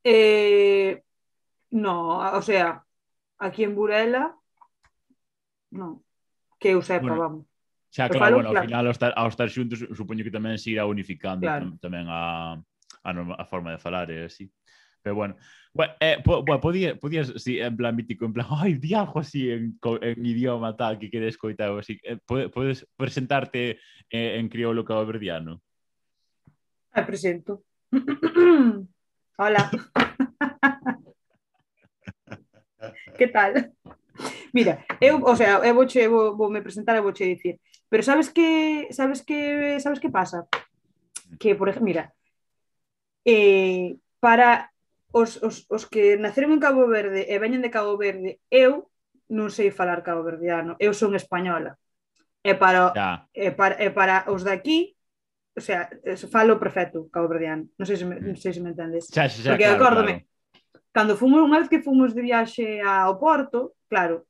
Eh, 0.04 1.00
no, 1.72 2.20
o 2.20 2.42
sea, 2.44 2.84
aquí 3.40 3.64
en 3.64 3.72
Burela, 3.72 4.36
non, 5.72 6.04
que 6.60 6.76
eu 6.76 6.84
sepa, 6.84 7.08
bueno, 7.08 7.24
vamos. 7.24 7.42
Xa, 7.88 8.12
pero 8.12 8.20
claro, 8.20 8.24
falo, 8.24 8.36
bueno, 8.36 8.50
claro. 8.52 8.60
ao 8.60 8.68
final, 8.68 8.84
ao 8.84 8.92
estar, 8.92 9.12
ao 9.16 9.28
estar 9.32 9.48
xuntos, 9.48 9.80
supoño 9.96 10.20
que 10.20 10.34
tamén 10.34 10.60
se 10.60 10.76
irá 10.76 10.84
unificando 10.84 11.48
claro. 11.48 11.72
tamén 11.80 12.04
a, 12.12 12.52
a, 13.00 13.10
norma, 13.16 13.32
a 13.40 13.48
forma 13.48 13.72
de 13.72 13.80
falar, 13.80 14.12
e 14.12 14.28
así. 14.28 14.52
Pero 15.06 15.14
bueno, 15.14 15.36
bueno, 15.72 15.92
eh, 16.00 16.20
po, 16.24 16.42
bueno 16.42 16.60
podías, 16.60 16.98
podías 16.98 17.32
sí, 17.36 17.60
en 17.60 17.76
plan 17.76 17.94
mítico, 17.94 18.24
en 18.24 18.32
plan, 18.32 18.48
ai, 18.50 18.74
di 18.74 18.92
algo 18.92 19.20
así 19.20 19.48
en, 19.48 19.78
en 20.02 20.26
idioma 20.26 20.76
tal 20.76 20.98
que 20.98 21.08
queres 21.08 21.38
coitar, 21.38 21.70
así, 21.78 21.96
eh, 22.02 22.18
podes 22.26 22.84
presentarte 22.96 23.78
eh, 24.10 24.36
en 24.36 24.48
crioulo 24.48 24.84
caboverdiano. 24.84 25.62
Me 26.92 27.04
presento. 27.04 27.62
Hola. 29.38 29.70
que 33.16 33.28
tal? 33.28 33.72
Mira, 34.52 34.84
eu, 35.00 35.22
o 35.22 35.36
sea, 35.36 35.60
eu 35.62 35.72
vouche 35.72 36.08
vou, 36.08 36.36
vou 36.36 36.50
me 36.50 36.62
presentar 36.62 36.96
e 36.96 37.00
vouche 37.00 37.24
dicir. 37.24 37.60
Pero 37.88 38.02
sabes 38.02 38.28
que 38.28 38.88
sabes 38.90 39.22
que 39.22 39.78
sabes 39.78 40.00
que 40.00 40.10
pasa? 40.10 40.48
Que 41.38 41.54
por 41.54 41.68
exemplo, 41.68 41.86
mira, 41.86 42.12
eh, 43.24 43.94
para 44.18 44.72
os, 45.16 45.40
os, 45.40 45.64
os 45.72 45.82
que 45.88 46.20
naceron 46.20 46.52
en 46.52 46.60
Cabo 46.60 46.84
Verde 46.84 47.24
e 47.24 47.34
veñen 47.40 47.64
de 47.64 47.72
Cabo 47.72 47.96
Verde, 47.96 48.36
eu 48.52 48.92
non 49.32 49.48
sei 49.48 49.72
falar 49.72 50.04
caboverdiano, 50.04 50.76
eu 50.76 50.92
son 50.92 51.16
española. 51.16 51.80
E 52.44 52.52
para, 52.54 52.92
ya. 52.92 53.24
e 53.32 53.48
para, 53.50 53.74
e 53.80 53.88
para 53.90 54.28
os 54.28 54.44
de 54.44 54.52
aquí, 54.52 54.78
o 55.56 55.62
sea, 55.64 55.88
falo 56.28 56.60
perfecto 56.60 57.08
caboverdiano. 57.08 57.64
Non 57.80 57.86
sei 57.88 57.96
se 57.96 58.04
me, 58.04 58.20
mm. 58.20 58.28
non 58.28 58.36
sei 58.36 58.52
se 58.52 58.60
me 58.60 58.76
entendes. 58.76 59.08
Xa, 59.08 59.24
xa, 59.32 59.56
Porque 59.56 59.64
claro, 59.64 59.80
acórdome, 59.80 60.14
claro. 60.28 60.84
cando 60.92 61.16
fomos, 61.16 61.40
unha 61.40 61.64
vez 61.64 61.72
que 61.72 61.80
fomos 61.80 62.12
de 62.12 62.20
viaxe 62.20 62.84
ao 62.84 63.16
Porto, 63.16 63.72
claro, 63.88 64.28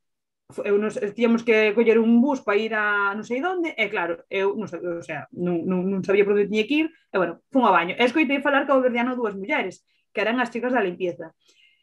eu 0.63 0.79
nos, 0.79 0.95
tíamos 1.19 1.43
que 1.43 1.75
coller 1.75 1.99
un 1.99 2.23
bus 2.23 2.47
para 2.47 2.63
ir 2.63 2.73
a 2.79 3.11
non 3.11 3.27
sei 3.27 3.43
onde, 3.43 3.75
e 3.75 3.85
claro, 3.91 4.23
eu 4.31 4.55
non, 4.55 4.71
o 4.71 5.03
sea, 5.03 5.27
non, 5.35 5.67
non, 5.67 5.83
non 5.83 6.07
sabía 6.07 6.23
por 6.23 6.39
onde 6.39 6.47
tiña 6.47 6.63
que 6.63 6.87
ir, 6.87 6.89
e 7.11 7.17
bueno, 7.19 7.43
fun 7.51 7.67
ao 7.67 7.75
baño. 7.75 7.99
E 7.99 8.03
escoitei 8.07 8.39
falar 8.39 8.71
cabo 8.71 8.87
verdiano 8.87 9.19
dúas 9.19 9.35
mulleres 9.35 9.83
que 10.17 10.25
eran 10.25 10.41
as 10.41 10.49
chicas 10.49 10.73
da 10.73 10.81
limpieza. 10.81 11.37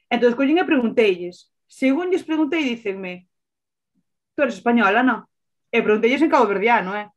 Entón, 0.09 0.33
collín 0.33 0.57
e 0.57 0.65
pregunteilles. 0.65 1.53
Según 1.69 2.09
lles 2.09 2.25
preguntei, 2.25 2.65
dícenme, 2.65 3.29
tú 4.33 4.41
eres 4.41 4.57
española, 4.57 5.05
non? 5.05 5.29
E 5.69 5.85
pregunteilles 5.85 6.25
en 6.25 6.33
cabo 6.33 6.49
verdiano, 6.49 6.97
eh? 6.97 7.07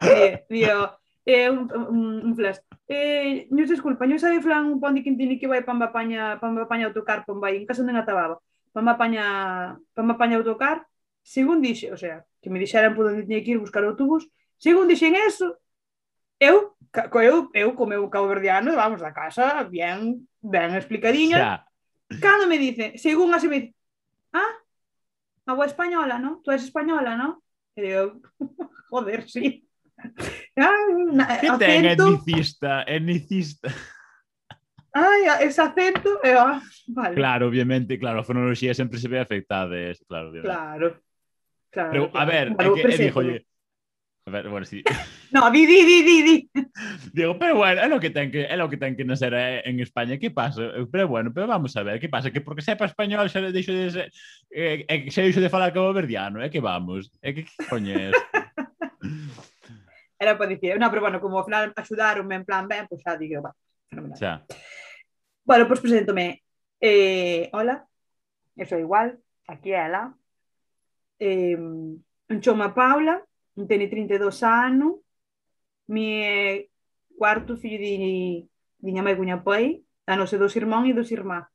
eh 0.08 0.48
e, 0.48 0.48
digo, 0.48 0.96
eh, 1.28 1.52
un, 1.52 1.68
un, 1.68 2.00
un 2.24 2.32
flash. 2.32 2.64
Eh, 2.88 3.44
nos 3.52 3.68
desculpa, 3.68 4.08
non 4.08 4.16
sabe 4.16 4.40
flan 4.40 4.72
un 4.72 4.80
pan 4.80 4.96
de 4.96 5.04
quintini 5.04 5.36
que 5.36 5.44
vai 5.44 5.60
pamba 5.60 5.92
paña, 5.92 6.40
pamba 6.40 6.64
paña 6.64 6.88
autocar, 6.88 7.28
pamba 7.28 7.52
vai, 7.52 7.60
en 7.60 7.68
casa 7.68 7.84
onde 7.84 7.92
atababa. 7.92 8.40
pamba 8.74 8.98
paña, 8.98 9.78
pamba 9.94 10.18
paña 10.18 10.36
autocar, 10.36 10.82
según 11.22 11.62
dixe, 11.62 11.92
o 11.92 11.96
sea, 11.96 12.26
que 12.42 12.50
me 12.50 12.58
dixeran 12.58 12.92
por 12.96 13.06
onde 13.06 13.22
tiña 13.22 13.40
que 13.44 13.54
ir 13.54 13.60
buscar 13.62 13.86
o 13.86 13.94
autobús, 13.94 14.26
según 14.58 14.90
dixen 14.90 15.14
eso, 15.14 15.62
eu, 16.44 16.76
eu, 17.22 17.50
eu 17.52 17.74
como 17.74 17.92
eu 17.92 18.08
cabo 18.08 18.28
verdiano, 18.28 18.74
vamos 18.74 19.00
da 19.00 19.12
casa 19.12 19.64
bien, 19.64 20.28
ben 20.42 20.74
explicadiña. 20.76 21.38
Xa. 21.38 22.20
Cando 22.20 22.46
me 22.46 22.58
dice, 22.58 22.96
según 22.96 23.34
así 23.34 23.48
me 23.48 23.60
dice, 23.60 23.74
ah, 24.32 24.54
a 25.46 25.54
boa 25.54 25.66
española, 25.66 26.18
no? 26.18 26.40
Tú 26.44 26.52
és 26.52 26.62
española, 26.62 27.16
no? 27.16 27.42
E 27.76 27.88
eu, 27.88 28.20
joder, 28.90 29.28
sí. 29.28 29.66
Ah, 30.56 30.70
na, 31.12 31.40
que 31.40 31.48
ten 31.58 31.86
acento... 31.86 32.08
etnicista? 32.12 32.84
Etnicista. 32.86 33.68
Ai, 34.94 35.26
ese 35.42 35.60
acento... 35.60 36.20
Eh, 36.22 36.36
ah, 36.38 36.62
vale. 36.88 37.14
Claro, 37.16 37.48
obviamente, 37.48 37.98
claro, 37.98 38.20
a 38.20 38.24
fonoloxía 38.24 38.74
sempre 38.74 38.98
se 38.98 39.08
ve 39.08 39.18
afectada, 39.18 39.74
es, 39.74 40.04
claro, 40.06 40.28
obviamente. 40.30 40.54
Claro. 40.54 40.88
Claro, 41.74 41.90
Pero, 41.90 42.10
claro. 42.10 42.22
a 42.22 42.30
ver, 42.30 42.46
claro, 42.54 42.76
é 42.76 42.82
que, 42.82 42.94
é 42.94 42.98
dijo, 42.98 43.20
a 43.20 44.30
ver, 44.30 44.48
bueno, 44.48 44.64
sí. 44.64 44.84
No, 45.34 45.50
di, 45.50 45.66
di, 45.66 45.82
di, 45.82 46.02
di, 46.06 46.22
di. 46.22 46.36
Digo, 47.12 47.36
pero 47.36 47.56
bueno, 47.56 47.82
é 47.82 47.88
lo 47.88 47.98
que 47.98 48.10
ten 48.10 48.30
que, 48.30 48.46
é 48.46 48.56
lo 48.56 48.70
que, 48.70 48.76
ten 48.76 48.94
que 48.94 49.04
nacer 49.04 49.34
eh, 49.34 49.62
en 49.66 49.80
España. 49.80 50.16
Que 50.16 50.30
pasa? 50.30 50.62
Pero 50.92 51.08
bueno, 51.08 51.32
pero 51.34 51.48
vamos 51.48 51.76
a 51.76 51.82
ver, 51.82 51.98
que 51.98 52.08
pasa? 52.08 52.30
Que 52.30 52.40
porque 52.40 52.62
sepa 52.62 52.86
español 52.86 53.26
xa 53.26 53.42
deixo 53.42 53.74
de 53.74 53.90
ser, 53.90 54.14
eh, 54.54 54.86
eh, 54.86 55.10
xa 55.10 55.26
deixo 55.26 55.42
de 55.42 55.50
falar 55.50 55.74
cabo 55.74 55.90
verdiano, 55.90 56.38
é 56.38 56.46
eh, 56.46 56.50
que 56.54 56.62
vamos, 56.62 57.10
é 57.18 57.30
eh, 57.30 57.34
que 57.34 57.42
coñes. 57.66 58.14
Era 60.22 60.38
para 60.38 60.54
dicir, 60.54 60.78
no, 60.78 60.86
pero 60.86 61.02
bueno, 61.02 61.18
como 61.18 61.42
ao 61.42 61.44
final 61.44 61.74
axudaronme 61.74 62.38
en 62.38 62.46
plan 62.46 62.70
ben, 62.70 62.86
pois 62.86 63.02
xa 63.02 63.18
digo, 63.18 63.42
va, 63.42 63.50
fenomenal. 63.90 64.14
Xa. 64.14 64.46
Bueno, 65.42 65.66
pois 65.66 65.82
preséntome. 65.82 66.46
Eh, 66.78 67.50
hola, 67.50 67.82
eu 68.54 68.70
sou 68.70 68.78
igual, 68.78 69.18
aquí 69.50 69.74
é 69.74 69.90
ela. 69.90 70.14
Eh, 71.18 71.58
choma 72.38 72.70
Paula, 72.70 73.18
teño 73.66 73.90
32 73.90 74.46
anos, 74.46 75.03
mi 75.88 76.68
cuarto 77.18 77.56
filho 77.56 77.78
de, 77.78 78.48
de 78.80 78.92
minha 78.92 79.02
mãe 79.02 79.14
e 79.14 79.36
pai, 79.42 79.82
a 80.06 80.16
nossa 80.16 80.38
dois 80.38 80.54
irmãos 80.56 80.86
e 80.86 80.92
duas 80.92 81.10
irmãs. 81.10 81.46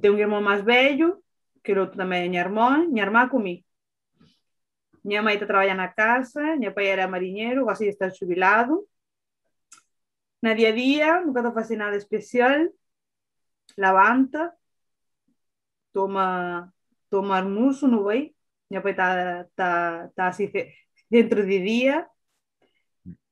Tenho 0.00 0.14
um 0.14 0.18
irmão 0.18 0.42
mais 0.42 0.62
velho, 0.62 1.22
que 1.62 1.72
o 1.72 1.80
outro 1.80 1.96
também 1.96 2.26
é 2.26 2.28
minha 2.28 2.42
irmã, 2.42 2.86
minha 2.86 3.04
irmã 3.04 3.28
comigo. 3.28 3.64
Minha 5.04 5.22
mãe 5.22 5.34
está 5.34 5.46
trabalhando 5.46 5.78
na 5.78 5.88
casa, 5.88 6.56
meu 6.56 6.72
pai 6.72 6.86
era 6.86 7.06
marinheiro, 7.08 7.68
assim 7.68 7.86
está 7.86 8.08
jubilado. 8.08 8.88
Na 10.40 10.54
dia 10.54 10.70
a 10.70 10.72
dia, 10.72 11.20
nunca 11.20 11.40
estou 11.40 11.54
fazendo 11.54 11.80
nada 11.80 11.96
especial. 11.96 12.68
Levanta, 13.76 14.52
toma, 15.92 16.72
toma 17.10 17.38
almoço, 17.38 17.88
não 17.88 18.04
vai? 18.04 18.34
Meu 18.70 18.82
pai 18.82 18.92
está 18.92 19.44
tá, 19.56 20.08
tá 20.14 20.28
assim 20.28 20.50
dentro 21.10 21.46
de 21.46 21.58
dia, 21.64 22.06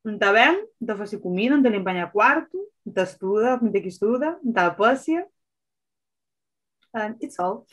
da 0.04 0.32
ben, 0.32 0.66
da 0.80 0.96
facer 0.96 1.20
comida, 1.20 1.60
da 1.60 1.70
limpaña 1.70 2.10
quarto, 2.10 2.58
da 2.84 3.02
estuda, 3.02 3.58
da 3.58 3.80
que 3.80 3.88
estuda, 3.88 4.38
da 4.42 4.70
passeia. 4.70 5.26
And 6.94 7.16
it's 7.22 7.38
all. 7.38 7.64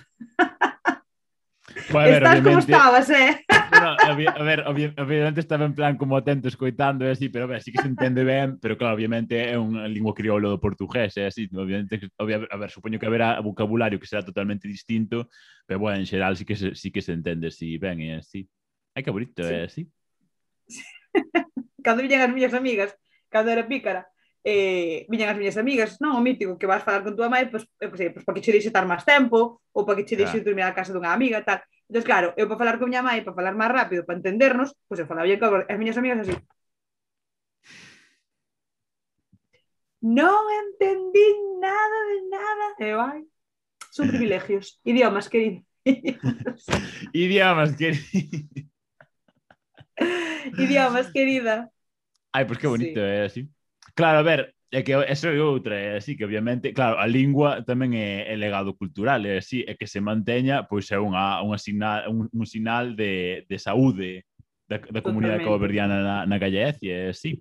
Bueno, 1.91 1.99
a 1.99 2.03
ver, 2.05 2.23
Estás 2.23 2.41
como 2.41 2.59
estabas, 2.59 3.09
eh? 3.09 3.45
No, 3.71 3.95
a 3.99 4.15
ver, 4.15 4.63
obviamente 4.67 5.39
estaba 5.39 5.65
en 5.65 5.75
plan 5.75 5.97
como 5.97 6.17
atento 6.17 6.47
escoitando 6.47 7.05
e 7.05 7.11
así, 7.11 7.29
pero 7.29 7.45
a 7.45 7.47
ver, 7.47 7.61
sí 7.61 7.71
que 7.71 7.81
se 7.81 7.87
entende 7.87 8.23
ben, 8.23 8.59
pero 8.59 8.77
claro, 8.77 8.95
obviamente 8.95 9.37
é 9.37 9.53
unha 9.53 9.85
lingua 9.85 10.17
crioulo 10.17 10.49
do 10.49 10.57
portugués, 10.57 11.13
é 11.17 11.29
así, 11.29 11.45
obviamente, 11.53 12.09
a 12.17 12.57
ver, 12.57 12.69
supoño 12.73 12.97
que 12.97 13.05
haberá 13.05 13.39
vocabulario 13.41 13.99
que 13.99 14.09
será 14.09 14.25
totalmente 14.25 14.67
distinto, 14.67 15.29
pero 15.65 15.79
bueno, 15.79 16.01
en 16.01 16.09
xeral 16.09 16.33
sí 16.37 16.45
que 16.45 16.57
se, 16.57 16.73
sí 16.73 16.89
que 16.89 17.01
se 17.05 17.13
entende 17.13 17.53
si 17.53 17.77
ben 17.77 18.01
eh, 18.01 18.17
e 18.17 18.25
así. 18.25 18.49
Ai, 18.95 19.03
que 19.05 19.13
bonito, 19.13 19.43
sí. 19.45 19.53
Eh, 19.53 19.61
é 19.61 19.65
así. 19.65 19.83
cando 21.83 22.03
viñan 22.03 22.21
as 22.25 22.33
miñas 22.33 22.53
amigas, 22.53 22.91
cando 23.29 23.51
era 23.51 23.67
pícara, 23.67 24.07
eh, 24.43 25.05
viñan 25.09 25.29
as 25.29 25.37
miñas 25.37 25.57
amigas, 25.57 25.89
non, 26.03 26.15
o 26.17 26.21
mítico 26.23 26.57
que 26.59 26.69
vas 26.69 26.83
falar 26.87 27.03
con 27.03 27.15
túa 27.15 27.29
mãe, 27.33 27.47
pois, 27.51 27.63
eu 27.79 27.89
sei, 27.99 28.09
pois 28.13 28.23
para 28.25 28.35
que 28.35 28.43
che 28.45 28.53
deixe 28.55 28.69
estar 28.71 28.85
máis 28.87 29.03
tempo, 29.03 29.61
ou 29.75 29.81
para 29.85 29.97
que 29.97 30.07
che 30.07 30.19
deixe 30.19 30.39
dormir 30.45 30.65
a 30.65 30.75
casa 30.77 30.93
dunha 30.93 31.11
amiga, 31.11 31.43
tal. 31.43 31.59
Entón, 31.89 32.03
claro, 32.09 32.27
eu 32.39 32.45
para 32.47 32.59
falar 32.61 32.75
con 32.79 32.87
miña 32.89 33.03
mãe, 33.03 33.19
para 33.25 33.35
falar 33.37 33.53
máis 33.55 33.71
rápido, 33.71 34.05
para 34.07 34.19
entendernos, 34.19 34.69
pois 34.87 34.99
eu 35.01 35.07
falaba 35.09 35.27
con 35.41 35.65
as 35.67 35.77
miñas 35.79 35.97
amigas 35.99 36.19
así. 36.23 36.35
Non 39.99 40.43
entendí 40.63 41.27
nada 41.59 41.99
de 42.09 42.17
nada. 42.31 42.65
E 42.79 42.89
vai, 42.95 43.19
son 43.91 44.07
privilegios, 44.11 44.79
idiomas, 44.87 45.27
querido. 45.27 45.59
idiomas, 47.13 47.75
querido. 47.75 48.69
Idiomas, 50.57 51.11
querida. 51.11 51.69
Ai, 52.31 52.45
pois 52.45 52.57
pues 52.57 52.59
que 52.59 52.67
bonito, 52.67 52.99
sí. 52.99 53.05
é 53.05 53.15
eh, 53.21 53.25
así. 53.25 53.41
Claro, 53.95 54.19
a 54.19 54.23
ver, 54.23 54.55
é 54.71 54.83
que 54.83 54.93
eso 54.93 55.27
é 55.27 55.41
outra, 55.41 55.75
é 55.75 55.93
¿eh? 55.93 55.97
así 55.97 56.15
que 56.15 56.25
obviamente, 56.25 56.73
claro, 56.73 56.99
a 56.99 57.07
lingua 57.09 57.65
tamén 57.65 57.97
é, 57.97 58.29
é 58.29 58.35
legado 58.37 58.77
cultural, 58.77 59.25
é 59.25 59.41
así, 59.41 59.65
é 59.65 59.73
que 59.73 59.89
se 59.89 59.97
manteña, 59.97 60.69
pois 60.69 60.85
é 60.93 61.01
unha, 61.01 61.41
unha 61.41 61.57
sinal, 61.57 62.05
un, 62.05 62.29
un 62.29 62.45
sinal 62.45 62.93
de, 62.93 63.45
de 63.49 63.57
saúde 63.57 64.29
da, 64.69 64.77
da 64.77 65.01
comunidade 65.01 65.41
caboverdiana 65.41 66.05
na, 66.05 66.17
na 66.29 66.37
gallecia, 66.37 67.09
é 67.09 67.09
así. 67.09 67.33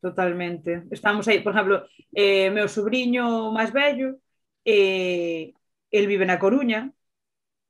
Totalmente. 0.00 0.84
Estamos 0.90 1.28
aí, 1.28 1.40
por 1.40 1.52
exemplo, 1.52 1.84
eh, 2.12 2.48
meu 2.48 2.68
sobrinho 2.68 3.52
máis 3.52 3.68
vello, 3.68 4.16
eh, 4.64 5.52
el 5.92 6.04
vive 6.08 6.24
na 6.24 6.40
Coruña, 6.40 6.88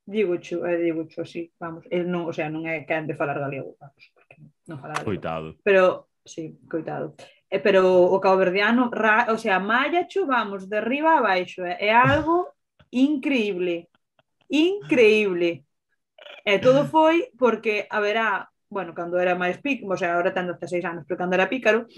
digo 0.07 0.37
cho, 0.37 0.67
eh, 0.67 0.79
digo 0.79 1.05
cho 1.09 1.23
así, 1.23 1.53
vamos, 1.59 1.85
el 1.91 2.11
non, 2.11 2.29
o 2.29 2.33
sea, 2.33 2.53
non 2.53 2.69
é 2.69 2.85
quen 2.85 3.09
de 3.09 3.17
falar 3.17 3.41
galego, 3.41 3.77
vamos, 3.81 4.05
porque 4.13 4.37
non 4.69 4.77
falar 4.77 5.01
galego. 5.01 5.09
Coitado. 5.09 5.49
Pero, 5.65 6.13
sí, 6.25 6.61
coitado. 6.69 7.17
Eh, 7.49 7.61
pero 7.61 7.89
o 7.89 8.19
caboverdiano, 8.21 8.93
ra, 8.93 9.33
o 9.33 9.39
sea, 9.39 9.59
malla 9.61 10.05
cho, 10.05 10.27
vamos, 10.27 10.69
de 10.69 10.81
riba 10.81 11.17
a 11.19 11.25
baixo, 11.25 11.65
eh, 11.65 11.89
é 11.89 11.93
algo 11.93 12.53
increíble, 12.93 13.89
increíble. 14.49 15.65
E 16.45 16.57
eh, 16.57 16.59
todo 16.61 16.85
foi 16.85 17.33
porque 17.41 17.89
haberá, 17.89 18.49
bueno, 18.69 18.93
cando 18.93 19.17
era 19.17 19.33
máis 19.33 19.57
pico, 19.65 19.89
o 19.89 19.97
sea, 19.97 20.13
agora 20.13 20.37
ten 20.37 20.53
16 20.53 20.85
anos, 20.85 21.05
pero 21.09 21.17
cando 21.17 21.35
era 21.35 21.49
pícaro, 21.49 21.89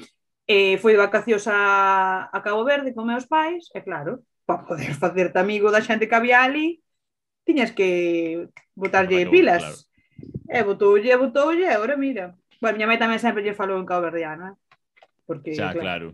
eh, 0.46 0.78
foi 0.78 0.94
de 0.94 1.02
vacacións 1.02 1.42
a, 1.50 2.30
a 2.30 2.38
Cabo 2.38 2.62
Verde 2.62 2.94
con 2.94 3.10
meus 3.10 3.26
pais, 3.26 3.66
e 3.74 3.82
claro, 3.82 4.22
para 4.46 4.62
poder 4.62 4.94
facerte 5.02 5.38
amigo 5.42 5.74
da 5.74 5.82
xente 5.82 6.06
que 6.06 6.14
había 6.14 6.46
ali, 6.46 6.78
tiñas 7.46 7.70
que 7.70 8.50
botarlle 8.74 9.30
pilas. 9.30 9.62
Claro. 9.62 9.78
E 10.50 10.58
botoulle, 10.66 11.14
botoulle, 11.14 11.70
agora 11.70 11.94
mira. 11.94 12.34
Bueno, 12.58 12.74
miña 12.74 12.90
mãe 12.90 12.98
tamén 12.98 13.22
sempre 13.22 13.46
lle 13.46 13.54
falou 13.54 13.78
en 13.78 13.86
caboverdiano, 13.86 14.50
eh? 14.50 14.54
Porque, 15.22 15.54
xa, 15.54 15.70
claro. 15.70 15.80
claro. 15.80 16.08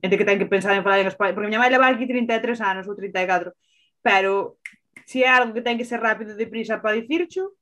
Entre 0.00 0.16
que 0.16 0.24
ten 0.24 0.40
que 0.40 0.48
pensar 0.48 0.72
en 0.72 0.82
falar 0.86 1.04
en 1.04 1.12
español. 1.12 1.36
Porque 1.36 1.50
miña 1.52 1.60
mãe 1.60 1.68
leva 1.68 1.92
aquí 1.92 2.08
33 2.08 2.56
anos 2.64 2.88
ou 2.88 2.96
34. 2.96 3.52
Pero 4.00 4.56
se 5.04 5.22
é 5.22 5.28
algo 5.28 5.52
que 5.52 5.60
ten 5.60 5.76
que 5.76 5.88
ser 5.88 6.00
rápido 6.00 6.32
e 6.32 6.40
deprisa 6.40 6.80
para 6.80 6.96
dicircho, 6.96 7.52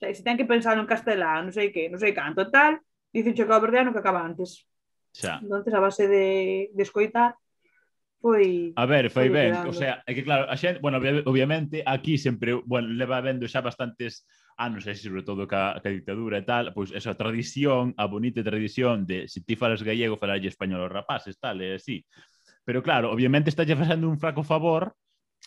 se 0.00 0.22
ten 0.24 0.38
que 0.38 0.48
pensar 0.48 0.78
en 0.78 0.88
castelán, 0.88 1.50
non 1.50 1.54
sei 1.54 1.68
que, 1.74 1.90
non 1.90 2.00
sei 2.00 2.14
canto, 2.14 2.48
tal, 2.48 2.80
dicincho 3.12 3.44
caboverdiano 3.44 3.92
que 3.92 4.00
acaba 4.00 4.22
antes. 4.22 4.64
Xa. 5.12 5.42
Entonces, 5.42 5.74
a 5.74 5.82
base 5.82 6.06
de, 6.06 6.70
de 6.70 6.82
escoitar, 6.86 7.34
foi 8.20 8.72
A 8.76 8.86
ver, 8.86 9.10
foi, 9.10 9.26
foi 9.26 9.30
ben, 9.30 9.50
quedando. 9.52 9.70
o 9.70 9.72
sea, 9.72 10.02
é 10.06 10.14
que 10.14 10.22
claro, 10.22 10.50
a 10.50 10.56
xente, 10.56 10.80
bueno, 10.80 10.98
obviamente 11.26 11.82
aquí 11.86 12.18
sempre, 12.18 12.54
bueno, 12.54 12.88
leva 12.90 13.20
vendo 13.20 13.46
xa 13.46 13.62
bastantes 13.62 14.26
anos, 14.58 14.86
e 14.86 14.94
sobre 14.98 15.22
todo 15.22 15.46
ca, 15.46 15.78
ca 15.78 15.90
dictadura 15.90 16.38
e 16.38 16.44
tal, 16.46 16.74
pois 16.74 16.90
esa 16.90 17.14
tradición, 17.14 17.94
a 17.94 18.10
bonita 18.10 18.42
tradición 18.42 19.06
de 19.06 19.30
se 19.30 19.42
ti 19.46 19.54
falas 19.54 19.82
gallego, 19.86 20.18
falarlle 20.18 20.50
español 20.50 20.82
aos 20.82 20.94
rapaces, 20.94 21.38
tal, 21.38 21.62
e 21.62 21.78
así. 21.78 22.02
Pero 22.66 22.82
claro, 22.82 23.10
obviamente 23.14 23.50
estálle 23.50 23.78
facendo 23.78 24.10
un 24.10 24.18
fraco 24.18 24.42
favor, 24.42 24.94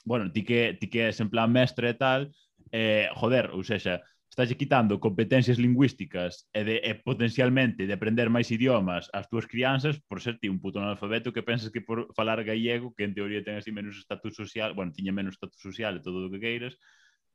bueno, 0.08 0.32
ti 0.32 0.44
que, 0.48 0.80
ti 0.80 0.88
que 0.88 1.12
és 1.12 1.20
en 1.20 1.30
plan 1.30 1.52
mestre 1.52 1.92
e 1.92 1.98
tal, 2.00 2.32
eh, 2.72 3.12
joder, 3.20 3.52
ou 3.52 3.62
seja, 3.68 4.00
estálle 4.32 4.56
quitando 4.56 5.04
competencias 5.04 5.60
lingüísticas 5.60 6.48
e, 6.56 6.64
de, 6.64 6.76
e 6.80 6.96
potencialmente 6.96 7.84
de 7.84 7.92
aprender 7.92 8.32
máis 8.32 8.48
idiomas 8.48 9.12
ás 9.12 9.28
túas 9.28 9.44
crianzas 9.44 10.00
por 10.08 10.24
ser 10.24 10.40
ti 10.40 10.48
un 10.48 10.64
puto 10.64 10.80
analfabeto 10.80 11.36
que 11.36 11.44
pensas 11.44 11.68
que 11.68 11.84
por 11.84 12.08
falar 12.16 12.40
gallego, 12.48 12.96
que 12.96 13.04
en 13.04 13.12
teoría 13.12 13.44
ten 13.44 13.60
así 13.60 13.76
menos 13.76 14.00
estatus 14.00 14.32
social, 14.32 14.72
bueno, 14.72 14.96
tiña 14.96 15.12
menos 15.12 15.36
estatus 15.36 15.60
social 15.60 16.00
e 16.00 16.02
todo 16.02 16.26
o 16.26 16.32
que 16.32 16.40
queiras, 16.40 16.80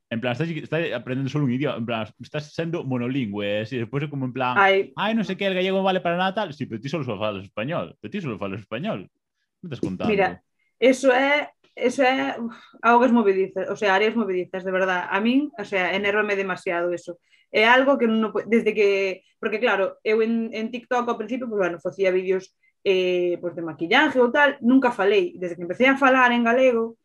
En 0.09 0.21
plan, 0.21 0.31
estás, 0.31 0.47
estás 0.47 0.93
aprendendo 0.93 1.29
solo 1.29 1.43
un 1.43 1.51
idioma, 1.51 1.75
en 1.77 1.85
plan, 1.85 2.07
estás 2.21 2.53
sendo 2.53 2.85
monolingüe, 2.85 3.59
así, 3.67 3.75
despois 3.75 4.03
é 4.03 4.07
como 4.07 4.23
en 4.23 4.31
plan, 4.31 4.55
ai, 4.55 4.95
ai 4.95 5.11
non 5.11 5.27
sei 5.27 5.35
que, 5.35 5.43
el 5.43 5.51
gallego 5.51 5.83
vale 5.83 5.99
para 5.99 6.15
nada 6.15 6.31
tal, 6.31 6.55
sí, 6.55 6.63
pero 6.63 6.79
ti 6.79 6.87
solo 6.87 7.03
falas 7.03 7.43
español, 7.43 7.91
pero 7.99 8.07
ti 8.07 8.23
solo 8.23 8.39
falas 8.39 8.63
español, 8.63 9.11
me 9.59 9.67
estás 9.67 9.83
contando. 9.83 10.07
Mira, 10.07 10.39
eso 10.79 11.11
é 11.11 11.51
esa 11.77 12.03
é 12.09 12.35
augas 12.81 13.11
movedizas, 13.13 13.69
o 13.69 13.75
sea, 13.77 13.93
áreas 13.93 14.15
movedizas, 14.15 14.65
de 14.65 14.71
verdad. 14.71 15.07
A 15.09 15.21
min, 15.21 15.53
o 15.57 15.65
sea, 15.65 15.93
enervame 15.93 16.35
demasiado 16.35 16.91
eso. 16.91 17.21
É 17.53 17.63
algo 17.63 17.95
que 17.95 18.09
non 18.09 18.33
desde 18.49 18.73
que, 18.73 19.23
porque 19.39 19.61
claro, 19.61 20.01
eu 20.03 20.19
en, 20.25 20.49
en 20.51 20.73
TikTok 20.73 21.05
ao 21.07 21.19
principio, 21.21 21.47
pues, 21.47 21.61
bueno, 21.61 21.77
facía 21.79 22.11
vídeos 22.11 22.57
eh, 22.83 23.37
pues, 23.39 23.55
de 23.55 23.61
maquillaje 23.61 24.17
ou 24.19 24.33
tal, 24.33 24.57
nunca 24.59 24.91
falei, 24.91 25.37
desde 25.37 25.55
que 25.55 25.63
empecé 25.63 25.85
a 25.87 26.01
falar 26.01 26.33
en 26.33 26.43
galego, 26.43 26.97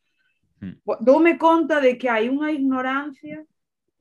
mm. 0.64 1.04
doume 1.04 1.36
conta 1.36 1.78
de 1.78 2.00
que 2.00 2.08
hai 2.08 2.32
unha 2.32 2.50
ignorancia, 2.50 3.44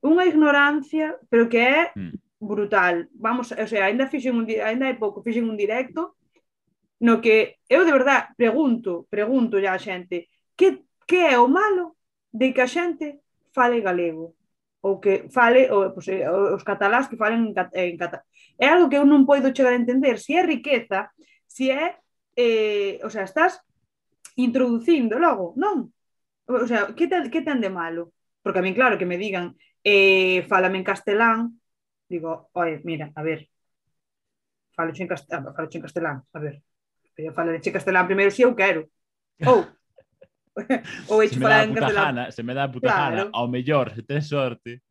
unha 0.01 0.25
ignorancia, 0.25 1.19
pero 1.29 1.51
que 1.51 1.61
é 1.61 1.81
mm. 1.93 2.41
brutal. 2.41 3.11
Vamos, 3.13 3.51
o 3.51 3.67
sea, 3.67 3.91
ainda 3.91 4.09
fixen 4.09 4.33
un 4.33 4.47
ainda 4.47 4.87
hai 4.87 4.97
pouco 4.97 5.21
fixen 5.21 5.45
un 5.45 5.59
directo 5.59 6.15
no 7.01 7.19
que 7.19 7.57
eu 7.67 7.81
de 7.83 7.91
verdad 7.91 8.29
pregunto, 8.37 9.09
pregunto 9.09 9.57
ya 9.57 9.73
a 9.73 9.81
xente, 9.81 10.29
que, 10.55 10.83
que 11.07 11.19
é 11.27 11.37
o 11.39 11.47
malo 11.47 11.97
de 12.31 12.53
que 12.53 12.61
a 12.61 12.67
xente 12.67 13.19
fale 13.51 13.81
galego 13.81 14.35
ou 14.81 14.99
que 14.99 15.29
fale 15.29 15.69
ou, 15.69 15.93
pues, 15.93 16.07
eh, 16.09 16.25
os 16.27 16.63
catalás 16.65 17.05
que 17.07 17.19
falen 17.19 17.53
en, 17.53 17.53
en 17.53 17.97
catalán. 18.01 18.25
É 18.57 18.67
algo 18.69 18.89
que 18.89 18.97
eu 18.97 19.05
non 19.05 19.29
poido 19.29 19.53
chegar 19.53 19.73
a 19.73 19.81
entender, 19.81 20.17
se 20.17 20.33
é 20.33 20.41
riqueza, 20.41 21.13
se 21.45 21.69
é, 21.69 22.01
eh, 22.33 22.97
o 23.05 23.09
sea, 23.13 23.23
estás 23.23 23.61
introducindo 24.35 25.21
logo, 25.21 25.53
non? 25.53 25.93
O 26.49 26.65
sea, 26.65 26.89
que 26.97 27.05
ten, 27.05 27.29
que 27.29 27.45
ten 27.45 27.61
de 27.61 27.69
malo? 27.69 28.11
Porque 28.41 28.59
a 28.59 28.65
mí, 28.65 28.73
claro, 28.73 28.97
que 28.97 29.05
me 29.05 29.21
digan 29.21 29.53
eh, 29.85 30.41
falame 30.49 30.81
en 30.81 30.87
castelán, 30.87 31.61
digo, 32.09 32.49
oi, 32.53 32.81
mira, 32.83 33.13
a 33.13 33.21
ver, 33.21 33.49
falo 34.73 34.91
en, 34.95 35.07
castelán, 35.07 35.53
falo 35.53 35.69
en 35.71 35.81
castelán, 35.81 36.17
a 36.33 36.39
ver, 36.39 36.55
eu 37.17 37.33
falo 37.37 37.53
en 37.53 37.61
castelán 37.61 38.09
primeiro 38.09 38.31
se 38.33 38.41
eu 38.41 38.55
quero. 38.55 38.89
Ou, 39.45 39.65
ou 41.07 41.23
eiche 41.23 41.39
para 41.39 41.65
encarcelar. 41.65 42.31
Se 42.31 42.43
me 42.43 42.53
dá 42.53 42.67
puta 42.67 42.87
claro. 42.87 43.15
gana, 43.15 43.29
ao 43.33 43.47
mellor, 43.47 43.93
se 43.95 44.03
ten 44.09 44.21
sorte. 44.21 44.81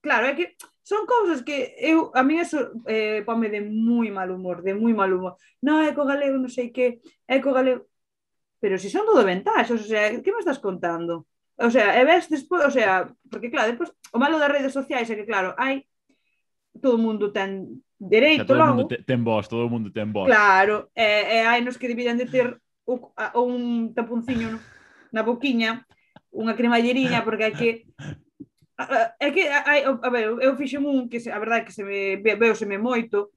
Claro, 0.00 0.26
é 0.26 0.34
que 0.34 0.56
son 0.82 1.06
cousas 1.06 1.42
que 1.42 1.76
eu 1.78 2.10
a 2.14 2.22
min 2.24 2.40
eso 2.40 2.72
eh, 2.88 3.22
pome 3.22 3.48
de 3.48 3.60
moi 3.60 4.08
mal 4.10 4.30
humor, 4.32 4.64
de 4.64 4.72
moi 4.74 4.92
mal 4.96 5.12
humor. 5.12 5.36
Non 5.60 5.84
é 5.84 5.92
co 5.92 6.08
galego, 6.08 6.40
non 6.40 6.52
sei 6.52 6.72
que, 6.72 7.00
é 7.28 7.36
co 7.40 7.52
galego. 7.52 7.86
Pero 8.60 8.76
si 8.76 8.92
son 8.92 9.08
todo 9.08 9.24
ventaxas, 9.24 9.80
o 9.80 9.88
sea, 9.88 10.12
que 10.20 10.32
me 10.32 10.40
estás 10.40 10.60
contando? 10.60 11.28
O 11.60 11.68
sea, 11.68 11.96
e 12.00 12.04
ves 12.04 12.28
despois, 12.28 12.64
o 12.64 12.72
sea, 12.72 13.08
porque 13.28 13.52
claro, 13.52 13.72
despois, 13.72 13.92
o 14.12 14.18
malo 14.20 14.40
das 14.40 14.52
redes 14.52 14.72
sociais 14.72 15.08
é 15.08 15.16
que 15.16 15.28
claro, 15.28 15.52
hai 15.60 15.84
todo 16.80 16.96
o 16.96 17.02
mundo 17.02 17.28
ten 17.32 17.84
dereito 18.00 18.44
o 18.44 18.46
sea, 18.48 18.48
todo 18.48 18.60
logo. 18.60 18.76
Mundo 18.80 18.88
te, 18.88 19.04
ten 19.04 19.20
voz, 19.20 19.44
todo 19.48 19.68
o 19.68 19.72
mundo 19.72 19.92
ten 19.92 20.08
voz. 20.12 20.28
Claro, 20.28 20.88
e, 20.96 21.04
e 21.04 21.36
hai 21.44 21.60
nos 21.60 21.76
que 21.76 21.88
dividen 21.88 22.16
de 22.16 22.26
ter 22.26 22.56
o, 22.86 23.12
a, 23.16 23.36
un 23.38 23.92
taponciño 23.94 24.56
no, 24.56 24.58
na 25.12 25.22
boquiña, 25.26 25.84
unha 26.30 26.54
cremalleriña, 26.54 27.26
porque 27.26 27.50
hai 27.50 27.54
que 27.54 27.70
é 29.20 29.28
que 29.34 29.44
hai, 29.50 29.84
a, 29.84 29.92
a 29.92 30.10
ver, 30.10 30.32
eu 30.40 30.56
fixen 30.56 30.86
un 30.86 31.08
que 31.10 31.20
se, 31.20 31.28
a 31.28 31.38
verdade 31.42 31.62
é 31.62 31.66
que 31.66 31.76
se 31.76 31.84
me 31.84 32.16
veoseme 32.22 32.78
moito 32.78 33.34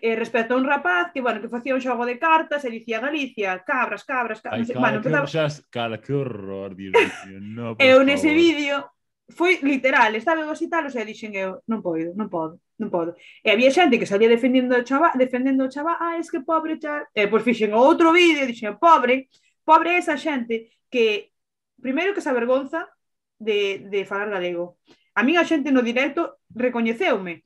eh, 0.00 0.16
respecto 0.16 0.54
a 0.54 0.56
un 0.56 0.64
rapaz 0.64 1.12
que, 1.12 1.20
bueno, 1.20 1.40
que 1.40 1.52
facía 1.52 1.74
un 1.74 1.80
xogo 1.84 2.08
de 2.08 2.18
cartas 2.18 2.64
e 2.64 2.70
dicía 2.72 3.04
Galicia, 3.04 3.60
cabras, 3.62 4.02
cabras, 4.04 4.40
cabras. 4.40 4.66
Ai, 4.66 4.74
cara, 4.74 4.80
bueno, 4.80 4.98
que, 5.00 5.08
empezaba... 5.08 5.28
xas, 5.28 5.54
cara, 5.68 6.00
que 6.00 6.12
horror, 6.12 6.74
Dios 6.74 6.96
mío. 6.96 7.38
No, 7.40 7.76
eu 7.78 8.02
nese 8.02 8.32
vídeo 8.32 8.88
foi 9.30 9.58
literal, 9.62 10.14
estaba 10.14 10.44
dos 10.44 10.60
italos 10.62 10.94
e 10.94 11.04
dixen 11.04 11.32
eu, 11.34 11.62
non 11.70 11.80
podo, 11.82 12.12
non 12.18 12.28
podo, 12.28 12.54
non 12.78 12.90
podo. 12.90 13.10
E 13.44 13.48
había 13.50 13.70
xente 13.70 13.98
que 13.98 14.08
salía 14.08 14.28
defendendo 14.28 14.76
o 14.76 14.84
chava, 14.84 15.12
defendendo 15.14 15.64
o 15.64 15.72
chava, 15.72 15.96
ah, 16.00 16.18
es 16.18 16.30
que 16.30 16.40
pobre 16.42 16.76
tal. 16.76 17.06
E 17.14 17.28
pois 17.30 17.42
fixen 17.46 17.72
outro 17.74 18.12
vídeo 18.12 18.42
e 18.44 18.50
dixen, 18.50 18.76
pobre, 18.78 19.30
pobre 19.64 19.96
esa 19.96 20.16
xente 20.16 20.70
que 20.92 21.32
primeiro 21.80 22.14
que 22.14 22.20
se 22.20 22.30
avergonza 22.30 22.88
de, 23.38 23.86
de 23.88 24.04
falar 24.04 24.28
galego. 24.28 24.78
A 25.14 25.22
min 25.22 25.36
a 25.40 25.44
xente 25.44 25.72
no 25.72 25.82
directo 25.82 26.38
recoñeceume 26.50 27.44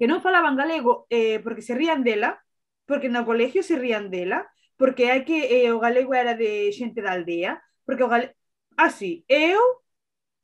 que 0.00 0.08
non 0.08 0.24
falaban 0.24 0.56
galego 0.56 1.04
eh, 1.12 1.44
porque 1.44 1.60
se 1.60 1.76
rían 1.76 2.00
dela, 2.00 2.40
porque 2.88 3.12
no 3.12 3.28
colegio 3.28 3.60
se 3.60 3.76
rían 3.76 4.08
dela, 4.08 4.48
porque 4.80 5.12
hai 5.12 5.28
que 5.28 5.38
eh, 5.60 5.68
o 5.76 5.82
galego 5.82 6.16
era 6.16 6.32
de 6.32 6.72
xente 6.72 7.04
da 7.04 7.12
aldea, 7.12 7.60
porque 7.84 8.04
o 8.06 8.08
galego... 8.08 8.32
Así, 8.80 8.80
ah, 8.80 8.92
sí, 8.96 9.12
eu 9.28 9.60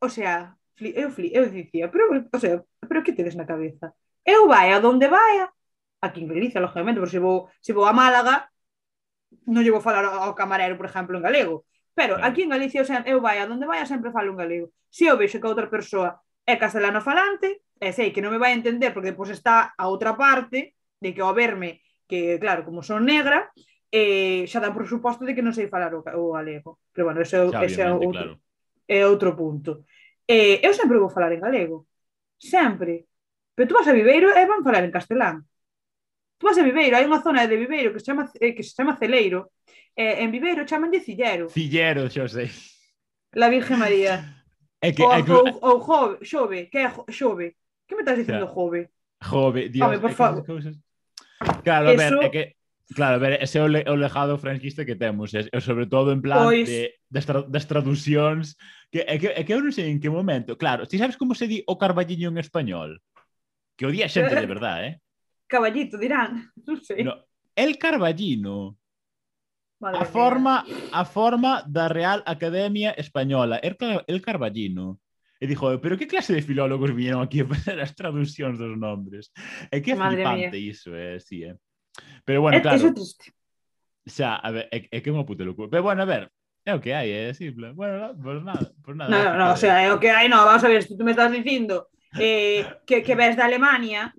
o 0.00 0.08
sea, 0.08 0.56
fli, 0.76 0.92
eu, 0.96 1.10
fli, 1.10 1.32
eu 1.32 1.48
dicía, 1.48 1.90
pero, 1.90 2.04
o 2.12 2.38
sea, 2.38 2.62
pero 2.88 3.02
que 3.02 3.12
tedes 3.12 3.36
na 3.36 3.48
cabeza? 3.48 3.94
Eu 4.24 4.48
vai 4.48 4.72
a 4.72 4.80
donde 4.80 5.08
vai, 5.08 5.48
aquí 6.00 6.20
en 6.22 6.28
Galicia, 6.28 6.60
lógicamente, 6.60 7.00
porque 7.00 7.16
se 7.16 7.22
vou, 7.22 7.48
se 7.60 7.72
vou 7.72 7.86
a 7.86 7.96
Málaga, 7.96 8.50
non 9.46 9.64
llevo 9.64 9.84
falar 9.84 10.04
ao 10.06 10.34
camarero, 10.34 10.78
por 10.78 10.86
exemplo, 10.86 11.16
en 11.16 11.24
galego. 11.24 11.66
Pero 11.96 12.20
aquí 12.20 12.44
en 12.44 12.52
Galicia, 12.52 12.84
o 12.84 12.88
sea, 12.88 13.00
eu 13.08 13.24
vai 13.24 13.40
a 13.40 13.48
donde 13.48 13.64
vai, 13.64 13.80
sempre 13.88 14.12
falo 14.12 14.32
en 14.32 14.38
galego. 14.38 14.66
Se 14.90 15.08
eu 15.08 15.16
vexo 15.16 15.40
que 15.40 15.46
a 15.48 15.52
outra 15.52 15.72
persoa 15.72 16.20
é 16.44 16.54
castelano 16.60 17.00
falante, 17.00 17.64
e 17.80 17.88
sei 17.92 18.12
que 18.12 18.20
non 18.20 18.32
me 18.32 18.40
vai 18.40 18.52
a 18.52 18.58
entender 18.58 18.92
porque 18.92 19.12
depois 19.12 19.32
está 19.32 19.72
a 19.76 19.84
outra 19.88 20.16
parte 20.16 20.76
de 21.00 21.10
que 21.12 21.22
ao 21.24 21.36
verme 21.36 21.80
que, 22.08 22.38
claro, 22.38 22.64
como 22.64 22.80
son 22.84 23.04
negra, 23.04 23.50
eh, 23.90 24.44
xa 24.48 24.60
dan 24.60 24.72
por 24.72 24.86
suposto 24.86 25.24
de 25.24 25.34
que 25.34 25.44
non 25.44 25.56
sei 25.56 25.68
falar 25.72 25.92
o, 25.92 26.00
o 26.00 26.36
galego. 26.36 26.80
Pero 26.92 27.10
bueno, 27.10 27.20
ese, 27.20 27.36
xa, 27.36 27.64
ese 27.64 27.82
é 27.84 27.92
outro. 27.92 28.12
Claro 28.12 28.45
é 28.88 29.06
outro 29.06 29.34
punto. 29.36 29.84
Eh, 30.26 30.58
eu 30.62 30.72
sempre 30.74 30.98
vou 30.98 31.10
falar 31.10 31.32
en 31.32 31.40
galego, 31.40 31.86
sempre. 32.38 33.06
Pero 33.54 33.68
tú 33.68 33.74
vas 33.74 33.88
a 33.88 33.92
Viveiro 33.92 34.30
e 34.30 34.42
van 34.46 34.62
falar 34.62 34.84
en 34.84 34.90
castelán. 34.90 35.46
Tú 36.38 36.46
vas 36.46 36.58
a 36.58 36.66
Viveiro, 36.66 36.96
hai 36.96 37.06
unha 37.06 37.22
zona 37.22 37.46
de 37.46 37.56
Viveiro 37.56 37.92
que 37.92 38.00
se 38.00 38.12
chama, 38.12 38.28
eh, 38.40 38.54
que 38.54 38.62
se 38.62 38.74
chama 38.74 38.98
Celeiro. 38.98 39.52
Eh, 39.96 40.22
en 40.22 40.30
Viveiro 40.30 40.68
chaman 40.68 40.92
de 40.92 41.00
Cillero. 41.00 41.48
Cillero, 41.48 42.10
xo 42.12 42.28
sei. 42.28 42.52
La 43.32 43.48
Virgen 43.48 43.80
María. 43.80 44.44
É 44.80 44.92
que, 44.92 45.02
ou, 45.02 45.12
é 45.12 45.22
que... 45.22 45.32
ou, 45.32 45.46
ou 45.62 45.80
Jove, 45.80 46.20
Xove, 46.20 46.68
que 46.68 46.78
é 46.78 46.92
Xove. 47.08 47.56
Que 47.88 47.94
me 47.96 48.02
estás 48.02 48.18
dicindo 48.18 48.46
Xove? 48.46 48.90
Jove? 49.24 49.64
Jove, 49.64 49.68
Dios, 49.70 49.88
Home, 49.88 49.98
por 49.98 50.12
favor. 50.12 50.44
Cousas... 50.44 50.76
Claro, 51.64 51.88
a 51.88 51.96
ver, 51.96 52.12
Eso... 52.12 52.20
é 52.20 52.28
que 52.28 52.55
Claro, 52.94 53.18
ver, 53.18 53.42
ese 53.42 53.58
é 53.58 53.62
o, 53.62 53.68
le, 53.68 53.82
o 53.90 53.98
legado 53.98 54.38
franquista 54.38 54.86
que 54.86 54.94
temos, 54.94 55.34
e, 55.34 55.50
e 55.50 55.58
sobre 55.58 55.90
todo 55.90 56.14
en 56.14 56.22
plan 56.22 56.46
pois... 56.46 56.70
de, 56.70 56.94
das, 57.10 57.26
tra, 57.26 57.42
das 57.42 57.66
traducións, 57.66 58.54
que, 58.94 59.02
é 59.02 59.18
que, 59.18 59.26
é 59.34 59.42
que 59.42 59.50
eu 59.50 59.58
non 59.58 59.74
sei 59.74 59.90
en 59.90 59.98
que 59.98 60.06
momento, 60.06 60.54
claro, 60.54 60.86
ti 60.86 60.94
sabes 60.94 61.18
como 61.18 61.34
se 61.34 61.50
di 61.50 61.66
o 61.66 61.74
carballiño 61.74 62.30
en 62.30 62.38
español? 62.38 63.02
Que 63.74 63.90
o 63.90 63.90
di 63.90 64.06
a 64.06 64.08
xente 64.08 64.38
de 64.38 64.46
verdad, 64.54 64.86
eh? 64.86 64.94
Caballito, 65.50 65.98
dirán, 65.98 66.46
non 66.66 66.78
sei. 66.78 67.02
No, 67.02 67.18
el 67.58 67.74
carballino 67.74 68.78
Madre 69.82 69.98
a 69.98 70.04
mía. 70.06 70.12
forma 70.12 70.54
a 70.92 71.04
forma 71.04 71.52
da 71.66 71.90
Real 71.90 72.22
Academia 72.24 72.94
Española, 72.94 73.58
el, 73.58 73.76
el 74.06 74.22
Carballino. 74.22 75.02
E 75.36 75.44
dixo, 75.44 75.76
pero 75.82 75.98
que 75.98 76.08
clase 76.08 76.32
de 76.32 76.40
filólogos 76.40 76.94
viñeron 76.96 77.20
aquí 77.20 77.42
a 77.42 77.48
fazer 77.52 77.76
as 77.82 77.92
traducións 77.92 78.56
dos 78.56 78.78
nombres? 78.78 79.28
É 79.74 79.82
que 79.82 79.92
é 79.92 79.96
Madre 79.98 80.22
flipante 80.22 80.56
iso, 80.56 80.94
é, 80.94 81.16
eh? 81.16 81.20
sí, 81.20 81.44
é. 81.44 81.52
Eh? 81.52 81.65
Pero 82.24 82.42
bueno, 82.42 82.58
é, 82.58 82.60
claro. 82.60 82.76
Eso 82.76 82.94
triste. 82.94 83.32
Xa, 84.06 84.36
a 84.36 84.50
ver, 84.50 84.68
é, 84.70 84.86
é 84.90 84.98
que 85.00 85.10
é 85.10 85.14
unha 85.14 85.26
puta 85.26 85.42
locura. 85.42 85.70
Pero 85.70 85.82
bueno, 85.82 86.02
a 86.02 86.08
ver, 86.08 86.30
é 86.66 86.72
o 86.74 86.80
que 86.82 86.94
hai, 86.94 87.10
é 87.10 87.34
simple. 87.34 87.72
Bueno, 87.72 87.98
no, 87.98 88.08
pues 88.18 88.42
nada, 88.42 88.66
pues 88.82 88.94
nada. 88.96 89.10
No, 89.10 89.22
no, 89.34 89.46
o 89.54 89.58
sea, 89.58 89.82
é 89.82 89.90
o 89.90 89.98
que 89.98 90.10
hai, 90.10 90.26
no, 90.30 90.42
vamos 90.46 90.62
a 90.62 90.70
ver, 90.70 90.82
se 90.82 90.94
tú 90.94 91.02
me 91.02 91.14
estás 91.14 91.30
dicindo 91.30 91.90
eh, 92.18 92.66
que, 92.86 93.02
que 93.02 93.14
ves 93.14 93.34
da 93.34 93.46
Alemania, 93.46 94.14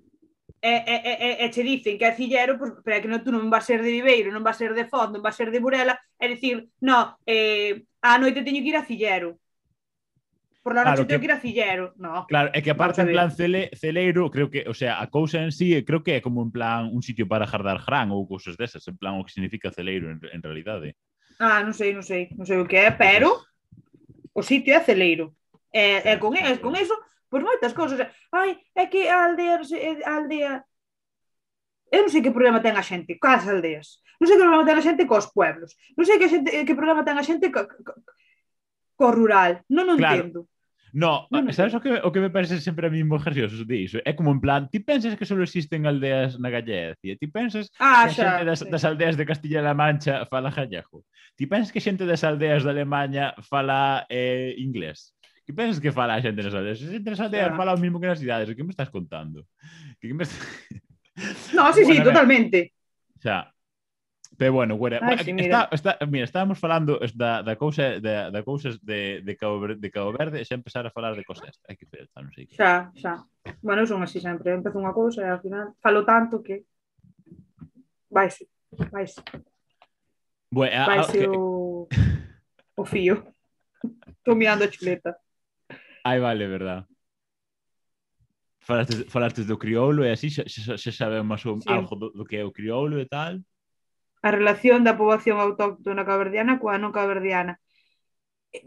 e, 0.61 0.73
e, 0.88 0.95
e, 1.39 1.45
e 1.45 1.49
che 1.49 1.63
dicen 1.63 1.97
que 1.97 2.05
é 2.05 2.15
Cillero, 2.15 2.57
pues, 2.57 2.73
pero 2.84 2.97
é 2.97 3.01
que 3.01 3.07
non, 3.07 3.21
tú 3.23 3.32
non 3.32 3.47
vas 3.51 3.65
ser 3.67 3.80
de 3.80 3.91
Viveiro, 3.93 4.34
non 4.34 4.43
vas 4.43 4.57
ser 4.57 4.73
de 4.73 4.89
Foz, 4.89 5.07
non 5.11 5.21
vas 5.21 5.36
ser 5.38 5.53
de 5.53 5.61
Burela, 5.61 5.95
é 6.17 6.25
dicir, 6.28 6.67
no, 6.82 7.15
eh, 7.23 7.86
ah, 8.01 8.17
a 8.17 8.21
noite 8.21 8.43
teño 8.43 8.63
que 8.63 8.71
ir 8.73 8.78
a 8.78 8.88
Cillero 8.88 9.38
por 10.68 10.76
la 10.76 10.84
noche 10.84 11.05
claro, 11.05 11.07
que, 11.07 11.20
que 11.20 11.26
ir 11.26 11.32
a 11.32 11.39
Cillero. 11.39 11.93
No. 11.95 12.28
Claro, 12.28 12.51
é 12.51 12.59
que 12.59 12.76
aparte 12.76 12.99
en 12.99 13.15
plan 13.15 13.32
cele, 13.32 13.72
celeiro, 13.72 14.28
creo 14.28 14.51
que, 14.51 14.68
o 14.68 14.76
sea, 14.76 14.99
a 14.99 15.07
cousa 15.07 15.39
en 15.39 15.55
sí, 15.55 15.72
eh, 15.72 15.88
creo 15.88 16.03
que 16.03 16.20
é 16.20 16.22
como 16.22 16.43
en 16.43 16.51
plan 16.51 16.91
un 16.91 16.99
sitio 16.99 17.24
para 17.24 17.47
jardar 17.47 17.80
gran 17.88 18.11
ou 18.11 18.28
cousas 18.28 18.59
desas, 18.59 18.84
en 18.91 18.99
plan 18.99 19.15
o 19.15 19.24
que 19.24 19.32
significa 19.32 19.72
celeiro 19.72 20.11
en, 20.11 20.20
en 20.20 20.43
realidade. 20.43 20.99
Ah, 21.39 21.63
non 21.63 21.72
sei, 21.72 21.95
non 21.95 22.03
sei, 22.03 22.28
non 22.36 22.43
sei 22.43 22.59
o 22.59 22.68
que 22.68 22.84
é, 22.84 22.91
pero 22.91 23.32
o 24.36 24.43
sitio 24.43 24.76
é 24.76 24.84
celeiro. 24.84 25.32
E, 25.72 26.03
e 26.03 26.20
con, 26.20 26.36
e, 26.36 26.43
con 26.59 26.76
eso, 26.76 26.99
pois 27.32 27.47
moitas 27.47 27.72
cousas. 27.72 28.03
Ai, 28.36 28.59
é 28.76 28.91
que 28.91 29.07
a 29.07 29.24
aldea, 29.24 29.63
a 29.63 30.11
aldea 30.20 30.68
Eu 31.88 32.03
non 32.03 32.11
sei 32.11 32.20
que 32.20 32.36
problema 32.36 32.59
ten 32.59 32.76
a 32.76 32.84
xente 32.84 33.15
coas 33.15 33.47
aldeas. 33.47 34.03
Non 34.20 34.28
sei 34.28 34.36
que 34.36 34.43
problema 34.43 34.68
ten 34.68 34.76
a 34.76 34.84
xente 34.84 35.07
cos 35.07 35.32
pueblos. 35.32 35.72
Non 35.95 36.03
sei 36.03 36.20
que, 36.20 36.28
xente, 36.28 36.51
que 36.68 36.76
problema 36.76 37.07
ten 37.07 37.15
a 37.15 37.24
xente 37.24 37.47
co, 37.47 37.63
co, 37.63 37.95
co 38.99 39.07
rural. 39.15 39.63
Non 39.72 39.88
o 39.88 39.95
claro. 39.95 40.28
entendo. 40.28 40.39
No, 40.93 41.27
no, 41.29 41.51
sabes 41.53 41.73
o 41.73 41.81
que, 41.81 41.91
o 41.91 42.11
que 42.11 42.19
me 42.19 42.29
parece 42.29 42.61
sempre 42.61 42.88
a 42.88 42.89
mí 42.89 43.03
moi 43.03 43.19
gracioso 43.19 43.65
diso? 43.67 43.99
É 44.07 44.15
como 44.15 44.31
en 44.31 44.39
plan, 44.39 44.71
ti 44.71 44.79
pensas 44.79 45.19
que 45.19 45.27
só 45.27 45.35
existen 45.43 45.85
aldeas 45.85 46.39
na 46.39 46.49
Gallecia? 46.49 47.17
Ti 47.19 47.27
pensas 47.27 47.67
ah, 47.79 48.07
que 48.07 48.15
xa, 48.15 48.23
a 48.23 48.31
xente 48.39 48.45
das, 48.47 48.59
sí. 48.63 48.69
das 48.71 48.83
aldeas 48.88 49.15
de 49.19 49.27
Castilla-La 49.27 49.75
Mancha 49.75 50.23
fala 50.31 50.49
gallego? 50.49 51.03
Ti 51.35 51.45
pensas 51.45 51.71
que 51.75 51.83
xente 51.83 52.07
das 52.07 52.23
aldeas 52.23 52.63
de 52.63 52.71
Alemanha 52.71 53.35
fala 53.43 54.07
eh, 54.07 54.55
inglés? 54.57 55.11
Que 55.43 55.51
pensas 55.51 55.79
que 55.79 55.91
fala 55.91 56.15
a 56.15 56.23
xente 56.23 56.39
nas 56.39 56.55
aldeas? 56.55 56.79
A 56.79 56.88
xente 56.88 57.09
nas 57.11 57.19
aldeas 57.19 57.51
fala 57.51 57.75
o 57.75 57.79
mismo 57.79 57.99
que 57.99 58.07
nas 58.07 58.19
cidades. 58.19 58.47
O 58.47 58.55
que 58.55 58.63
me 58.63 58.71
estás 58.71 58.89
contando? 58.89 59.43
Que 59.99 60.07
que 60.07 60.15
me... 60.15 60.23
no, 61.51 61.67
sí, 61.75 61.83
bueno, 61.83 61.99
sí, 61.99 62.03
totalmente. 62.03 62.73
O 63.17 63.21
sea, 63.21 63.51
Pero 64.38 64.53
bueno, 64.53 64.75
güera, 64.75 64.99
Ai, 65.01 65.17
sí, 65.17 65.33
mira. 65.33 65.67
Está, 65.71 65.93
está, 65.93 66.05
mira, 66.05 66.23
estábamos 66.23 66.59
falando 66.59 66.99
da, 67.15 67.41
da 67.41 67.55
cousa 67.55 67.99
da, 67.99 68.29
da 68.29 68.43
cousas 68.43 68.77
de, 68.85 69.21
de, 69.25 69.35
Cabo, 69.35 69.67
de 69.67 69.91
Cabo 69.91 70.13
Verde 70.13 70.38
e 70.38 70.45
xa 70.45 70.53
empezar 70.53 70.85
a 70.85 70.93
falar 70.93 71.17
de 71.17 71.25
cosas. 71.25 71.57
Hai 71.65 71.73
que 71.73 71.89
pensar, 71.89 72.21
non 72.21 72.29
sei 72.38 72.45
que. 72.45 72.53
Xa, 72.53 72.93
xa. 72.93 73.25
Bueno, 73.65 73.81
son 73.89 74.05
así 74.05 74.21
sempre. 74.21 74.53
Empezo 74.53 74.77
unha 74.77 74.93
cousa 74.93 75.25
e 75.25 75.29
ao 75.33 75.41
final 75.41 75.73
falo 75.81 76.05
tanto 76.05 76.45
que 76.45 76.69
vaise, 78.13 78.45
vaise. 78.93 79.25
Bueno, 80.53 80.85
vaise 80.85 81.25
okay. 81.25 81.33
o, 81.33 81.89
o 82.77 82.83
fío. 82.85 83.25
Estou 84.21 84.38
mirando 84.38 84.63
a 84.65 84.69
chuleta. 84.69 85.17
Ai, 86.05 86.21
vale, 86.21 86.45
verdad. 86.45 86.85
Falaste, 88.61 89.09
falaste 89.09 89.41
do 89.49 89.57
crioulo 89.57 90.05
e 90.05 90.13
así 90.13 90.29
xa, 90.29 90.45
xa, 90.45 90.77
xa 90.77 90.91
sabemos 90.93 91.41
sí. 91.41 91.65
algo 91.65 91.97
do, 91.97 92.13
do 92.13 92.21
que 92.21 92.38
é 92.38 92.45
o 92.45 92.53
crioulo 92.53 93.01
e 93.01 93.09
tal 93.09 93.41
a 94.28 94.36
relación 94.36 94.84
da 94.84 94.99
poboación 94.99 95.39
autóctona 95.39 96.03
caberdiana 96.03 96.59
coa 96.59 96.75
non 96.75 96.91
caberdiana. 96.91 97.63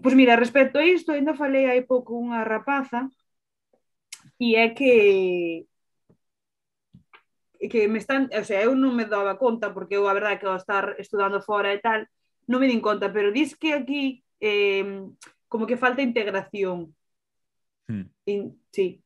Pois 0.02 0.14
mira, 0.16 0.40
respecto 0.40 0.80
a 0.80 0.84
isto, 0.84 1.12
ainda 1.12 1.36
falei 1.36 1.68
hai 1.68 1.82
pouco 1.84 2.16
unha 2.16 2.40
rapaza 2.44 3.12
e 4.40 4.56
é 4.56 4.72
que 4.72 4.94
que 7.68 7.88
me 7.88 7.98
están, 7.98 8.30
o 8.32 8.44
sea, 8.44 8.64
eu 8.64 8.72
non 8.72 8.96
me 8.96 9.04
daba 9.04 9.36
conta 9.36 9.76
porque 9.76 10.00
eu 10.00 10.08
a 10.08 10.16
verdade 10.16 10.40
que 10.40 10.48
ao 10.48 10.56
estar 10.56 10.96
estudando 10.96 11.44
fora 11.44 11.76
e 11.76 11.80
tal, 11.84 12.08
non 12.48 12.56
me 12.56 12.70
din 12.70 12.80
conta, 12.80 13.12
pero 13.12 13.28
dis 13.28 13.52
que 13.52 13.76
aquí 13.76 14.24
eh, 14.40 15.04
como 15.44 15.68
que 15.68 15.76
falta 15.76 16.00
integración. 16.00 16.96
Hmm. 17.84 18.08
In, 18.24 18.56
sí. 18.72 19.04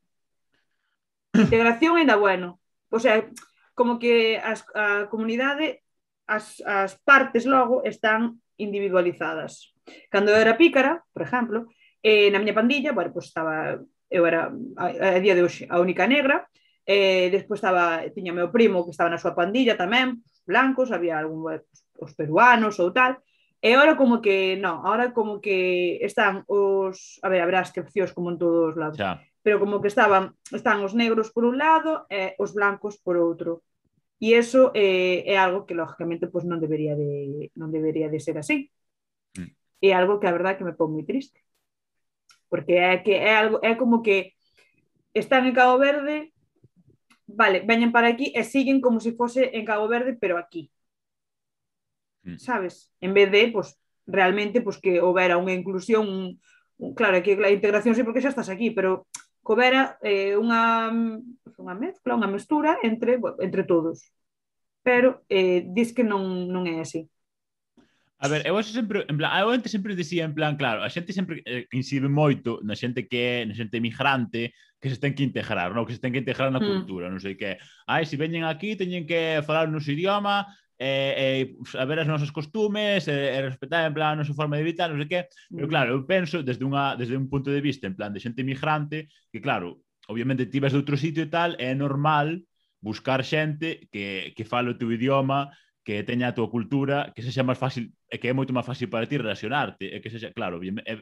Integración 1.34 1.98
ainda 1.98 2.14
bueno. 2.14 2.62
O 2.90 3.00
sea, 3.02 3.26
como 3.74 3.98
que 3.98 4.38
as, 4.38 4.62
a 4.74 5.10
comunidade 5.10 5.83
as, 6.26 6.60
as 6.64 6.96
partes 7.04 7.44
logo 7.46 7.82
están 7.84 8.40
individualizadas. 8.56 9.74
Cando 10.08 10.30
eu 10.30 10.38
era 10.40 10.56
pícara, 10.56 11.02
por 11.12 11.22
exemplo, 11.22 11.68
eh, 12.02 12.30
na 12.30 12.40
miña 12.40 12.56
pandilla, 12.56 12.96
bueno, 12.96 13.12
pois 13.12 13.28
estaba, 13.28 13.80
eu 14.08 14.22
era 14.24 14.52
a, 14.76 15.16
a 15.16 15.20
día 15.20 15.34
de 15.36 15.44
hoxe 15.44 15.68
a 15.68 15.80
única 15.80 16.08
negra, 16.08 16.48
eh, 16.86 17.28
despois 17.32 17.58
estaba, 17.58 18.04
tiña 18.12 18.32
meu 18.32 18.52
primo 18.52 18.84
que 18.84 18.92
estaba 18.92 19.12
na 19.12 19.20
súa 19.20 19.36
pandilla 19.36 19.76
tamén, 19.76 20.24
blancos, 20.44 20.92
había 20.92 21.20
algún, 21.20 21.44
os 21.44 22.12
peruanos 22.16 22.76
ou 22.80 22.92
tal, 22.92 23.20
E 23.64 23.72
agora 23.72 23.96
como 23.96 24.20
que, 24.20 24.60
non, 24.60 24.84
agora 24.84 25.16
como 25.16 25.40
que 25.40 25.96
están 26.04 26.44
os, 26.52 27.16
a 27.24 27.32
ver, 27.32 27.40
habrá 27.40 27.64
excepcións 27.64 28.12
como 28.12 28.28
en 28.28 28.36
todos 28.36 28.60
os 28.68 28.76
lados. 28.76 29.00
Ya. 29.00 29.24
Pero 29.40 29.56
como 29.56 29.80
que 29.80 29.88
estaban, 29.88 30.36
están 30.52 30.84
os 30.84 30.92
negros 30.92 31.32
por 31.32 31.48
un 31.48 31.56
lado 31.56 32.04
e 32.12 32.36
os 32.36 32.52
blancos 32.52 33.00
por 33.00 33.16
outro. 33.16 33.64
E 34.24 34.32
eso 34.40 34.72
eh, 34.72 35.20
é 35.28 35.36
algo 35.36 35.66
que 35.66 35.76
lógicamente 35.76 36.32
pues, 36.32 36.48
non 36.48 36.56
debería 36.64 36.96
de 36.96 37.52
non 37.60 37.68
debería 37.68 38.08
de 38.08 38.24
ser 38.24 38.40
así. 38.40 38.72
Mm. 39.36 39.52
É 39.84 39.90
algo 39.92 40.16
que 40.16 40.24
a 40.24 40.32
verdade 40.32 40.56
que 40.56 40.64
me 40.64 40.72
pon 40.72 40.96
moi 40.96 41.04
triste. 41.04 41.44
Porque 42.48 42.80
é 42.80 43.04
que 43.04 43.20
é 43.20 43.36
algo 43.36 43.60
é 43.60 43.76
como 43.76 44.00
que 44.00 44.32
están 45.12 45.44
en 45.44 45.52
Cabo 45.52 45.76
Verde, 45.76 46.32
vale, 47.28 47.60
veñen 47.68 47.92
para 47.92 48.08
aquí 48.08 48.32
e 48.32 48.48
siguen 48.48 48.80
como 48.80 48.96
se 48.96 49.12
fose 49.12 49.52
en 49.52 49.68
Cabo 49.68 49.92
Verde, 49.92 50.16
pero 50.16 50.40
aquí. 50.40 50.72
Mm. 52.24 52.40
Sabes? 52.40 52.88
En 53.04 53.12
vez 53.12 53.28
de, 53.28 53.52
pues, 53.52 53.76
realmente, 54.08 54.64
pues, 54.64 54.80
que 54.80 55.04
houbera 55.04 55.36
unha 55.36 55.52
inclusión, 55.52 56.08
un, 56.08 56.40
un, 56.80 56.90
claro, 56.96 57.20
que 57.20 57.36
a 57.36 57.52
integración 57.52 57.92
sí 57.92 58.02
porque 58.02 58.24
xa 58.24 58.32
estás 58.32 58.48
aquí, 58.48 58.72
pero 58.72 59.04
cobera 59.44 60.00
eh, 60.00 60.34
unha, 60.40 60.88
unha 61.60 61.74
mezcla, 61.76 62.16
unha 62.16 62.32
mestura 62.32 62.80
entre, 62.80 63.20
entre 63.44 63.62
todos. 63.62 64.08
Pero 64.80 65.22
eh, 65.28 65.68
diz 65.68 65.92
que 65.92 66.02
non, 66.02 66.48
non 66.48 66.64
é 66.64 66.80
así. 66.80 67.06
A 68.24 68.28
ver, 68.28 68.40
eu 68.48 68.56
sempre, 68.64 69.04
en 69.04 69.16
plan, 69.20 69.36
eu 69.36 69.52
antes 69.52 69.68
sempre 69.68 69.92
dicía 69.92 70.24
en 70.24 70.32
plan, 70.32 70.56
claro, 70.56 70.80
a 70.80 70.88
xente 70.88 71.12
sempre 71.12 71.44
eh, 71.44 71.68
incide 71.76 72.08
moito 72.08 72.56
na 72.64 72.72
xente 72.72 73.04
que 73.04 73.20
é, 73.20 73.36
na 73.44 73.52
xente 73.52 73.84
migrante, 73.84 74.56
que 74.80 74.88
se 74.88 74.96
ten 74.96 75.12
que 75.12 75.28
integrar, 75.28 75.76
non? 75.76 75.84
Que 75.84 75.92
se 75.92 76.00
ten 76.00 76.08
que 76.08 76.24
integrar 76.24 76.48
na 76.48 76.56
hmm. 76.56 76.68
cultura, 76.72 77.08
mm. 77.08 77.12
non 77.12 77.20
sei 77.20 77.36
que. 77.36 77.60
Ai, 77.84 78.08
se 78.08 78.16
veñen 78.16 78.48
aquí, 78.48 78.80
teñen 78.80 79.04
que 79.04 79.44
falar 79.44 79.68
nos 79.68 79.84
idioma, 79.84 80.48
eh, 80.78 81.54
e 81.54 81.66
saber 81.68 82.02
as 82.02 82.08
nosas 82.10 82.34
costumes, 82.34 83.06
e 83.06 83.40
respetar 83.42 83.86
en 83.86 83.94
plan 83.94 84.14
a 84.14 84.20
nosa 84.22 84.34
forma 84.34 84.58
de 84.58 84.66
vida, 84.66 84.90
non 84.90 84.98
sei 84.98 85.08
que, 85.08 85.20
pero 85.50 85.66
mm. 85.66 85.72
claro, 85.72 85.88
eu 85.94 86.02
penso 86.06 86.42
desde, 86.42 86.66
unha, 86.66 86.98
desde 86.98 87.14
un 87.14 87.30
punto 87.30 87.54
de 87.54 87.62
vista 87.62 87.86
en 87.86 87.94
plan 87.94 88.10
de 88.10 88.22
xente 88.22 88.42
migrante, 88.42 89.06
que 89.30 89.38
claro, 89.38 89.82
obviamente 90.10 90.50
ti 90.50 90.58
vas 90.58 90.74
de 90.74 90.80
outro 90.82 90.98
sitio 90.98 91.24
e 91.24 91.30
tal, 91.30 91.54
é 91.62 91.72
normal 91.74 92.42
buscar 92.82 93.24
xente 93.24 93.88
que, 93.88 94.34
que 94.36 94.44
fale 94.44 94.74
o 94.74 94.78
teu 94.78 94.90
idioma, 94.92 95.54
que 95.84 96.02
teña 96.02 96.32
a 96.32 96.36
tua 96.36 96.50
cultura, 96.50 97.12
que 97.14 97.22
sexa 97.22 97.46
máis 97.46 97.60
fácil, 97.60 97.92
e 98.10 98.16
que 98.18 98.28
é 98.28 98.34
moito 98.34 98.52
máis 98.52 98.66
fácil 98.66 98.90
para 98.90 99.06
ti 99.06 99.16
relacionarte, 99.16 99.88
e 99.88 100.02
que 100.02 100.10
sexa, 100.10 100.34
claro, 100.34 100.60
é, 100.60 101.00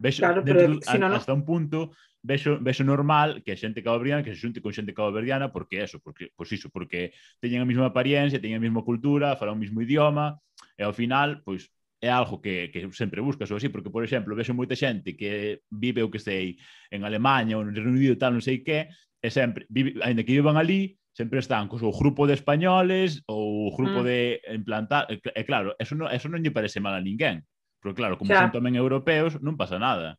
vexo 0.00 0.20
claro, 0.20 0.42
dentro, 0.42 0.80
pero, 0.80 0.84
a, 0.84 0.92
sino, 0.92 1.06
hasta 1.12 1.32
un 1.32 1.44
punto 1.44 1.92
vexo, 2.24 2.58
vexo 2.58 2.82
normal 2.82 3.44
que 3.44 3.52
a 3.52 3.60
xente 3.60 3.84
caboverdiana 3.84 4.24
que 4.24 4.32
se 4.32 4.40
xunte 4.40 4.64
con 4.64 4.72
xente 4.72 4.96
caboverdiana 4.96 5.52
porque 5.52 5.84
eso, 5.84 6.00
porque 6.00 6.32
pois 6.32 6.48
iso, 6.50 6.72
porque 6.72 7.12
teñen 7.38 7.60
a 7.60 7.68
mesma 7.68 7.92
apariencia, 7.92 8.40
teñen 8.40 8.58
a 8.58 8.64
mesma 8.64 8.80
cultura, 8.80 9.36
falan 9.36 9.60
o 9.60 9.62
mesmo 9.62 9.84
idioma, 9.84 10.40
e 10.74 10.82
ao 10.82 10.96
final, 10.96 11.44
pois 11.44 11.68
é 12.00 12.08
algo 12.08 12.40
que, 12.40 12.72
que 12.72 12.88
sempre 12.96 13.20
buscas 13.20 13.52
ou 13.52 13.60
así, 13.60 13.68
porque, 13.68 13.92
por 13.92 14.02
exemplo, 14.02 14.32
vexo 14.32 14.56
moita 14.56 14.72
xente 14.72 15.12
que 15.12 15.62
vive 15.68 16.00
o 16.00 16.08
que 16.08 16.18
sei 16.18 16.56
en 16.88 17.04
Alemanha 17.04 17.60
ou 17.60 17.62
no 17.64 17.76
Reino 17.76 17.92
Unido 17.92 18.16
tal, 18.16 18.32
non 18.32 18.44
sei 18.44 18.64
que, 18.64 18.88
e 19.20 19.28
sempre, 19.28 19.68
vive, 19.68 20.00
ainda 20.00 20.24
que 20.24 20.32
vivan 20.32 20.56
ali, 20.56 20.96
sempre 21.12 21.38
están 21.38 21.68
cos 21.68 21.84
o 21.84 21.92
grupo 21.92 22.24
de 22.24 22.34
españoles 22.34 23.22
ou 23.28 23.68
o 23.68 23.74
grupo 23.76 24.00
mm. 24.00 24.06
de 24.08 24.18
implantar, 24.56 25.06
e 25.12 25.42
claro, 25.44 25.76
eso 25.76 25.92
non, 25.92 26.08
eso 26.08 26.26
non 26.32 26.40
lle 26.40 26.52
parece 26.56 26.80
mal 26.80 26.96
a 26.96 27.04
ninguén, 27.04 27.44
porque 27.84 28.00
claro, 28.00 28.16
como 28.16 28.32
claro. 28.32 28.48
son 28.48 28.56
tamén 28.56 28.80
europeos, 28.80 29.36
non 29.44 29.60
pasa 29.60 29.76
nada. 29.76 30.16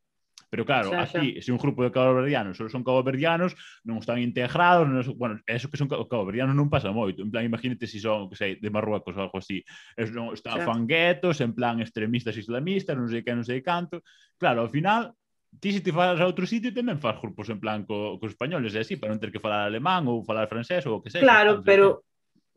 Pero 0.56 0.64
claro, 0.64 0.90
xa, 0.90 1.04
xa. 1.04 1.20
aquí, 1.20 1.42
se 1.42 1.52
un 1.52 1.60
grupo 1.60 1.84
de 1.84 1.92
caboverdianos 1.92 2.56
só 2.56 2.72
son 2.72 2.80
caboverdianos, 2.80 3.60
non 3.84 4.00
están 4.00 4.24
integrados, 4.24 4.88
non, 4.88 5.04
bueno, 5.20 5.36
eso 5.44 5.68
que 5.68 5.76
son 5.76 5.92
caboverdianos 5.92 6.56
non 6.56 6.72
pasa 6.72 6.96
moito. 6.96 7.20
En 7.20 7.28
plan, 7.28 7.44
imagínate 7.44 7.84
se 7.92 8.00
si 8.00 8.08
son, 8.08 8.32
que 8.32 8.40
sei, 8.40 8.56
de 8.56 8.72
Marruecos 8.72 9.12
ou 9.20 9.28
algo 9.28 9.36
así. 9.36 9.60
Es, 10.00 10.16
non, 10.16 10.32
está 10.32 10.56
xa. 10.56 10.64
fanguetos, 10.64 11.44
en 11.44 11.52
plan 11.52 11.84
extremistas 11.84 12.40
islamistas, 12.40 12.96
non 12.96 13.12
sei 13.12 13.20
que, 13.20 13.36
non 13.36 13.44
sei 13.44 13.60
canto. 13.60 14.00
Claro, 14.40 14.64
ao 14.64 14.72
final, 14.72 15.12
ti 15.60 15.76
se 15.76 15.84
te 15.84 15.92
falas 15.92 16.24
a 16.24 16.30
outro 16.32 16.48
sitio 16.48 16.72
tamén 16.72 17.04
faz 17.04 17.20
grupos 17.20 17.52
en 17.52 17.60
plan 17.60 17.84
co, 17.84 18.16
cos 18.16 18.32
españoles, 18.32 18.72
e 18.72 18.80
así, 18.80 18.96
para 18.96 19.12
non 19.12 19.20
ter 19.20 19.36
que 19.36 19.44
falar 19.44 19.68
alemán 19.68 20.08
ou 20.08 20.24
falar 20.24 20.48
francés 20.48 20.88
ou 20.88 20.98
o 20.98 21.02
que 21.04 21.12
sei. 21.12 21.20
Claro, 21.20 21.60
entonces, 21.60 21.68
pero, 21.68 21.88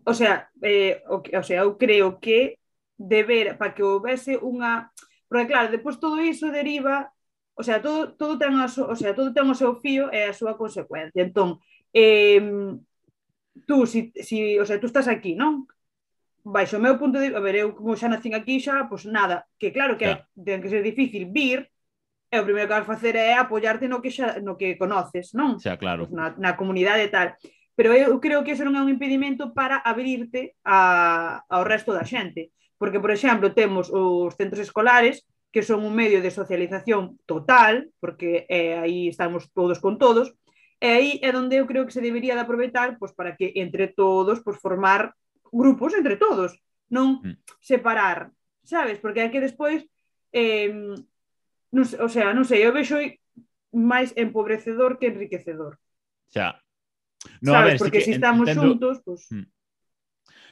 o 0.07 0.15
sea, 0.15 0.47
eh, 0.63 1.03
o, 1.11 1.19
o 1.19 1.43
sea, 1.43 1.67
eu 1.67 1.75
creo 1.75 2.23
que 2.23 2.63
deber 2.95 3.59
para 3.59 3.75
que 3.75 3.83
houvese 3.83 4.39
unha 4.39 4.95
Porque 5.29 5.47
claro, 5.47 5.69
depois 5.69 6.01
todo 6.01 6.25
iso 6.25 6.49
deriva 6.49 7.13
O 7.59 7.63
sea, 7.67 7.83
todo, 7.83 8.15
todo, 8.15 8.39
ten, 8.39 8.55
a, 8.55 8.71
o 8.71 8.95
sea, 8.95 9.13
todo 9.19 9.35
ten 9.35 9.51
o 9.51 9.59
seu 9.59 9.75
fío 9.83 10.07
e 10.15 10.31
a 10.31 10.33
súa 10.33 10.55
consecuencia. 10.55 11.27
Entón, 11.27 11.59
eh, 11.91 12.39
tú, 13.67 13.83
si, 13.83 14.15
si, 14.15 14.55
o 14.55 14.65
sea, 14.65 14.79
tú 14.79 14.87
estás 14.87 15.11
aquí, 15.11 15.35
non? 15.35 15.67
Baixo 16.47 16.79
o 16.79 16.85
meu 16.85 16.95
punto 16.95 17.19
de... 17.19 17.35
A 17.35 17.43
ver, 17.43 17.59
eu 17.59 17.75
como 17.75 17.99
xa 17.99 18.07
nacín 18.07 18.39
aquí 18.39 18.63
xa, 18.63 18.87
pois 18.87 19.03
pues 19.03 19.11
nada, 19.11 19.51
que 19.59 19.75
claro 19.75 19.99
que 19.99 20.07
yeah. 20.07 20.23
ten 20.39 20.63
que 20.63 20.71
ser 20.71 20.87
difícil 20.87 21.35
vir, 21.35 21.67
e 22.31 22.37
o 22.39 22.47
primeiro 22.47 22.71
que 22.71 22.79
vas 22.79 22.87
facer 22.87 23.19
é 23.19 23.35
apoiarte 23.35 23.91
no 23.91 23.99
que 23.99 24.15
xa, 24.15 24.39
no 24.39 24.55
que 24.55 24.79
conoces, 24.79 25.35
non? 25.35 25.59
Xa, 25.59 25.75
claro. 25.75 26.07
Pues 26.07 26.15
na, 26.15 26.39
na 26.39 26.55
comunidade 26.55 27.09
e 27.09 27.11
tal. 27.11 27.35
Pero 27.75 27.91
eu 27.91 28.23
creo 28.23 28.47
que 28.47 28.55
eso 28.55 28.63
non 28.63 28.79
é 28.79 28.83
un 28.87 28.93
impedimento 28.93 29.51
para 29.51 29.83
abrirte 29.83 30.55
a, 30.63 31.43
ao 31.51 31.67
resto 31.67 31.91
da 31.91 32.07
xente. 32.07 32.55
Porque, 32.79 33.03
por 33.03 33.11
exemplo, 33.11 33.51
temos 33.51 33.91
os 33.91 34.35
centros 34.39 34.63
escolares 34.63 35.27
que 35.51 35.63
son 35.63 35.85
un 35.85 35.95
medio 35.95 36.21
de 36.21 36.31
socialización 36.31 37.19
total, 37.25 37.91
porque 38.01 38.47
eh, 38.49 38.77
aí 38.77 39.09
estamos 39.09 39.51
todos 39.53 39.81
con 39.81 39.99
todos, 39.99 40.35
e 40.79 40.87
aí 40.87 41.11
é 41.25 41.35
onde 41.35 41.59
eu 41.59 41.67
creo 41.67 41.89
que 41.89 41.97
se 41.97 42.05
debería 42.05 42.37
de 42.37 42.45
aproveitar 42.45 43.01
pois, 43.01 43.11
para 43.17 43.35
que 43.35 43.57
entre 43.57 43.89
todos 43.91 44.41
pois, 44.45 44.61
formar 44.61 45.17
grupos 45.51 45.97
entre 45.97 46.21
todos, 46.21 46.55
non 46.93 47.25
mm. 47.25 47.35
separar, 47.59 48.31
sabes? 48.63 49.01
Porque 49.01 49.25
hai 49.25 49.33
que 49.33 49.43
despois, 49.43 49.83
eh, 50.31 50.71
non, 51.73 51.85
o 51.85 52.09
sea, 52.09 52.31
non 52.37 52.45
sei, 52.45 52.63
eu 52.63 52.73
vexo 52.77 53.01
máis 53.73 54.13
empobrecedor 54.17 55.01
que 55.01 55.09
enriquecedor. 55.09 55.81
Xa. 56.29 56.61
No, 57.41 57.53
sabes? 57.53 57.57
a 57.57 57.65
ver, 57.65 57.79
Porque 57.79 58.01
se 58.01 58.13
si 58.13 58.13
estamos 58.17 58.49
entendo... 58.49 58.69
xuntos, 58.69 58.97
pois... 59.05 59.25
Pues... 59.29 59.33
Mm. 59.33 59.47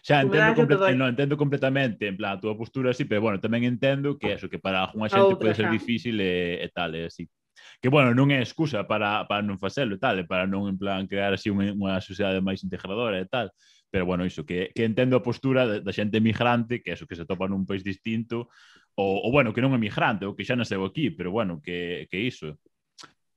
Xa 0.07 0.23
entendo, 0.23 0.55
comple... 0.55 0.77
Doy... 0.77 0.95
no, 0.95 1.09
entendo 1.09 1.37
completamente, 1.37 2.07
en 2.07 2.17
plan, 2.17 2.39
a 2.39 2.41
túa 2.41 2.55
postura 2.55 2.95
así, 2.95 3.11
pero 3.11 3.27
bueno, 3.27 3.43
tamén 3.43 3.67
entendo 3.67 4.15
que 4.15 4.39
eso 4.39 4.47
que 4.47 4.63
para 4.63 4.87
algunha 4.87 5.11
xente 5.11 5.35
outra, 5.35 5.51
pode 5.51 5.59
ser 5.59 5.67
xa. 5.67 5.75
difícil 5.75 6.15
e, 6.23 6.63
e 6.63 6.69
tal, 6.71 6.95
eh, 6.95 7.03
e 7.03 7.11
así. 7.11 7.27
Que 7.83 7.91
bueno, 7.91 8.15
non 8.15 8.31
é 8.31 8.39
excusa 8.39 8.87
para, 8.87 9.27
para 9.27 9.43
non 9.43 9.59
facelo 9.59 9.99
e 9.99 10.01
tal, 10.01 10.23
e 10.23 10.25
para 10.31 10.47
non 10.47 10.71
en 10.71 10.79
plan 10.79 11.11
crear 11.11 11.35
así 11.35 11.51
unha, 11.51 11.75
unha 11.75 11.99
sociedade 11.99 12.39
máis 12.39 12.63
integradora 12.63 13.19
e 13.19 13.27
tal, 13.27 13.51
pero 13.91 14.07
bueno, 14.07 14.23
iso, 14.23 14.47
que, 14.47 14.71
que 14.71 14.87
entendo 14.87 15.19
a 15.19 15.27
postura 15.27 15.67
da, 15.67 15.83
da 15.83 15.91
xente 15.91 16.23
migrante, 16.23 16.87
que 16.87 16.95
eso 16.95 17.11
que 17.11 17.19
se 17.19 17.27
topa 17.27 17.51
nun 17.51 17.67
país 17.67 17.83
distinto, 17.83 18.47
ou, 18.95 19.27
ou 19.27 19.31
bueno, 19.35 19.51
que 19.51 19.59
non 19.59 19.75
é 19.75 19.79
migrante, 19.83 20.23
ou 20.23 20.39
que 20.39 20.47
xa 20.47 20.55
nasceu 20.55 20.87
aquí, 20.87 21.11
pero 21.11 21.35
bueno, 21.35 21.59
que, 21.59 22.07
que 22.07 22.23
iso, 22.23 22.63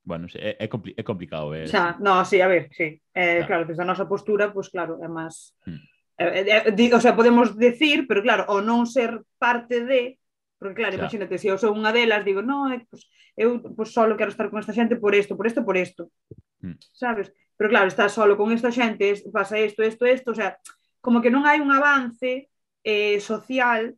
bueno, 0.06 0.30
é, 0.38 0.54
é, 0.62 0.70
compli 0.70 0.94
é 0.94 1.02
complicado. 1.02 1.50
É, 1.58 1.66
xa, 1.66 1.98
no, 1.98 2.22
sí, 2.30 2.46
a 2.46 2.48
ver, 2.48 2.70
sí. 2.78 3.02
Eh, 3.18 3.42
claro. 3.42 3.66
claro, 3.66 3.74
desde 3.74 3.82
a 3.82 3.90
nosa 3.90 4.06
postura, 4.06 4.54
pois 4.54 4.70
pues, 4.70 4.78
claro, 4.78 5.02
é 5.02 5.10
máis... 5.10 5.58
Hmm. 5.66 5.82
Eh, 6.20 6.46
eh, 6.46 6.76
eh, 6.78 6.94
o 6.94 7.00
sea, 7.00 7.16
podemos 7.16 7.56
decir, 7.56 8.06
pero 8.06 8.22
claro, 8.22 8.44
o 8.52 8.60
non 8.60 8.84
ser 8.84 9.24
parte 9.40 9.88
de, 9.88 10.20
porque 10.60 10.84
claro, 10.84 11.00
claro. 11.00 11.08
imagínate, 11.08 11.40
se 11.40 11.48
eu 11.48 11.56
sou 11.56 11.72
unha 11.72 11.96
delas, 11.96 12.28
digo, 12.28 12.44
no, 12.44 12.68
pues, 12.92 13.08
eu 13.40 13.64
pues, 13.64 13.96
solo 13.96 14.20
quero 14.20 14.28
estar 14.28 14.52
con 14.52 14.60
esta 14.60 14.76
xente 14.76 15.00
por 15.00 15.16
isto, 15.16 15.40
por 15.40 15.48
isto, 15.48 15.64
por 15.64 15.80
isto. 15.80 16.12
Mm. 16.60 16.76
Sabes? 16.92 17.32
Pero 17.56 17.72
claro, 17.72 17.88
estás 17.88 18.12
solo 18.12 18.36
con 18.36 18.52
esta 18.52 18.68
xente, 18.68 19.16
pasa 19.32 19.56
isto, 19.56 19.80
isto, 19.80 20.04
isto, 20.04 20.32
o 20.32 20.36
sea, 20.36 20.60
como 21.00 21.24
que 21.24 21.32
non 21.32 21.48
hai 21.48 21.64
un 21.64 21.72
avance 21.72 22.52
eh, 22.84 23.24
social 23.24 23.96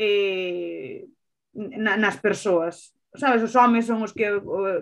eh, 0.00 1.04
na, 1.52 2.00
nas 2.00 2.16
persoas. 2.24 2.96
Sabes, 3.12 3.44
os 3.44 3.52
homes 3.52 3.84
son 3.84 4.00
os 4.00 4.16
que 4.16 4.32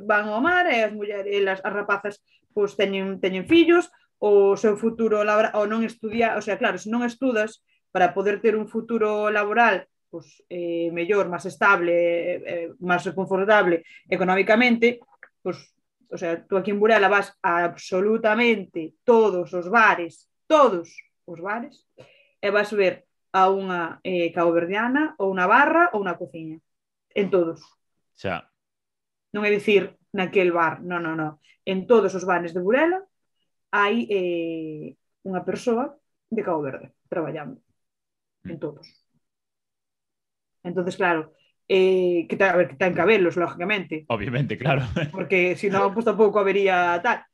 van 0.06 0.30
ao 0.30 0.38
mar 0.38 0.70
e 0.70 0.86
as 0.86 0.94
mulleres, 0.94 1.26
e 1.26 1.42
as, 1.42 1.58
as 1.58 1.74
rapazas 1.74 2.22
pois, 2.54 2.78
teñen, 2.78 3.18
teñen 3.18 3.50
fillos, 3.50 3.90
o 4.18 4.56
seu 4.58 4.76
futuro 4.76 5.22
laboral 5.22 5.54
ou 5.54 5.64
non 5.70 5.86
estudiar, 5.86 6.34
o 6.34 6.42
sea, 6.42 6.58
claro, 6.58 6.78
se 6.78 6.90
non 6.90 7.06
estudas 7.06 7.62
para 7.94 8.10
poder 8.12 8.42
ter 8.42 8.58
un 8.58 8.66
futuro 8.66 9.30
laboral 9.30 9.86
pues, 10.10 10.42
eh, 10.48 10.90
mellor, 10.90 11.28
máis 11.28 11.46
estable, 11.46 11.94
eh, 11.94 12.38
eh 12.44 12.68
máis 12.82 13.06
confortable 13.14 13.84
económicamente, 14.08 15.00
pues, 15.42 15.70
o 16.10 16.16
sea, 16.16 16.40
tú 16.44 16.56
aquí 16.56 16.72
en 16.72 16.80
Burela 16.80 17.08
vas 17.08 17.36
a 17.42 17.64
absolutamente 17.64 18.96
todos 19.04 19.52
os 19.52 19.68
bares, 19.68 20.26
todos 20.46 20.88
os 21.28 21.38
bares, 21.40 21.86
e 22.40 22.48
vas 22.50 22.72
ver 22.72 23.04
a 23.36 23.52
unha 23.52 24.00
eh, 24.02 24.32
caoverdiana 24.32 25.14
ou 25.20 25.28
unha 25.30 25.44
barra 25.44 25.92
ou 25.92 26.00
unha 26.00 26.16
cociña. 26.16 26.58
En 27.12 27.28
todos. 27.28 27.60
Xa. 28.16 28.48
Non 29.36 29.44
é 29.44 29.50
dicir 29.52 30.00
naquel 30.16 30.50
bar, 30.50 30.80
non, 30.80 31.04
non, 31.04 31.16
non. 31.20 31.32
En 31.68 31.84
todos 31.84 32.16
os 32.16 32.24
bares 32.24 32.56
de 32.56 32.64
Burela 32.64 33.04
hai 33.72 34.08
eh, 34.08 34.96
unha 35.24 35.44
persoa 35.44 35.92
de 36.28 36.42
Cabo 36.44 36.64
Verde 36.64 36.96
traballando 37.08 37.60
en 38.44 38.56
mm. 38.56 38.62
todos. 38.62 38.86
Entonces, 40.62 40.96
claro, 40.96 41.32
eh, 41.68 42.26
que 42.28 42.36
ta, 42.36 42.52
a 42.52 42.56
ver, 42.56 42.68
que 42.68 42.76
ten 42.76 42.94
cabelos, 42.94 43.36
lógicamente. 43.36 44.04
Obviamente, 44.08 44.56
claro. 44.56 44.82
Porque 45.12 45.56
se 45.56 45.68
non, 45.68 45.92
pues, 45.92 46.04
tampouco 46.04 46.40
habería 46.40 47.00
tal. 47.04 47.24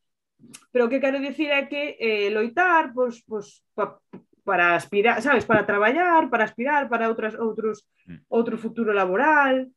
Pero 0.70 0.86
o 0.86 0.90
que 0.90 1.00
quero 1.00 1.22
dicir 1.22 1.50
é 1.54 1.70
que 1.70 1.96
eh, 1.96 2.28
loitar, 2.28 2.92
pois, 2.92 3.22
pues, 3.24 3.62
pois, 3.72 3.88
pues, 3.98 4.20
pa, 4.20 4.22
para 4.44 4.76
aspirar, 4.76 5.22
sabes, 5.22 5.46
para 5.46 5.64
traballar, 5.64 6.28
para 6.28 6.44
aspirar 6.44 6.88
para 6.92 7.08
outras 7.08 7.32
outros 7.40 7.88
mm. 8.04 8.28
outro 8.28 8.60
futuro 8.60 8.92
laboral, 8.92 9.72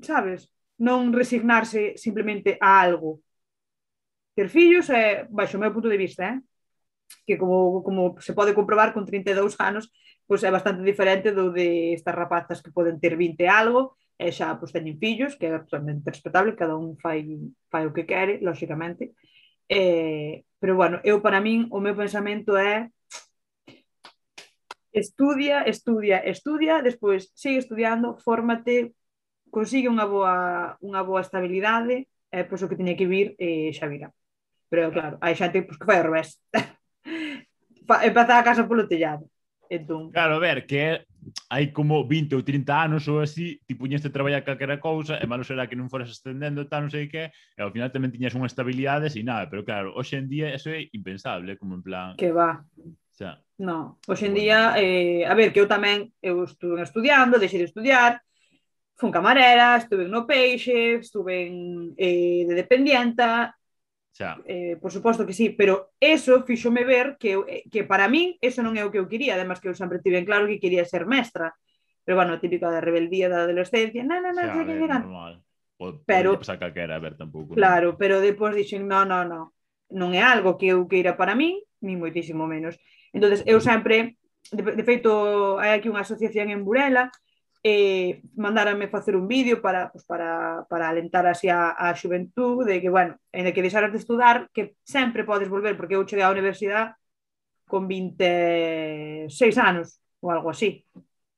sabes? 0.00 0.48
Non 0.80 1.12
resignarse 1.12 1.98
simplemente 2.00 2.56
a 2.56 2.80
algo, 2.80 3.20
Ter 4.38 4.48
fillos, 4.48 4.86
é, 4.88 5.02
eh, 5.02 5.26
baixo 5.34 5.58
o 5.58 5.60
meu 5.60 5.74
punto 5.74 5.90
de 5.90 5.98
vista, 5.98 6.22
eh? 6.30 6.38
que 7.26 7.36
como, 7.36 7.82
como 7.82 8.14
se 8.20 8.32
pode 8.38 8.54
comprobar 8.54 8.94
con 8.94 9.02
32 9.02 9.58
anos, 9.58 9.90
pois 10.28 10.46
é 10.46 10.50
bastante 10.56 10.86
diferente 10.86 11.34
do 11.34 11.50
de 11.50 11.90
estas 11.98 12.14
rapazas 12.14 12.62
que 12.62 12.70
poden 12.70 13.02
ter 13.02 13.18
20 13.18 13.42
e 13.42 13.50
algo, 13.50 13.98
e 14.14 14.30
xa 14.30 14.54
pois, 14.54 14.70
teñen 14.70 14.94
fillos, 15.02 15.34
que 15.34 15.50
é 15.50 15.58
absolutamente 15.58 16.06
respetable, 16.14 16.54
cada 16.54 16.78
un 16.78 16.94
fai, 17.02 17.26
fai 17.66 17.90
o 17.90 17.94
que 17.96 18.06
quere, 18.06 18.38
lóxicamente. 18.38 19.10
Eh, 19.66 20.46
pero 20.62 20.78
bueno, 20.78 21.02
eu 21.02 21.18
para 21.18 21.42
min 21.42 21.66
o 21.74 21.82
meu 21.82 21.98
pensamento 21.98 22.54
é 22.54 22.94
estudia, 24.94 25.66
estudia, 25.66 26.22
estudia, 26.22 26.78
despois 26.78 27.34
sigue 27.34 27.58
estudiando, 27.58 28.14
fórmate, 28.22 28.94
consigue 29.50 29.90
unha 29.90 30.06
boa, 30.06 30.78
unha 30.78 31.02
boa 31.02 31.26
estabilidade, 31.26 32.06
eh, 32.30 32.46
pois 32.46 32.62
o 32.62 32.70
que 32.70 32.78
teña 32.78 32.94
que 32.94 33.10
vir 33.10 33.34
eh, 33.42 33.74
xa 33.74 33.90
virá. 33.90 34.14
Pero 34.68 34.92
claro, 34.92 35.16
hai 35.24 35.34
xente 35.34 35.64
pues, 35.64 35.76
que 35.80 35.88
fai 35.88 35.98
ao 35.98 36.08
revés. 36.08 36.36
Empezar 38.08 38.36
a 38.40 38.46
casa 38.46 38.68
polo 38.68 38.84
tellado. 38.84 39.24
Entón... 39.68 40.12
Claro, 40.12 40.36
a 40.36 40.38
ver, 40.40 40.66
que 40.66 41.04
hai 41.50 41.72
como 41.72 42.04
20 42.04 42.36
ou 42.36 42.42
30 42.42 42.72
anos 42.72 43.08
ou 43.08 43.20
así, 43.20 43.60
ti 43.68 43.74
puñeste 43.76 44.08
a 44.08 44.14
traballar 44.14 44.44
calquera 44.44 44.80
cousa, 44.80 45.20
e 45.20 45.26
malo 45.28 45.44
será 45.44 45.68
que 45.68 45.76
non 45.76 45.92
foras 45.92 46.08
ascendendo 46.08 46.68
tal, 46.68 46.88
non 46.88 46.92
sei 46.92 47.08
que, 47.08 47.28
e 47.28 47.60
ao 47.60 47.72
final 47.72 47.92
tamén 47.92 48.12
tiñas 48.12 48.32
unha 48.32 48.48
estabilidade 48.48 49.12
e 49.12 49.22
nada, 49.24 49.48
pero 49.48 49.64
claro, 49.64 49.92
hoxe 49.92 50.16
en 50.16 50.28
día 50.28 50.52
eso 50.52 50.72
é 50.72 50.88
impensable, 50.92 51.60
como 51.60 51.76
en 51.76 51.82
plan... 51.84 52.16
Que 52.16 52.32
va. 52.32 52.64
Xa. 53.12 53.42
No, 53.60 53.98
hoxe 54.08 54.30
en 54.30 54.34
día, 54.38 54.78
eh, 54.78 55.26
a 55.26 55.34
ver, 55.36 55.52
que 55.52 55.60
eu 55.60 55.68
tamén 55.68 56.08
eu 56.24 56.44
estuve 56.48 56.80
estudiando, 56.80 57.36
deixei 57.36 57.60
de 57.60 57.68
estudiar, 57.68 58.22
fun 58.96 59.12
camarera, 59.12 59.76
estuve 59.76 60.08
no 60.08 60.24
peixe, 60.24 61.02
estuve 61.02 61.44
en, 61.44 61.92
eh, 61.98 62.46
de 62.48 62.54
dependienta, 62.56 63.57
Xa. 64.12 64.38
Eh, 64.46 64.76
por 64.80 64.90
suposto 64.90 65.26
que 65.26 65.32
sí, 65.32 65.50
pero 65.50 65.92
eso 66.00 66.42
fíxome 66.42 66.84
ver 66.84 67.16
que, 67.18 67.38
eh, 67.46 67.62
que 67.70 67.84
para 67.84 68.08
min 68.08 68.34
eso 68.42 68.62
non 68.62 68.74
é 68.74 68.82
o 68.82 68.90
que 68.90 68.98
eu 68.98 69.06
quería, 69.06 69.34
además 69.38 69.62
que 69.62 69.70
eu 69.70 69.76
sempre 69.76 70.02
tive 70.02 70.18
en 70.18 70.26
claro 70.26 70.48
que 70.50 70.62
quería 70.62 70.84
ser 70.86 71.06
mestra. 71.06 71.54
Pero 72.02 72.16
bueno, 72.16 72.40
típico 72.40 72.64
da 72.66 72.80
rebeldía 72.80 73.28
da 73.28 73.44
adolescencia, 73.44 74.00
na, 74.02 74.18
na, 74.18 74.32
na, 74.32 74.48
xa, 74.48 74.64
xa, 74.64 74.74
xa, 74.74 74.98
normal. 75.04 75.44
O, 75.78 75.94
pero, 76.02 76.34
pasar 76.40 76.58
calquera, 76.58 76.96
a 76.96 77.02
ver, 77.04 77.14
tampouco. 77.14 77.54
Claro, 77.54 77.94
pero 78.00 78.18
depois 78.18 78.56
dixen, 78.56 78.88
no, 78.88 79.04
no, 79.04 79.22
no, 79.22 79.54
non 79.92 80.10
é 80.12 80.24
algo 80.24 80.58
que 80.58 80.74
eu 80.74 80.88
queira 80.90 81.14
para 81.14 81.38
min, 81.38 81.60
ni 81.80 81.94
moitísimo 81.94 82.44
menos. 82.50 82.74
entonces 83.12 83.44
eu 83.46 83.60
sempre, 83.60 84.18
de, 84.52 84.62
de 84.62 84.84
feito, 84.84 85.56
hai 85.62 85.76
aquí 85.76 85.88
unha 85.88 86.02
asociación 86.02 86.50
en 86.50 86.66
Burela, 86.66 87.08
eh, 87.62 88.22
mandárame 88.36 88.88
facer 88.88 89.16
un 89.16 89.28
vídeo 89.28 89.60
para, 89.60 89.90
pues, 89.92 90.04
para, 90.04 90.66
para 90.68 90.88
alentar 90.88 91.26
así 91.26 91.48
a, 91.48 91.70
a 91.72 91.94
xuventud 91.94 92.64
de 92.66 92.80
que, 92.80 92.90
bueno, 92.90 93.18
en 93.32 93.52
que 93.52 93.62
deixaras 93.62 93.92
de 93.92 93.98
estudar, 93.98 94.48
que 94.54 94.76
sempre 94.84 95.24
podes 95.24 95.48
volver, 95.48 95.76
porque 95.76 95.96
eu 95.96 96.06
cheguei 96.06 96.24
á 96.24 96.30
universidade 96.30 96.94
con 97.66 97.86
26 97.88 99.58
anos 99.58 100.00
ou 100.20 100.30
algo 100.30 100.50
así. 100.50 100.86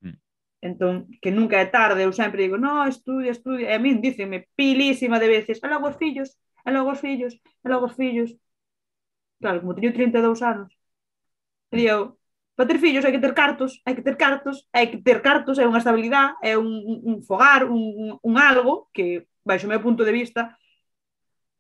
Mm. 0.01 0.17
Entón, 0.63 0.95
que 1.23 1.31
nunca 1.31 1.57
é 1.61 1.67
tarde, 1.67 2.03
eu 2.05 2.13
sempre 2.13 2.43
digo, 2.45 2.57
no, 2.59 2.87
estudia, 2.87 3.33
estudia, 3.33 3.71
e 3.73 3.75
a 3.77 3.79
min 3.81 4.01
dícenme 4.05 4.49
pilísima 4.59 5.19
de 5.21 5.29
veces, 5.29 5.57
e 5.65 5.67
logo 5.69 5.89
os 5.89 5.97
fillos, 5.97 6.31
e 6.67 6.71
logo 6.71 6.91
os 6.93 7.01
fillos, 7.01 7.33
e 7.65 7.67
logo 7.69 7.87
os 7.87 7.97
fillos. 7.97 8.31
Claro, 9.41 9.61
como 9.61 9.75
teño 9.75 9.93
32 9.97 10.41
anos, 10.43 10.71
e 11.73 11.77
digo, 11.77 12.20
para 12.61 12.69
ter 12.69 12.79
fillos 12.79 13.07
hai 13.07 13.13
que 13.17 13.25
ter 13.25 13.33
cartos, 13.33 13.81
hai 13.89 13.97
que 13.97 14.05
ter 14.05 14.21
cartos, 14.21 14.69
hai 14.77 14.93
que 14.93 15.01
ter 15.01 15.25
cartos, 15.25 15.57
é 15.57 15.65
unha 15.65 15.81
estabilidade, 15.81 16.37
é 16.45 16.61
un, 16.61 16.69
un 17.09 17.17
fogar, 17.25 17.65
un, 17.65 18.21
un 18.21 18.35
algo 18.37 18.93
que, 18.93 19.25
baixo 19.41 19.65
o 19.65 19.73
meu 19.73 19.81
punto 19.81 20.05
de 20.05 20.13
vista, 20.13 20.61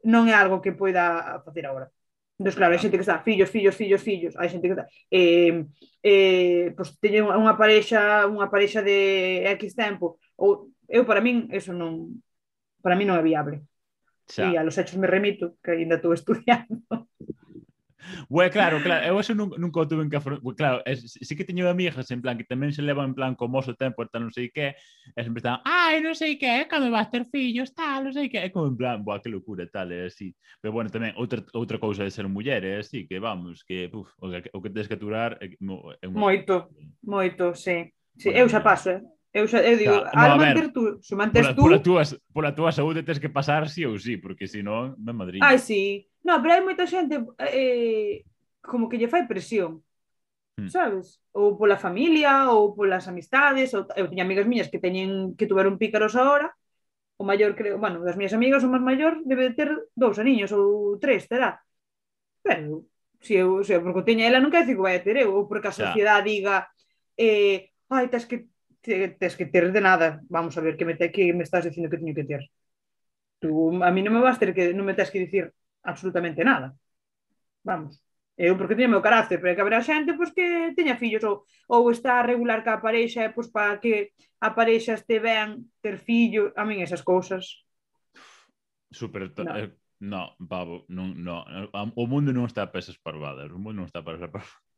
non 0.04 0.28
é 0.28 0.36
algo 0.36 0.60
que 0.60 0.76
poida 0.76 1.40
facer 1.40 1.64
agora. 1.64 1.88
Entón, 2.36 2.52
claro, 2.52 2.76
hai 2.76 2.80
xente 2.84 3.00
que 3.00 3.06
está, 3.08 3.16
fillos, 3.24 3.48
fillos, 3.48 3.72
fillos, 3.72 4.04
fillos, 4.04 4.36
hai 4.36 4.52
xente 4.52 4.68
que 4.68 4.76
está, 4.76 4.84
eh, 5.08 5.64
eh, 6.04 6.76
pois 6.76 6.92
teñen 7.00 7.32
unha 7.32 7.56
parexa, 7.56 8.28
unha 8.28 8.52
parexa 8.52 8.84
de 8.84 9.40
X 9.56 9.72
tempo, 9.72 10.20
ou 10.36 10.68
eu 10.84 11.08
para 11.08 11.24
min 11.24 11.48
eso 11.48 11.72
non 11.72 12.20
para 12.84 12.92
min 12.92 13.08
non 13.08 13.16
é 13.16 13.24
viable. 13.24 13.64
Xa. 14.28 14.52
E 14.52 14.60
a 14.60 14.64
los 14.68 14.76
hechos 14.76 15.00
me 15.00 15.08
remito, 15.08 15.56
que 15.64 15.80
ainda 15.80 15.96
estou 15.96 16.12
estudiando. 16.20 17.08
Bueno, 18.28 18.50
claro, 18.52 18.82
claro, 18.82 19.06
eu 19.06 19.20
eso 19.20 19.34
nunca, 19.34 19.56
nunca 19.58 19.80
o 19.80 19.88
tuve 19.88 20.08
que 20.08 20.16
afrontar. 20.16 20.54
Claro, 20.56 20.82
é, 20.86 20.96
sí 20.96 21.36
que 21.36 21.44
teño 21.44 21.68
amigas 21.68 22.10
en 22.10 22.22
plan 22.22 22.36
que 22.38 22.48
tamén 22.48 22.72
se 22.72 22.82
levan 22.82 23.12
en 23.12 23.14
plan 23.14 23.32
como 23.34 23.60
oso 23.60 23.76
tempo, 23.76 24.06
tal 24.08 24.28
non 24.28 24.32
sei 24.32 24.48
que, 24.48 24.74
e 24.76 25.20
sempre 25.20 25.40
están, 25.40 25.60
ai, 25.68 26.00
non 26.00 26.16
sei 26.16 26.40
que, 26.40 26.66
cando 26.66 26.88
vas 26.88 27.12
ter 27.12 27.28
fillos, 27.28 27.72
tal, 27.76 28.08
non 28.08 28.12
sei 28.16 28.32
que, 28.32 28.40
é 28.40 28.48
como 28.48 28.68
en 28.72 28.76
plan, 28.76 29.04
boa, 29.04 29.20
que 29.20 29.28
locura, 29.28 29.68
tal, 29.68 29.92
é 29.92 30.08
así. 30.08 30.32
Pero 30.58 30.72
bueno, 30.72 30.88
tamén 30.88 31.12
outra, 31.20 31.44
outra 31.52 31.76
cousa 31.76 32.02
de 32.02 32.12
ser 32.14 32.26
muller, 32.26 32.64
é 32.64 32.80
así, 32.80 33.04
que 33.04 33.20
vamos, 33.20 33.62
que, 33.62 33.92
puf, 33.92 34.08
o 34.20 34.30
que, 34.30 34.50
o 34.52 34.58
que 34.60 34.72
tens 34.72 34.88
que 34.88 34.96
aturar 34.96 35.36
é, 35.40 35.52
é 35.52 36.06
un... 36.08 36.14
Moito, 36.16 36.72
moito, 37.04 37.52
sí. 37.54 37.92
sí 38.16 38.32
bueno, 38.32 38.44
eu 38.44 38.46
xa 38.48 38.60
paso, 38.64 38.96
eh? 38.96 39.02
Eu 39.32 39.46
xa 39.46 39.62
eu 39.62 39.78
digo, 39.78 39.94
Ta, 40.10 40.34
no, 40.34 40.42
manter 40.42 40.72
tú, 40.74 40.98
se 40.98 41.14
mantes 41.14 41.46
pola, 41.46 41.54
tú... 41.54 41.62
Pola 41.62 41.78
túa, 41.78 42.02
pola 42.34 42.50
túa 42.54 42.70
saúde 42.74 43.06
tes 43.06 43.22
que 43.22 43.30
pasar 43.30 43.70
sí 43.70 43.86
ou 43.86 43.94
sí, 43.94 44.18
porque 44.18 44.50
se 44.50 44.58
non, 44.58 44.98
me 44.98 45.14
Madrid. 45.14 45.38
Ai, 45.38 45.62
sí. 45.62 46.10
No, 46.26 46.42
pero 46.42 46.58
hai 46.58 46.62
moita 46.66 46.82
xente 46.82 47.22
eh, 47.38 48.26
como 48.58 48.90
que 48.90 48.98
lle 48.98 49.06
fai 49.06 49.30
presión. 49.30 49.86
Hmm. 50.58 50.66
Sabes? 50.66 51.22
Ou 51.30 51.54
pola 51.54 51.78
familia, 51.78 52.50
ou 52.50 52.74
polas 52.74 53.06
amistades, 53.06 53.70
ou 53.70 53.86
eu 53.94 54.10
tiña 54.10 54.26
amigas 54.26 54.50
miñas 54.50 54.66
que 54.66 54.82
teñen 54.82 55.38
que 55.38 55.46
tuveron 55.46 55.78
pícaros 55.78 56.18
agora, 56.18 56.50
o 57.14 57.22
maior 57.22 57.54
creo, 57.54 57.78
bueno, 57.78 58.02
das 58.02 58.18
miñas 58.18 58.34
amigas 58.34 58.66
o 58.66 58.72
máis 58.72 58.82
maior 58.82 59.22
debe 59.22 59.46
de 59.46 59.54
ter 59.54 59.70
dous 59.94 60.18
aniños 60.18 60.50
ou 60.50 60.98
tres, 60.98 61.30
terá. 61.30 61.62
Pero 62.42 62.82
se 63.22 63.38
eu, 63.38 63.62
se 63.62 63.78
eu 63.78 63.80
porque 63.86 64.10
teña 64.10 64.26
ela 64.26 64.42
non 64.42 64.50
quer 64.50 64.66
dicir 64.66 64.74
que 64.74 64.82
vai 64.82 64.98
a 64.98 65.04
ter 65.06 65.22
eu, 65.22 65.38
ou 65.38 65.46
porque 65.46 65.70
a 65.70 65.76
sociedade 65.76 66.26
diga 66.34 66.66
eh, 67.14 67.70
ai, 67.94 68.10
tens 68.10 68.26
que 68.26 68.49
tes 68.80 69.36
que 69.36 69.46
ter 69.46 69.72
de 69.72 69.80
nada. 69.80 70.20
Vamos 70.28 70.56
a 70.56 70.60
ver, 70.60 70.76
que 70.76 70.84
me, 70.84 70.94
te, 70.96 71.12
que 71.12 71.32
me 71.32 71.44
estás 71.44 71.64
dicindo 71.64 71.88
que 71.88 71.98
teño 71.98 72.14
que 72.14 72.24
ter? 72.24 72.42
Tú, 73.38 73.82
a 73.82 73.90
mí 73.90 74.00
non 74.02 74.12
me 74.16 74.24
vas 74.24 74.40
ter 74.40 74.52
que, 74.52 74.72
non 74.76 74.84
me 74.84 74.96
tes 74.96 75.12
que 75.12 75.24
dicir 75.24 75.52
absolutamente 75.84 76.44
nada. 76.44 76.72
Vamos. 77.64 78.00
Eu 78.40 78.56
porque 78.56 78.72
teño 78.72 78.88
meu 78.88 79.04
carácter, 79.04 79.36
pero 79.36 79.52
que 79.52 79.60
haberá 79.60 79.84
xente 79.84 80.16
pois, 80.16 80.32
que 80.32 80.72
teña 80.72 80.96
fillos 80.96 81.20
ou, 81.28 81.44
ou 81.68 81.92
está 81.92 82.20
a 82.20 82.26
regular 82.26 82.64
pois, 82.64 82.64
que 82.64 82.72
a 82.72 82.80
parexa 82.80 83.20
e 83.24 83.30
pois, 83.36 83.48
para 83.52 83.76
que 83.76 84.16
a 84.40 84.48
parexa 84.56 84.96
este 84.96 85.20
ben 85.20 85.68
ter 85.84 86.00
fillo, 86.00 86.48
a 86.56 86.64
min 86.64 86.80
esas 86.80 87.04
cousas. 87.04 87.68
Super, 88.88 89.28
no. 89.36 89.52
Eh, 89.60 89.70
no, 90.00 90.32
pavo, 90.48 90.88
non, 90.88 91.12
no. 91.20 91.44
O 91.76 92.08
mundo 92.08 92.32
non 92.32 92.48
está 92.48 92.72
para 92.72 92.80
esas 92.80 92.96
parvadas, 92.96 93.52
o 93.52 93.60
mundo 93.60 93.84
non 93.84 93.88
está 93.88 94.00
para 94.00 94.16
esas 94.16 94.32
parvadas. 94.32 94.69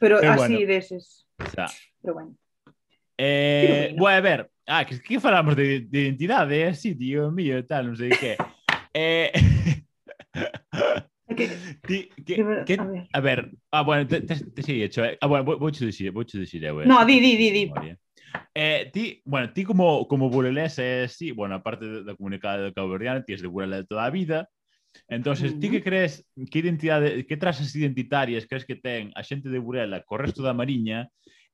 Pero 0.00 0.18
Pero 0.20 0.32
así 0.32 0.54
bueno. 0.54 0.66
deses. 0.66 1.26
Xa. 1.54 1.66
Pero 2.00 2.14
bueno. 2.14 2.36
Eh, 3.18 3.94
bueno, 3.96 4.16
a 4.16 4.20
ver, 4.20 4.50
ah, 4.66 4.84
que, 4.84 5.00
que 5.00 5.20
falamos 5.20 5.54
de, 5.54 5.80
de 5.80 6.00
identidade, 6.00 6.62
eh? 6.62 6.68
así, 6.68 6.94
tío 6.94 7.30
mío, 7.30 7.64
tal, 7.66 7.86
non 7.86 7.96
sei 7.96 8.10
que. 8.10 8.34
eh... 8.94 9.30
que, 11.36 11.46
que, 11.86 12.08
que, 12.24 12.36
que, 12.66 12.74
a 13.12 13.20
ver, 13.20 13.52
ah, 13.70 13.82
bueno, 13.82 14.06
te, 14.08 14.22
te, 14.22 14.34
te 14.34 14.62
sigue 14.62 14.84
hecho, 14.84 15.04
eh? 15.04 15.18
ah, 15.20 15.26
bueno, 15.28 15.44
vou, 15.44 15.58
vou 15.58 15.70
che 15.70 15.86
dicir, 15.86 16.10
vou 16.10 16.24
che 16.24 16.38
dicir, 16.38 16.64
eh, 16.64 16.72
no, 16.86 17.04
di, 17.04 17.20
di, 17.20 17.36
di, 17.36 17.50
di. 17.50 17.70
Eh, 18.54 18.90
ti, 18.92 19.22
bueno, 19.24 19.52
ti 19.52 19.64
como, 19.64 20.08
como 20.08 20.28
burelés, 20.28 20.78
eh, 20.78 21.06
sí, 21.08 21.32
bueno, 21.32 21.54
aparte 21.56 22.02
da 22.04 22.16
comunicada 22.16 22.64
de 22.64 22.72
Cabo 22.72 22.90
Verdeano, 22.90 23.24
ti 23.24 23.32
és 23.32 23.42
de 23.42 23.48
Burelés 23.48 23.86
toda 23.86 24.04
a 24.04 24.10
vida, 24.10 24.48
Entonces, 25.08 25.58
ti 25.58 25.68
que 25.70 25.82
crees 25.82 26.24
que 26.50 26.58
identidade, 26.58 27.26
que 27.26 27.36
trazas 27.36 27.74
identitarias 27.74 28.46
crees 28.46 28.64
que 28.64 28.76
ten 28.76 29.12
a 29.16 29.22
xente 29.22 29.48
de 29.48 29.60
Burela 29.60 30.04
co 30.04 30.16
resto 30.16 30.40
da 30.40 30.56
Mariña 30.56 31.08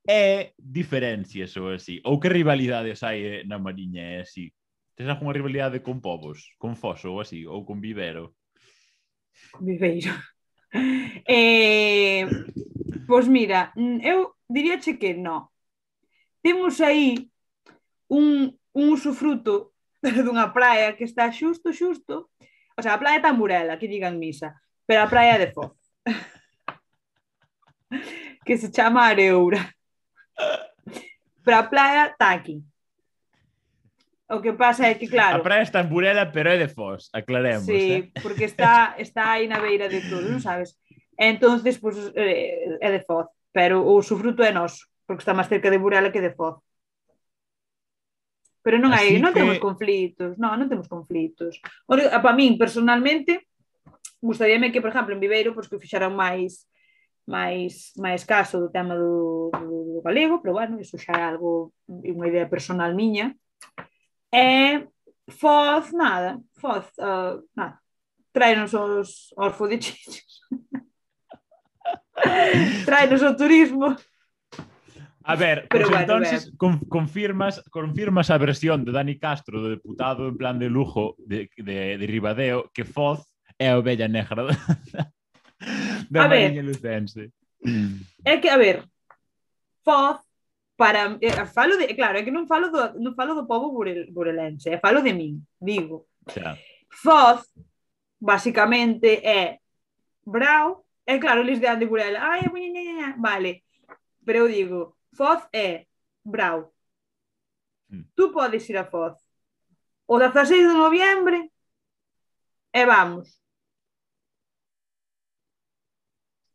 e 0.06 0.54
diferencias 0.58 1.56
ou 1.58 1.74
así? 1.74 1.98
Ou 2.06 2.18
que 2.22 2.30
rivalidades 2.30 3.02
hai 3.02 3.18
eh, 3.22 3.42
na 3.46 3.58
Mariña 3.58 4.14
e 4.14 4.16
así? 4.22 4.54
Tens 4.94 5.10
alguma 5.10 5.34
rivalidade 5.34 5.82
con 5.82 6.00
povos? 6.02 6.54
Con 6.58 6.74
Foso 6.74 7.14
ou 7.14 7.22
así? 7.22 7.46
Ou 7.46 7.62
con 7.66 7.78
Vivero? 7.80 8.34
Viveiro. 9.60 10.12
Eh, 11.24 12.28
pois 13.06 13.26
mira, 13.26 13.72
eu 14.04 14.36
diríache 14.48 15.00
que 15.00 15.16
non. 15.16 15.48
Temos 16.44 16.76
aí 16.80 17.32
un, 18.08 18.52
un 18.76 18.84
usufruto 18.92 19.72
dunha 20.24 20.52
praia 20.52 20.92
que 20.92 21.04
está 21.04 21.32
xusto, 21.32 21.72
xusto, 21.72 22.28
O 22.78 22.82
sea, 22.82 22.94
a 22.94 22.98
praia 22.98 23.18
está 23.18 23.32
Burela, 23.32 23.76
que 23.76 23.90
digan 23.90 24.22
misa, 24.22 24.54
pero 24.86 25.02
a 25.02 25.10
praia 25.10 25.36
de 25.36 25.50
Foz. 25.50 25.74
que 28.46 28.56
se 28.56 28.70
chama 28.70 29.08
Areoura. 29.08 29.74
Pero 31.42 31.56
a 31.56 31.68
praia 31.68 32.06
está 32.06 32.30
aquí. 32.30 32.62
O 34.30 34.40
que 34.40 34.52
pasa 34.52 34.86
é 34.86 34.94
que, 34.94 35.08
claro... 35.08 35.38
A 35.38 35.42
praia 35.42 35.66
está 35.66 35.80
en 35.80 35.90
Burela, 35.90 36.30
pero 36.30 36.54
é 36.54 36.56
de 36.56 36.68
Foz, 36.68 37.10
aclaremos. 37.12 37.66
Sí, 37.66 37.92
eh? 37.92 38.12
porque 38.22 38.44
está, 38.44 38.94
está 38.96 39.32
aí 39.32 39.48
na 39.48 39.58
beira 39.58 39.88
de 39.88 39.98
todo, 40.06 40.30
non 40.30 40.38
sabes? 40.38 40.78
Entonces, 41.18 41.82
pues, 41.82 41.98
eh, 42.14 42.78
é 42.78 42.88
de 42.94 43.02
Foz, 43.02 43.26
pero 43.50 43.82
o 43.82 43.98
sufruto 44.06 44.46
é 44.46 44.54
noso, 44.54 44.86
porque 45.02 45.26
está 45.26 45.34
máis 45.34 45.50
cerca 45.50 45.66
de 45.66 45.82
Burela 45.82 46.14
que 46.14 46.22
de 46.22 46.30
Foz. 46.30 46.62
Pero 48.68 48.84
non 48.84 48.92
Así 48.92 49.16
hai, 49.16 49.16
non 49.16 49.32
que... 49.32 49.40
temos 49.40 49.56
conflitos, 49.56 50.36
non, 50.36 50.60
non 50.60 50.68
temos 50.68 50.92
conflitos. 50.92 51.56
Para 51.88 52.36
min, 52.36 52.60
personalmente, 52.60 53.48
gustaríame 54.20 54.68
que, 54.68 54.84
por 54.84 54.92
exemplo, 54.92 55.16
en 55.16 55.24
Viveiro, 55.24 55.56
pois 55.56 55.72
que 55.72 55.80
fixaran 55.80 56.12
máis 56.12 56.68
máis 57.24 57.96
máis 57.96 58.28
caso 58.28 58.60
do 58.60 58.68
tema 58.68 58.92
do, 58.92 59.48
do, 59.56 59.76
do 59.96 60.00
galego, 60.04 60.44
pero 60.44 60.52
bueno, 60.52 60.76
iso 60.76 61.00
xa 61.00 61.16
é 61.16 61.24
algo 61.32 61.72
unha 61.88 62.28
idea 62.28 62.44
personal 62.44 62.92
miña. 62.92 63.32
E 64.28 64.84
Foz, 65.32 65.88
nada, 65.96 66.36
Foz, 66.60 66.92
uh, 67.00 67.40
nada. 67.56 67.80
Traenos 68.36 68.76
os, 68.76 69.32
os 69.32 69.52
fodichichos. 69.56 70.44
Traenos 72.84 73.24
o 73.24 73.32
turismo. 73.32 73.96
A 75.28 75.36
ver, 75.36 75.66
Pero 75.68 75.84
pues 75.84 75.90
bueno, 75.90 76.00
entonces 76.00 76.46
ver. 76.46 76.56
Con, 76.56 76.78
confirmas, 76.88 77.62
confirmas 77.68 78.30
a 78.30 78.38
versión 78.38 78.82
de 78.86 78.92
Dani 78.92 79.18
Castro, 79.18 79.60
do 79.60 79.68
deputado 79.68 80.24
en 80.24 80.40
plan 80.40 80.56
de 80.56 80.72
lujo 80.72 81.20
de, 81.20 81.52
de, 81.60 82.00
de 82.00 82.06
Ribadeo, 82.08 82.72
que 82.72 82.88
Foz 82.88 83.28
é 83.60 83.68
a 83.68 83.76
ovella 83.76 84.08
negra 84.08 84.48
da, 84.48 84.56
da 86.08 86.24
a 86.24 86.28
Mariña 86.32 86.64
Lucense. 86.64 87.28
É 88.24 88.40
que, 88.40 88.48
a 88.48 88.56
ver, 88.56 88.88
Foz 89.84 90.16
para 90.80 91.20
eh, 91.20 91.44
falo 91.44 91.76
de, 91.76 91.92
claro, 91.92 92.16
é 92.16 92.24
que 92.24 92.32
non 92.32 92.48
falo 92.48 92.72
do, 92.72 92.96
non 92.96 93.12
falo 93.12 93.36
do 93.36 93.44
povo 93.44 93.68
burel, 93.68 94.08
burelense, 94.08 94.72
eh, 94.72 94.80
falo 94.80 95.04
de 95.04 95.12
min, 95.12 95.44
digo. 95.60 96.08
Xa. 96.24 96.56
Foz 96.88 97.44
basicamente 98.16 99.20
é 99.20 99.60
brau, 100.24 100.88
é 101.04 101.20
claro, 101.20 101.44
eles 101.44 101.60
de 101.60 101.84
Burela, 101.84 102.32
ai, 102.32 102.48
a 102.48 102.50
miña, 102.50 103.12
vale, 103.20 103.68
pero 104.24 104.44
eu 104.44 104.48
digo, 104.48 104.97
Foz 105.16 105.46
é 105.52 105.86
Brau. 106.24 106.74
Mm. 107.88 108.04
Tú 108.14 108.32
podes 108.32 108.68
ir 108.70 108.76
a 108.78 108.84
Foz. 108.84 109.16
O 110.06 110.18
16 110.18 110.68
de 110.68 110.74
noviembre 110.74 111.50
e 112.72 112.82
vamos. 112.86 113.40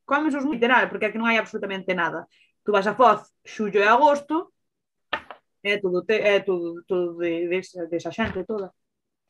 Comes 0.05 0.35
os 0.35 0.45
literal, 0.45 0.89
porque 0.89 1.07
aquí 1.07 1.17
non 1.17 1.29
hai 1.29 1.37
absolutamente 1.39 1.91
nada. 1.95 2.27
Tú 2.63 2.69
vas 2.75 2.87
a 2.87 2.97
Foz 2.99 3.19
xullo 3.53 3.79
e 3.81 3.87
agosto, 3.87 4.53
é 5.63 5.77
todo, 5.79 6.03
é 6.09 6.39
todo, 6.39 6.83
todo 6.89 7.17
de, 7.21 7.47
de, 7.47 7.59
desa 7.61 7.87
de 7.87 7.99
xente 7.99 8.43
toda. 8.43 8.67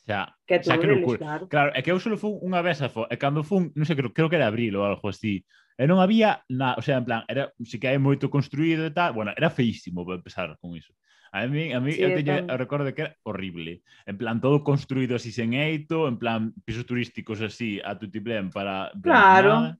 Xa, 0.03 0.35
que 0.45 0.59
xa 0.59 0.75
que 0.77 0.87
locura. 0.87 1.17
Claro. 1.17 1.43
claro, 1.47 1.69
é 1.71 1.79
que 1.79 1.91
eu 1.91 1.99
solo 1.99 2.19
fun 2.19 2.35
unha 2.43 2.59
vez 2.59 2.83
a 2.83 2.91
fo, 2.91 3.07
e 3.07 3.15
cando 3.15 3.39
fun, 3.47 3.71
non 3.71 3.87
sei, 3.87 3.95
creo, 3.95 4.11
creo 4.11 4.27
que 4.27 4.35
era 4.35 4.51
abril 4.51 4.75
ou 4.75 4.83
algo 4.83 5.07
así, 5.07 5.47
e 5.79 5.83
non 5.87 6.03
había, 6.03 6.43
na, 6.51 6.75
o 6.75 6.83
sea, 6.83 6.99
en 6.99 7.05
plan, 7.07 7.21
era, 7.31 7.55
si 7.63 7.79
que 7.79 7.87
hai 7.87 7.95
moito 7.97 8.27
construído 8.27 8.83
e 8.83 8.91
tal, 8.91 9.15
bueno, 9.15 9.31
era 9.31 9.47
feísimo 9.47 10.03
para 10.03 10.19
empezar 10.19 10.51
con 10.59 10.75
iso. 10.75 10.91
A 11.33 11.47
mí, 11.49 11.73
a 11.73 11.81
mí 11.81 11.97
sí, 11.97 12.03
eu 12.05 12.13
teño 12.13 12.45
o 12.45 12.55
recordo 12.59 12.93
que 12.93 13.09
era 13.09 13.17
horrible. 13.25 13.81
En 14.05 14.21
plan, 14.21 14.37
todo 14.37 14.61
construído 14.61 15.17
así 15.17 15.33
sen 15.33 15.57
eito, 15.57 16.05
en 16.05 16.21
plan, 16.21 16.53
pisos 16.61 16.85
turísticos 16.85 17.41
así 17.41 17.81
a 17.81 17.97
tutiplén 17.97 18.53
para... 18.53 18.93
Claro. 19.01 19.73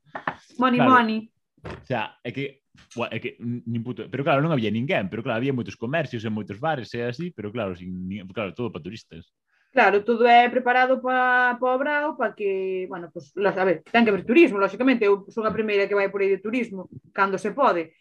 Money, 0.58 0.80
claro. 0.82 0.92
money. 0.98 1.20
O 1.62 1.86
sea, 1.86 2.18
é 2.26 2.34
que 2.34 2.64
Bueno, 2.98 3.14
é 3.14 3.22
que, 3.22 3.38
nin 3.40 3.86
puto, 3.86 4.10
pero 4.10 4.26
claro, 4.26 4.42
non 4.42 4.50
había 4.50 4.74
ninguén, 4.74 5.06
pero 5.06 5.22
claro, 5.22 5.38
había 5.38 5.54
moitos 5.54 5.78
comercios 5.78 6.26
e 6.26 6.34
moitos 6.34 6.58
bares 6.58 6.90
e 6.98 7.06
así, 7.06 7.30
pero 7.30 7.54
claro, 7.54 7.78
sin, 7.78 7.94
claro, 8.34 8.50
todo 8.58 8.74
para 8.74 8.82
turistas. 8.82 9.30
Claro, 9.74 10.04
todo 10.06 10.28
é 10.28 10.48
preparado 10.50 11.02
para 11.02 11.58
pa 11.58 11.74
o 11.74 11.80
Brao, 11.82 12.16
para 12.16 12.36
que, 12.38 12.86
bueno, 12.88 13.10
pues, 13.12 13.34
a 13.34 13.66
ver, 13.66 13.82
ten 13.82 14.06
que 14.06 14.14
haber 14.14 14.24
turismo, 14.24 14.62
lógicamente, 14.62 15.02
eu 15.10 15.26
son 15.34 15.50
a 15.50 15.56
primeira 15.58 15.90
que 15.90 15.98
vai 15.98 16.14
por 16.14 16.22
aí 16.22 16.30
de 16.30 16.38
turismo, 16.38 16.86
cando 17.10 17.42
se 17.42 17.58
pode, 17.58 17.98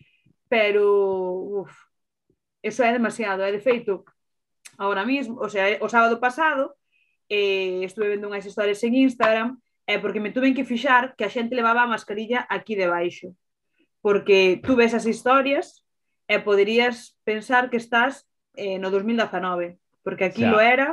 pero, 0.52 1.64
uf, 1.64 1.72
eso 2.60 2.84
é 2.84 2.92
demasiado, 2.92 3.40
é 3.40 3.48
de 3.48 3.64
feito, 3.64 4.04
ahora 4.76 5.08
mismo, 5.08 5.40
o 5.40 5.48
sea, 5.48 5.64
o 5.80 5.88
sábado 5.88 6.20
pasado, 6.20 6.76
eh, 7.32 7.80
estuve 7.88 8.12
vendo 8.12 8.28
unhas 8.28 8.44
historias 8.44 8.84
en 8.84 8.92
Instagram, 8.92 9.56
é 9.88 9.96
eh, 9.96 9.98
porque 9.98 10.20
me 10.20 10.28
tuven 10.28 10.52
que 10.52 10.68
fixar 10.68 11.16
que 11.16 11.24
a 11.24 11.32
xente 11.32 11.56
levaba 11.56 11.88
a 11.88 11.88
mascarilla 11.88 12.44
aquí 12.52 12.76
debaixo, 12.76 13.32
porque 14.04 14.60
tú 14.60 14.76
ves 14.76 14.92
as 14.92 15.08
historias 15.08 15.80
e 16.28 16.36
eh, 16.36 16.44
poderías 16.44 17.16
pensar 17.24 17.72
que 17.72 17.80
estás 17.80 18.28
eh, 18.60 18.76
no 18.76 18.92
2019, 18.92 19.80
porque 20.04 20.28
aquí 20.28 20.44
o 20.44 20.52
sea, 20.52 20.52
lo 20.52 20.60
era, 20.60 20.88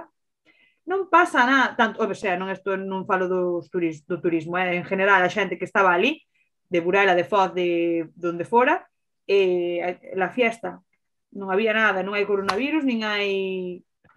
non 0.89 1.05
pasa 1.05 1.45
nada, 1.45 1.77
tanto, 1.77 2.01
o 2.01 2.17
sea, 2.17 2.33
non 2.33 2.49
estou 2.49 2.73
non 2.73 3.05
falo 3.05 3.29
dos 3.29 3.69
turis, 3.69 4.01
do 4.09 4.17
turismo, 4.17 4.57
eh, 4.57 4.73
en 4.73 4.85
general 4.89 5.21
a 5.21 5.29
xente 5.29 5.61
que 5.61 5.69
estaba 5.69 5.93
ali, 5.93 6.25
de 6.65 6.81
Burela, 6.81 7.13
de 7.13 7.29
Foz, 7.29 7.53
de 7.53 8.09
donde 8.17 8.41
fora, 8.41 8.89
eh, 9.29 10.01
la 10.17 10.33
fiesta, 10.33 10.81
non 11.37 11.53
había 11.53 11.77
nada, 11.77 12.01
non 12.01 12.17
hai 12.17 12.25
coronavirus, 12.25 12.81
nin 12.89 13.05
hai 13.05 13.29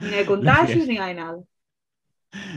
nin 0.01 0.13
hai 0.17 0.25
contagios, 0.33 0.89
nin 0.89 1.05
hai 1.05 1.13
nada. 1.13 1.45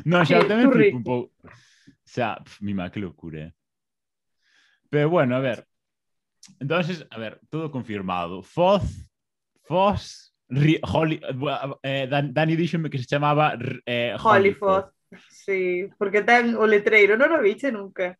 No, 0.07 0.24
xa 0.24 0.39
sí, 0.39 0.47
tamén 0.47 0.72
flipo 0.72 0.95
un 0.95 1.03
pouco. 1.03 1.36
O 1.43 2.07
sea, 2.07 2.39
pf, 2.39 2.63
mima, 2.63 2.88
que 2.88 3.03
locura, 3.03 3.51
eh? 3.51 3.53
Pero 4.88 5.11
bueno, 5.11 5.36
a 5.36 5.43
ver. 5.43 5.68
Entonces, 6.63 7.03
a 7.11 7.20
ver, 7.20 7.43
todo 7.51 7.68
confirmado. 7.68 8.39
Foz, 8.39 9.11
Foz, 9.68 10.24
Holly, 10.49 11.19
eh, 11.83 12.07
Dani 12.07 12.55
díxome 12.55 12.89
que 12.89 12.99
se 12.99 13.05
chamaba 13.05 13.57
eh, 13.85 14.15
Hollyford. 14.21 14.91
Sí, 15.29 15.87
porque 15.97 16.21
ten 16.21 16.55
o 16.55 16.65
letreiro, 16.65 17.17
non 17.17 17.33
o 17.33 17.39
viche 17.41 17.71
nunca. 17.71 18.17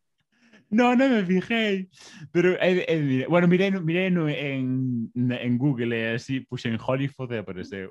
No, 0.70 0.96
non 0.98 1.12
me 1.12 1.22
fijei. 1.22 1.86
Pero, 2.32 2.58
eh, 2.58 2.84
eh, 2.88 2.98
mire, 2.98 3.26
bueno, 3.26 3.46
mirei, 3.46 3.70
mirei 3.70 4.10
no, 4.10 4.28
en, 4.28 5.10
en 5.14 5.58
Google 5.58 5.94
e 5.94 6.02
eh, 6.02 6.14
así 6.18 6.40
puxen 6.40 6.78
Hollyford 6.78 7.32
e 7.32 7.38
apareceu. 7.38 7.90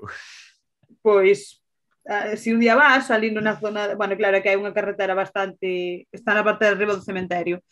Pois, 0.99 1.63
uh, 2.03 2.33
eh, 2.33 2.37
se 2.37 2.51
un 2.51 2.59
día 2.59 2.75
vas 2.75 3.07
salindo 3.07 3.39
na 3.39 3.55
zona... 3.55 3.87
De, 3.87 3.95
bueno, 3.95 4.17
claro, 4.17 4.41
que 4.43 4.51
hai 4.51 4.59
unha 4.59 4.75
carretera 4.75 5.15
bastante... 5.15 6.07
Está 6.11 6.35
na 6.35 6.43
parte 6.43 6.67
de 6.67 6.75
arriba 6.75 6.95
do 6.95 7.05
cementerio. 7.05 7.63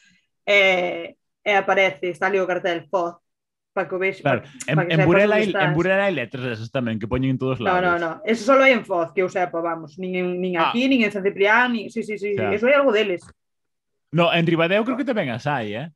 E, 0.47 0.55
eh, 0.55 1.51
e 1.51 1.51
aparece, 1.51 2.15
sale 2.15 2.39
o 2.39 2.47
cartel 2.47 2.87
Foz 2.87 3.22
para 3.73 3.89
que 3.89 3.95
o 3.95 3.99
vexe. 3.99 4.21
Claro. 4.21 4.45
Pa, 4.45 4.75
pa 4.75 4.85
que 4.85 4.93
en, 4.93 5.05
Burela 5.05 5.35
hai, 5.41 5.49
en 5.49 5.73
Burela 5.73 6.05
hai 6.05 6.13
letras 6.13 6.45
esas 6.45 6.69
tamén 6.69 7.01
que 7.01 7.09
poñen 7.09 7.35
en 7.35 7.39
todos 7.41 7.57
lados. 7.57 7.81
No, 7.81 7.97
no, 7.97 7.97
no. 7.97 8.11
Eso 8.23 8.45
só 8.45 8.53
hai 8.61 8.71
en 8.71 8.85
Foz, 8.85 9.11
que 9.11 9.25
eu 9.25 9.29
sepa, 9.33 9.59
vamos. 9.59 9.97
Nin, 9.97 10.13
en, 10.13 10.27
nin 10.37 10.53
ah. 10.61 10.69
aquí, 10.69 10.85
ah. 10.85 10.89
nin 10.93 11.01
en 11.01 11.11
San 11.11 11.25
Ciprián, 11.25 11.73
nin... 11.73 11.89
Sí, 11.89 12.05
sí, 12.05 12.21
sí. 12.21 12.37
Claro. 12.37 12.53
Eso 12.53 12.69
é 12.69 12.77
algo 12.77 12.93
deles. 12.93 13.25
No, 14.13 14.29
en 14.29 14.45
Ribadeo 14.45 14.85
creo 14.85 14.95
que 14.95 15.09
tamén 15.09 15.33
as 15.33 15.49
hai, 15.49 15.73
eh? 15.73 15.89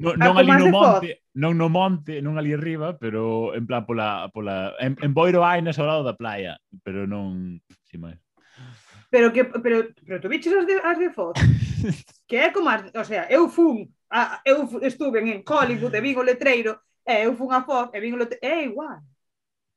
No, 0.00 0.16
ah, 0.16 0.16
non, 0.16 0.32
non 0.32 0.36
ali 0.40 0.52
no 0.56 0.72
monte, 0.72 1.08
Foz. 1.12 1.36
non 1.36 1.52
no 1.60 1.68
monte, 1.68 2.12
non 2.24 2.40
ali 2.40 2.56
arriba, 2.56 2.96
pero 2.96 3.52
en 3.52 3.68
plan 3.68 3.84
pola... 3.84 4.32
pola 4.32 4.72
en, 4.80 4.96
en 5.04 5.12
Boiro 5.12 5.44
hai 5.44 5.60
nese 5.60 5.84
lado 5.84 6.00
da 6.00 6.16
playa, 6.16 6.56
pero 6.80 7.04
non... 7.04 7.60
Si 7.92 8.00
máis. 8.00 8.16
Pero 9.12 9.28
que 9.28 9.44
pero, 9.60 9.92
pero 10.00 10.16
tu 10.16 10.32
biches 10.32 10.56
as 10.56 10.64
de, 10.64 10.80
as 10.80 10.96
de 10.96 11.12
Foz? 11.12 11.36
que 12.28 12.40
é 12.40 12.48
como... 12.48 12.72
As, 12.72 12.88
o 12.96 13.04
sea, 13.04 13.28
eu 13.28 13.52
fun... 13.52 13.84
A, 14.08 14.40
eu 14.48 14.64
estuve 14.80 15.20
en 15.20 15.44
Hollywood, 15.44 15.92
de 15.92 16.00
Vigo 16.00 16.24
Letreiro, 16.24 16.80
E 17.06 17.24
eu 17.24 17.34
fun 17.36 17.50
a 17.52 17.62
Fox 17.62 17.90
e 17.94 18.00
vin 18.00 18.12
o 18.12 18.16
letreiro. 18.16 18.46
É 18.46 18.64
igual. 18.64 19.00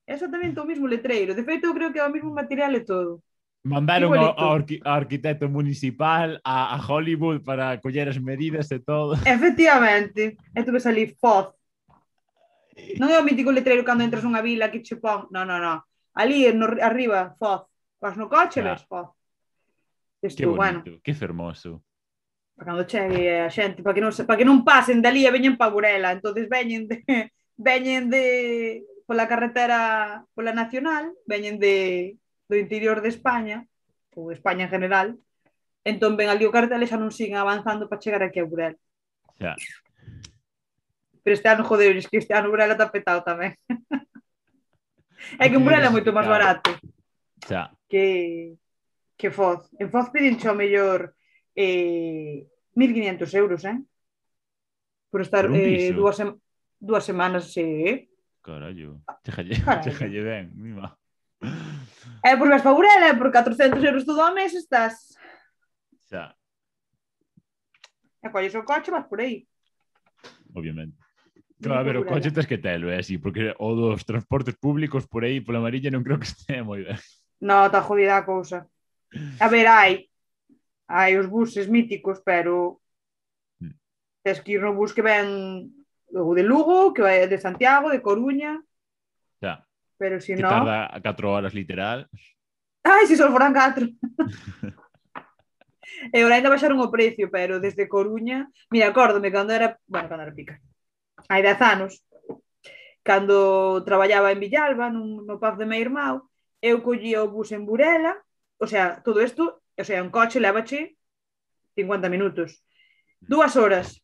É 0.08 0.14
exactamente 0.14 0.58
mm. 0.58 0.64
o 0.64 0.66
mismo 0.66 0.86
letreiro. 0.86 1.34
De 1.34 1.44
feito, 1.44 1.66
eu 1.66 1.74
creo 1.74 1.92
que 1.92 2.00
é 2.00 2.06
o 2.06 2.12
mismo 2.12 2.32
material 2.32 2.74
e 2.74 2.82
todo. 2.82 3.22
Mandaron 3.66 4.14
ao, 4.14 4.40
ao 4.40 4.54
arqui, 4.54 4.80
arquitecto 4.86 5.50
municipal 5.50 6.40
a, 6.44 6.76
a 6.76 6.78
Hollywood 6.78 7.44
para 7.44 7.82
coller 7.82 8.08
as 8.08 8.18
medidas 8.20 8.70
e 8.70 8.78
todo. 8.78 9.18
Efectivamente. 9.26 10.38
E 10.56 10.64
tu 10.64 10.72
ves 10.72 10.86
ali 10.86 11.18
Foz. 11.18 11.50
Eh. 12.78 12.94
Non 13.02 13.10
é 13.10 13.18
o 13.18 13.26
mítico 13.26 13.50
letreiro 13.50 13.82
cando 13.82 14.06
entras 14.06 14.22
nunha 14.22 14.46
vila 14.46 14.70
que 14.70 14.86
che 14.86 15.02
pon. 15.02 15.26
Non, 15.34 15.50
non, 15.50 15.66
non. 15.66 15.82
Ali 16.14 16.54
no, 16.54 16.70
arriba, 16.78 17.34
Foz. 17.42 17.66
Vas 17.98 18.14
no 18.14 18.30
coche, 18.30 18.62
claro. 18.62 18.78
ves 18.78 18.86
Foz. 18.86 19.08
Desto, 20.22 20.38
que 20.38 20.46
bonito, 20.46 20.62
bueno. 20.62 21.02
que 21.02 21.14
fermoso 21.18 21.82
para 22.56 22.72
cando 22.72 22.88
chegue 22.88 23.28
eh, 23.28 23.42
a 23.44 23.50
xente, 23.50 23.84
para 23.84 23.94
que 23.94 24.02
non, 24.02 24.16
para 24.16 24.40
que 24.40 24.48
non 24.48 24.64
pasen 24.64 25.04
dali 25.04 25.28
e 25.28 25.32
veñen 25.32 25.60
pa 25.60 25.68
Burela, 25.68 26.16
entonces 26.16 26.48
veñen 26.48 26.88
de, 26.88 27.04
veñen 27.60 28.08
de 28.08 28.84
pola 29.04 29.28
carretera 29.28 30.24
pola 30.32 30.56
nacional, 30.56 31.12
veñen 31.28 31.60
de, 31.60 32.16
do 32.48 32.56
interior 32.56 33.04
de 33.04 33.12
España, 33.12 33.68
ou 34.16 34.32
España 34.32 34.66
en 34.66 34.72
general, 34.72 35.08
entón 35.84 36.16
ven 36.16 36.32
ali 36.32 36.48
o 36.48 36.56
cartel 36.56 36.80
e 36.80 36.88
xa 36.88 36.96
non 36.96 37.12
siguen 37.12 37.36
avanzando 37.36 37.92
para 37.92 38.00
chegar 38.00 38.24
aquí 38.24 38.40
a 38.40 38.48
Burela. 38.48 38.80
Xa. 39.36 39.52
Yeah. 39.52 39.58
Pero 41.26 41.34
este 41.34 41.50
ano, 41.50 41.66
joder, 41.66 41.98
es 41.98 42.08
que 42.08 42.22
este 42.22 42.38
ano 42.38 42.50
Burela 42.54 42.78
está 42.78 42.88
petado 42.88 43.20
tamén. 43.26 43.58
é 45.42 45.46
que 45.52 45.58
en 45.58 45.64
Burela 45.66 45.90
é 45.90 45.94
moito 45.94 46.16
máis 46.16 46.30
barato. 46.30 46.72
Xa. 47.44 47.52
Yeah. 47.52 47.68
Que, 47.92 48.06
que 49.20 49.28
Foz. 49.28 49.68
En 49.76 49.92
Foz 49.92 50.08
pedincho 50.08 50.56
o 50.56 50.58
mellor 50.58 51.15
eh, 51.56 52.48
1.500 52.76 53.34
euros, 53.34 53.66
eh? 53.66 53.80
Por 55.10 55.22
estar 55.22 55.48
por 55.48 55.56
eh, 55.56 55.94
dúas, 55.94 56.18
sem 56.18 56.36
dúas 56.80 57.04
semanas, 57.04 57.56
eh? 57.58 58.10
Carallo, 58.44 59.02
chejalle, 59.24 59.56
chejalle 59.84 60.22
ben, 60.22 60.52
mima. 60.54 60.98
E 61.42 62.30
eh, 62.30 62.38
por 62.38 62.50
vas 62.50 62.62
favorela, 62.62 63.16
por 63.18 63.32
400 63.32 63.82
euros 63.84 64.06
todo 64.06 64.22
o 64.22 64.34
mes 64.36 64.54
estás... 64.54 65.16
Xa. 66.10 66.36
E 68.22 68.30
colles 68.30 68.54
o 68.56 68.64
coche, 68.64 68.92
vas 68.92 69.08
por 69.08 69.22
aí. 69.22 69.48
Obviamente. 70.54 70.98
Claro, 71.62 71.80
a 71.80 71.84
ver, 71.84 71.98
o 71.98 72.06
coche 72.06 72.32
tens 72.32 72.46
que 72.46 72.58
telo, 72.60 72.90
é 72.90 73.00
así, 73.00 73.18
porque 73.18 73.56
o 73.58 73.74
dos 73.74 74.04
transportes 74.04 74.56
públicos 74.60 75.08
por 75.08 75.24
aí, 75.24 75.40
pola 75.40 75.64
amarilla, 75.64 75.90
non 75.90 76.04
creo 76.04 76.20
que 76.20 76.28
este 76.28 76.60
moi 76.62 76.84
ben. 76.84 77.00
No, 77.40 77.66
está 77.66 77.80
jodida 77.80 78.20
a 78.20 78.28
cousa. 78.28 78.68
A 79.40 79.48
ver, 79.48 79.66
hai 79.66 80.12
hai 80.88 81.18
os 81.18 81.28
buses 81.28 81.68
míticos, 81.68 82.22
pero 82.22 82.82
hmm. 83.60 83.74
tes 84.22 84.42
que 84.42 84.58
ir 84.58 84.62
no 84.62 84.78
bus 84.78 84.94
que 84.94 85.02
ven 85.02 85.72
o 86.14 86.34
de 86.36 86.44
Lugo, 86.44 86.94
que 86.94 87.02
vai 87.02 87.28
de 87.28 87.38
Santiago, 87.38 87.90
de 87.90 88.02
Coruña. 88.02 88.62
Xa. 89.42 89.66
Pero 89.98 90.22
se 90.22 90.36
si 90.36 90.42
non... 90.42 90.52
tarda 90.52 90.94
4 91.02 91.32
horas 91.32 91.54
literal. 91.54 92.08
Ai, 92.86 93.10
se 93.10 93.16
si 93.16 93.22
só 93.22 93.32
foran 93.34 93.54
4. 93.54 93.90
e 96.16 96.20
ora 96.22 96.36
ainda 96.38 96.54
baixaron 96.54 96.78
o 96.80 96.94
precio, 96.94 97.34
pero 97.34 97.60
desde 97.60 97.90
Coruña... 97.90 98.48
Mira, 98.70 98.94
acórdome, 98.94 99.34
cando 99.34 99.52
era... 99.52 99.80
Bueno, 99.90 100.08
cando 100.08 100.24
era 100.24 100.38
pica. 100.38 100.62
Hai 101.28 101.42
10 101.42 101.62
anos. 101.62 101.92
Cando 103.02 103.82
traballaba 103.82 104.32
en 104.32 104.42
Villalba, 104.42 104.90
nun, 104.90 105.26
no 105.26 105.42
paz 105.42 105.58
de 105.58 105.66
Meirmao, 105.66 106.30
eu 106.62 106.82
collía 106.82 107.22
o 107.22 107.30
bus 107.30 107.54
en 107.54 107.66
Burela, 107.66 108.18
o 108.58 108.66
sea, 108.66 109.02
todo 109.06 109.22
isto 109.22 109.62
o 109.78 109.84
sea, 109.84 110.04
un 110.04 110.10
coche 110.10 110.40
levache 110.40 110.98
50 111.76 112.10
minutos. 112.10 112.64
Mm. 113.22 113.26
Dúas 113.28 113.56
horas. 113.56 114.04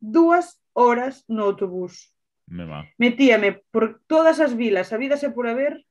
Dúas 0.00 0.60
horas 0.72 1.24
no 1.28 1.44
autobús. 1.44 2.12
Me 2.46 2.64
va. 2.64 2.84
Metíame 2.98 3.64
por 3.70 4.00
todas 4.06 4.40
as 4.40 4.56
vilas, 4.56 4.92
habidas 4.92 5.22
e 5.24 5.30
por 5.30 5.48
haber, 5.48 5.84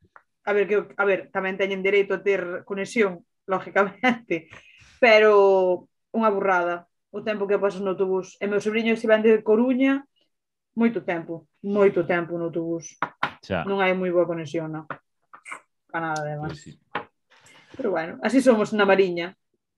a 0.45 0.53
ver 0.53 0.68
que 0.68 0.88
a 0.95 1.06
ver, 1.06 1.30
tamén 1.34 1.60
teñen 1.60 1.84
dereito 1.84 2.16
a 2.16 2.24
ter 2.24 2.64
conexión, 2.64 3.28
lógicamente, 3.49 4.47
pero 5.03 5.89
unha 6.16 6.32
burrada 6.32 6.88
o 7.12 7.20
tempo 7.20 7.47
que 7.47 7.60
pasas 7.60 7.84
no 7.84 7.91
autobús. 7.91 8.39
E 8.39 8.47
meu 8.47 8.64
sobrinho 8.64 8.95
se 8.95 9.03
estiven 9.03 9.26
de 9.26 9.43
Coruña 9.43 10.08
moito 10.76 11.03
tempo, 11.03 11.47
moito 11.64 12.08
tempo 12.08 12.39
no 12.39 12.47
autobús. 12.47 12.95
Xa. 13.43 13.68
Non 13.68 13.84
hai 13.84 13.91
moi 13.91 14.12
boa 14.12 14.28
conexión, 14.28 14.72
non. 14.72 14.88
Para 15.91 16.12
nada, 16.12 16.24
además. 16.24 16.56
Pues 16.56 16.64
sí. 16.64 16.72
Pero 17.76 17.92
bueno, 17.92 18.18
así 18.24 18.42
somos 18.42 18.74
na 18.74 18.86
Mariña. 18.86 19.36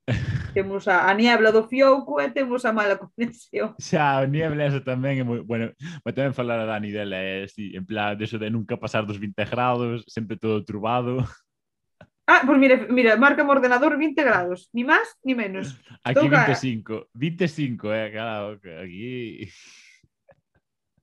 Temos 0.54 0.88
a, 0.88 1.10
a 1.10 1.14
niebla 1.14 1.52
do 1.52 1.68
Fiouco 1.68 2.18
e 2.18 2.32
temos 2.32 2.66
a 2.66 2.74
mala 2.74 2.98
conexión. 2.98 3.76
Xa, 3.78 4.24
a 4.24 4.26
niebla 4.26 4.66
eso 4.66 4.82
tamén 4.82 5.22
é 5.22 5.24
moi... 5.28 5.44
Bueno, 5.46 5.70
mas 6.02 6.14
tamén 6.18 6.34
falar 6.34 6.58
a 6.58 6.66
Dani 6.66 6.90
dela, 6.90 7.20
é, 7.20 7.46
sí, 7.46 7.76
en 7.78 7.86
plan, 7.86 8.18
deso 8.18 8.42
de 8.42 8.50
nunca 8.50 8.80
pasar 8.80 9.06
dos 9.06 9.22
20 9.22 9.38
grados, 9.46 10.02
sempre 10.10 10.40
todo 10.40 10.64
turbado. 10.66 11.22
Ah, 12.28 12.44
pois 12.44 12.60
pues 12.60 12.60
mira, 12.60 12.76
mira, 12.92 13.16
marca 13.16 13.40
o 13.40 13.48
ordenador 13.48 13.96
20 13.96 14.20
grados, 14.20 14.68
ni 14.76 14.84
máis 14.84 15.16
ni 15.24 15.32
menos. 15.32 15.80
Aquí 16.04 16.28
Toca... 16.28 16.52
25, 16.52 17.08
25, 17.16 17.88
eh, 17.88 18.12
claro, 18.12 18.60
aquí... 18.84 19.48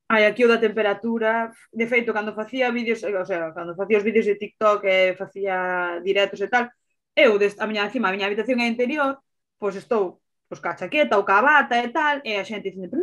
Ai, 0.05 0.29
aquí 0.29 0.45
o 0.45 0.49
da 0.53 0.61
temperatura, 0.61 1.49
de 1.73 1.87
feito, 1.89 2.13
cando 2.13 2.37
facía 2.37 2.69
vídeos, 2.69 3.01
o 3.01 3.25
sea, 3.25 3.57
cando 3.57 3.73
facía 3.73 3.97
os 3.97 4.05
vídeos 4.05 4.29
de 4.29 4.37
TikTok 4.37 4.85
e 4.85 4.93
eh, 4.93 5.17
facía 5.17 5.97
directos 6.05 6.45
e 6.45 6.49
tal, 6.53 6.69
eu 7.17 7.39
des, 7.39 7.55
a 7.59 7.67
miña 7.67 7.87
encima, 7.87 8.09
a 8.09 8.15
miña 8.15 8.27
habitación 8.27 8.61
é 8.61 8.67
interior, 8.67 9.19
pois 9.59 9.75
estou 9.77 10.25
pois 10.49 10.61
ca 10.61 10.77
chaqueta 10.77 11.17
ou 11.19 11.25
ca 11.25 11.41
bata 11.41 11.83
e 11.83 11.89
tal, 11.89 12.21
e 12.25 12.37
a 12.37 12.45
xente 12.45 12.71
dicendo, 12.71 12.99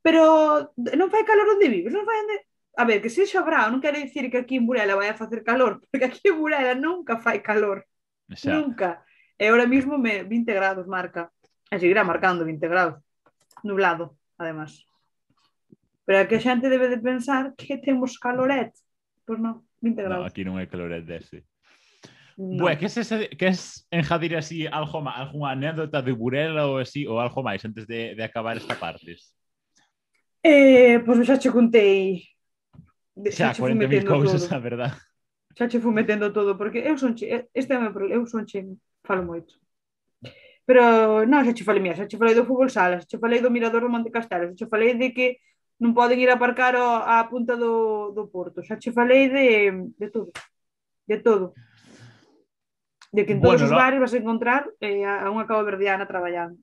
pero 0.00 0.72
non 0.96 1.10
fai 1.10 1.24
calor 1.26 1.52
onde 1.52 1.68
vives, 1.68 1.92
non 1.92 2.06
fai 2.06 2.18
onde... 2.22 2.46
A 2.74 2.84
ver, 2.84 2.98
que 2.98 3.10
se 3.10 3.26
xabrao, 3.26 3.70
non 3.70 3.82
quero 3.82 4.00
dicir 4.00 4.26
que 4.30 4.40
aquí 4.40 4.58
en 4.58 4.66
Burela 4.66 4.98
vai 4.98 5.10
a 5.10 5.18
facer 5.18 5.44
calor, 5.44 5.78
porque 5.90 6.06
aquí 6.08 6.24
en 6.26 6.38
Burela 6.38 6.74
nunca 6.74 7.18
fai 7.18 7.42
calor. 7.42 7.86
Xa. 8.32 8.50
Nunca. 8.56 9.04
E 9.38 9.46
ahora 9.50 9.66
mismo 9.66 9.98
me 9.98 10.24
20 10.24 10.50
grados 10.54 10.86
marca. 10.86 11.30
E 11.70 11.78
seguirá 11.78 12.02
marcando 12.02 12.46
20 12.46 12.66
grados. 12.66 13.02
Nublado, 13.62 14.16
además. 14.38 14.86
Pero 16.06 16.18
a 16.18 16.26
que 16.26 16.38
a 16.38 16.44
xente 16.44 16.70
debe 16.70 16.88
de 16.88 16.98
pensar 16.98 17.54
que 17.54 17.78
temos 17.78 18.18
caloret. 18.18 18.74
Pois 19.26 19.38
non, 19.38 19.66
20 19.82 20.02
grados. 20.02 20.24
No, 20.24 20.30
aquí 20.30 20.42
non 20.42 20.58
é 20.58 20.66
caloret 20.66 21.06
dese. 21.06 21.46
Bueno, 22.36 22.78
que, 22.78 22.86
es 22.86 22.96
ese, 22.96 23.28
que 23.30 23.46
es 23.48 23.86
enjadir 23.90 24.36
así 24.36 24.66
algo 24.66 25.00
máis, 25.00 25.18
alguna 25.18 25.52
anécdota 25.52 26.02
de 26.02 26.12
Burela 26.12 26.66
ou 26.66 26.78
así, 26.78 27.06
ou 27.06 27.18
algo 27.22 27.42
máis 27.42 27.62
antes 27.64 27.86
de, 27.86 28.14
de 28.14 28.22
acabar 28.24 28.56
esta 28.56 28.74
parte? 28.74 29.14
Eh, 30.42 30.98
pois 31.06 31.18
pues, 31.22 31.28
xa 31.28 31.38
che 31.38 31.50
contei 31.50 32.26
xa, 33.30 33.54
xa 33.54 33.62
40.000 33.62 34.04
cousas, 34.04 34.48
todo. 34.48 34.56
a 34.56 34.58
verdad. 34.58 34.92
Xa 35.54 35.68
che 35.68 35.78
fui 35.78 35.94
metendo 35.94 36.32
todo, 36.32 36.58
porque 36.58 36.82
eu 36.82 36.98
son 36.98 37.14
che, 37.14 37.46
este 37.54 37.74
é 37.74 37.78
o 37.78 37.82
meu 37.82 37.94
problema, 37.94 38.18
eu 38.18 38.26
son 38.26 38.44
che, 38.44 38.66
falo 39.06 39.22
moito. 39.22 39.54
Pero 40.66 41.22
non, 41.22 41.46
xa 41.46 41.54
che 41.54 41.62
falei 41.62 41.80
mía, 41.80 41.94
xa 41.94 42.10
che 42.10 42.18
falei 42.18 42.34
do 42.34 42.42
fútbol 42.42 42.70
sala, 42.70 42.98
xa 42.98 43.06
che 43.06 43.22
falei 43.22 43.38
do 43.38 43.54
mirador 43.54 43.86
do 43.86 43.92
Monte 43.92 44.10
Castelo, 44.10 44.50
xa 44.50 44.66
che 44.66 44.66
falei 44.66 44.98
de 44.98 45.14
que 45.14 45.38
non 45.78 45.94
poden 45.94 46.18
ir 46.18 46.30
a 46.30 46.34
aparcar 46.34 46.74
a 46.76 47.22
punta 47.30 47.54
do, 47.54 48.10
do 48.10 48.26
Porto. 48.26 48.62
Xa 48.62 48.74
che 48.78 48.90
falei 48.90 49.28
de, 49.28 49.46
de 49.98 50.08
todo. 50.10 50.30
De 51.06 51.18
todo 51.22 51.54
de 53.14 53.24
que 53.24 53.32
en 53.32 53.40
todos 53.40 53.62
bueno, 53.62 53.64
os 53.66 53.70
no... 53.70 53.76
bares 53.76 54.00
vas 54.00 54.14
a 54.14 54.18
encontrar 54.18 54.66
eh, 54.82 55.06
a 55.06 55.30
unha 55.30 55.46
cabo 55.46 55.62
verdiana 55.62 56.02
traballando. 56.02 56.58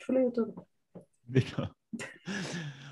Chulei 0.00 0.24
de 0.24 0.32
todo. 0.32 0.64
Digo. 1.28 1.68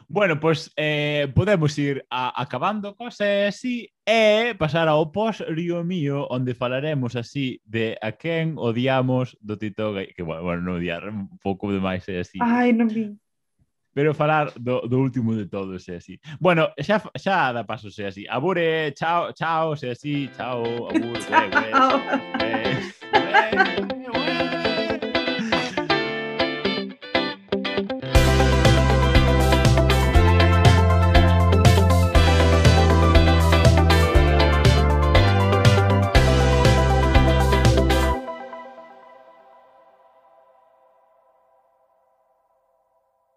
Bueno, 0.09 0.41
pois 0.41 0.68
pues, 0.68 0.72
eh, 0.76 1.32
podemos 1.34 1.78
ir 1.78 2.05
a, 2.09 2.32
acabando 2.41 2.97
cosas 2.97 3.57
así 3.57 3.93
e 4.05 4.53
pasar 4.57 4.89
ao 4.89 5.12
pos 5.12 5.45
Río 5.45 5.84
Mío 5.84 6.28
onde 6.28 6.57
falaremos 6.57 7.16
así 7.16 7.61
de 7.64 7.97
a 8.01 8.12
quen 8.16 8.57
odiamos 8.57 9.36
do 9.41 9.57
Tito 9.57 9.93
Gay 9.93 10.12
que 10.12 10.24
bueno, 10.24 10.45
bueno 10.45 10.61
non 10.64 10.80
odiar, 10.80 11.09
un 11.09 11.28
pouco 11.41 11.72
demais 11.72 12.05
é 12.09 12.20
así. 12.20 12.41
Ai, 12.41 12.72
non 12.72 12.89
vi. 12.89 13.12
Pero 13.99 14.14
falar 14.14 14.53
do, 14.55 14.82
do 14.82 15.01
último 15.01 15.34
de 15.34 15.46
todos 15.46 15.88
é 15.88 15.96
así. 15.96 16.20
Bueno, 16.38 16.68
xa, 16.78 17.03
xa 17.18 17.53
da 17.53 17.64
paso 17.64 17.88
é 18.01 18.07
así. 18.07 18.28
Abure, 18.30 18.94
chao, 18.94 19.32
chao, 19.32 19.74
é 19.74 19.90
así, 19.90 20.30
chao, 20.36 20.62
abur, 20.86 21.18
güey, 21.26 21.51
güey, 21.51 21.72
güey, 23.90 24.07
güey. 24.07 24.47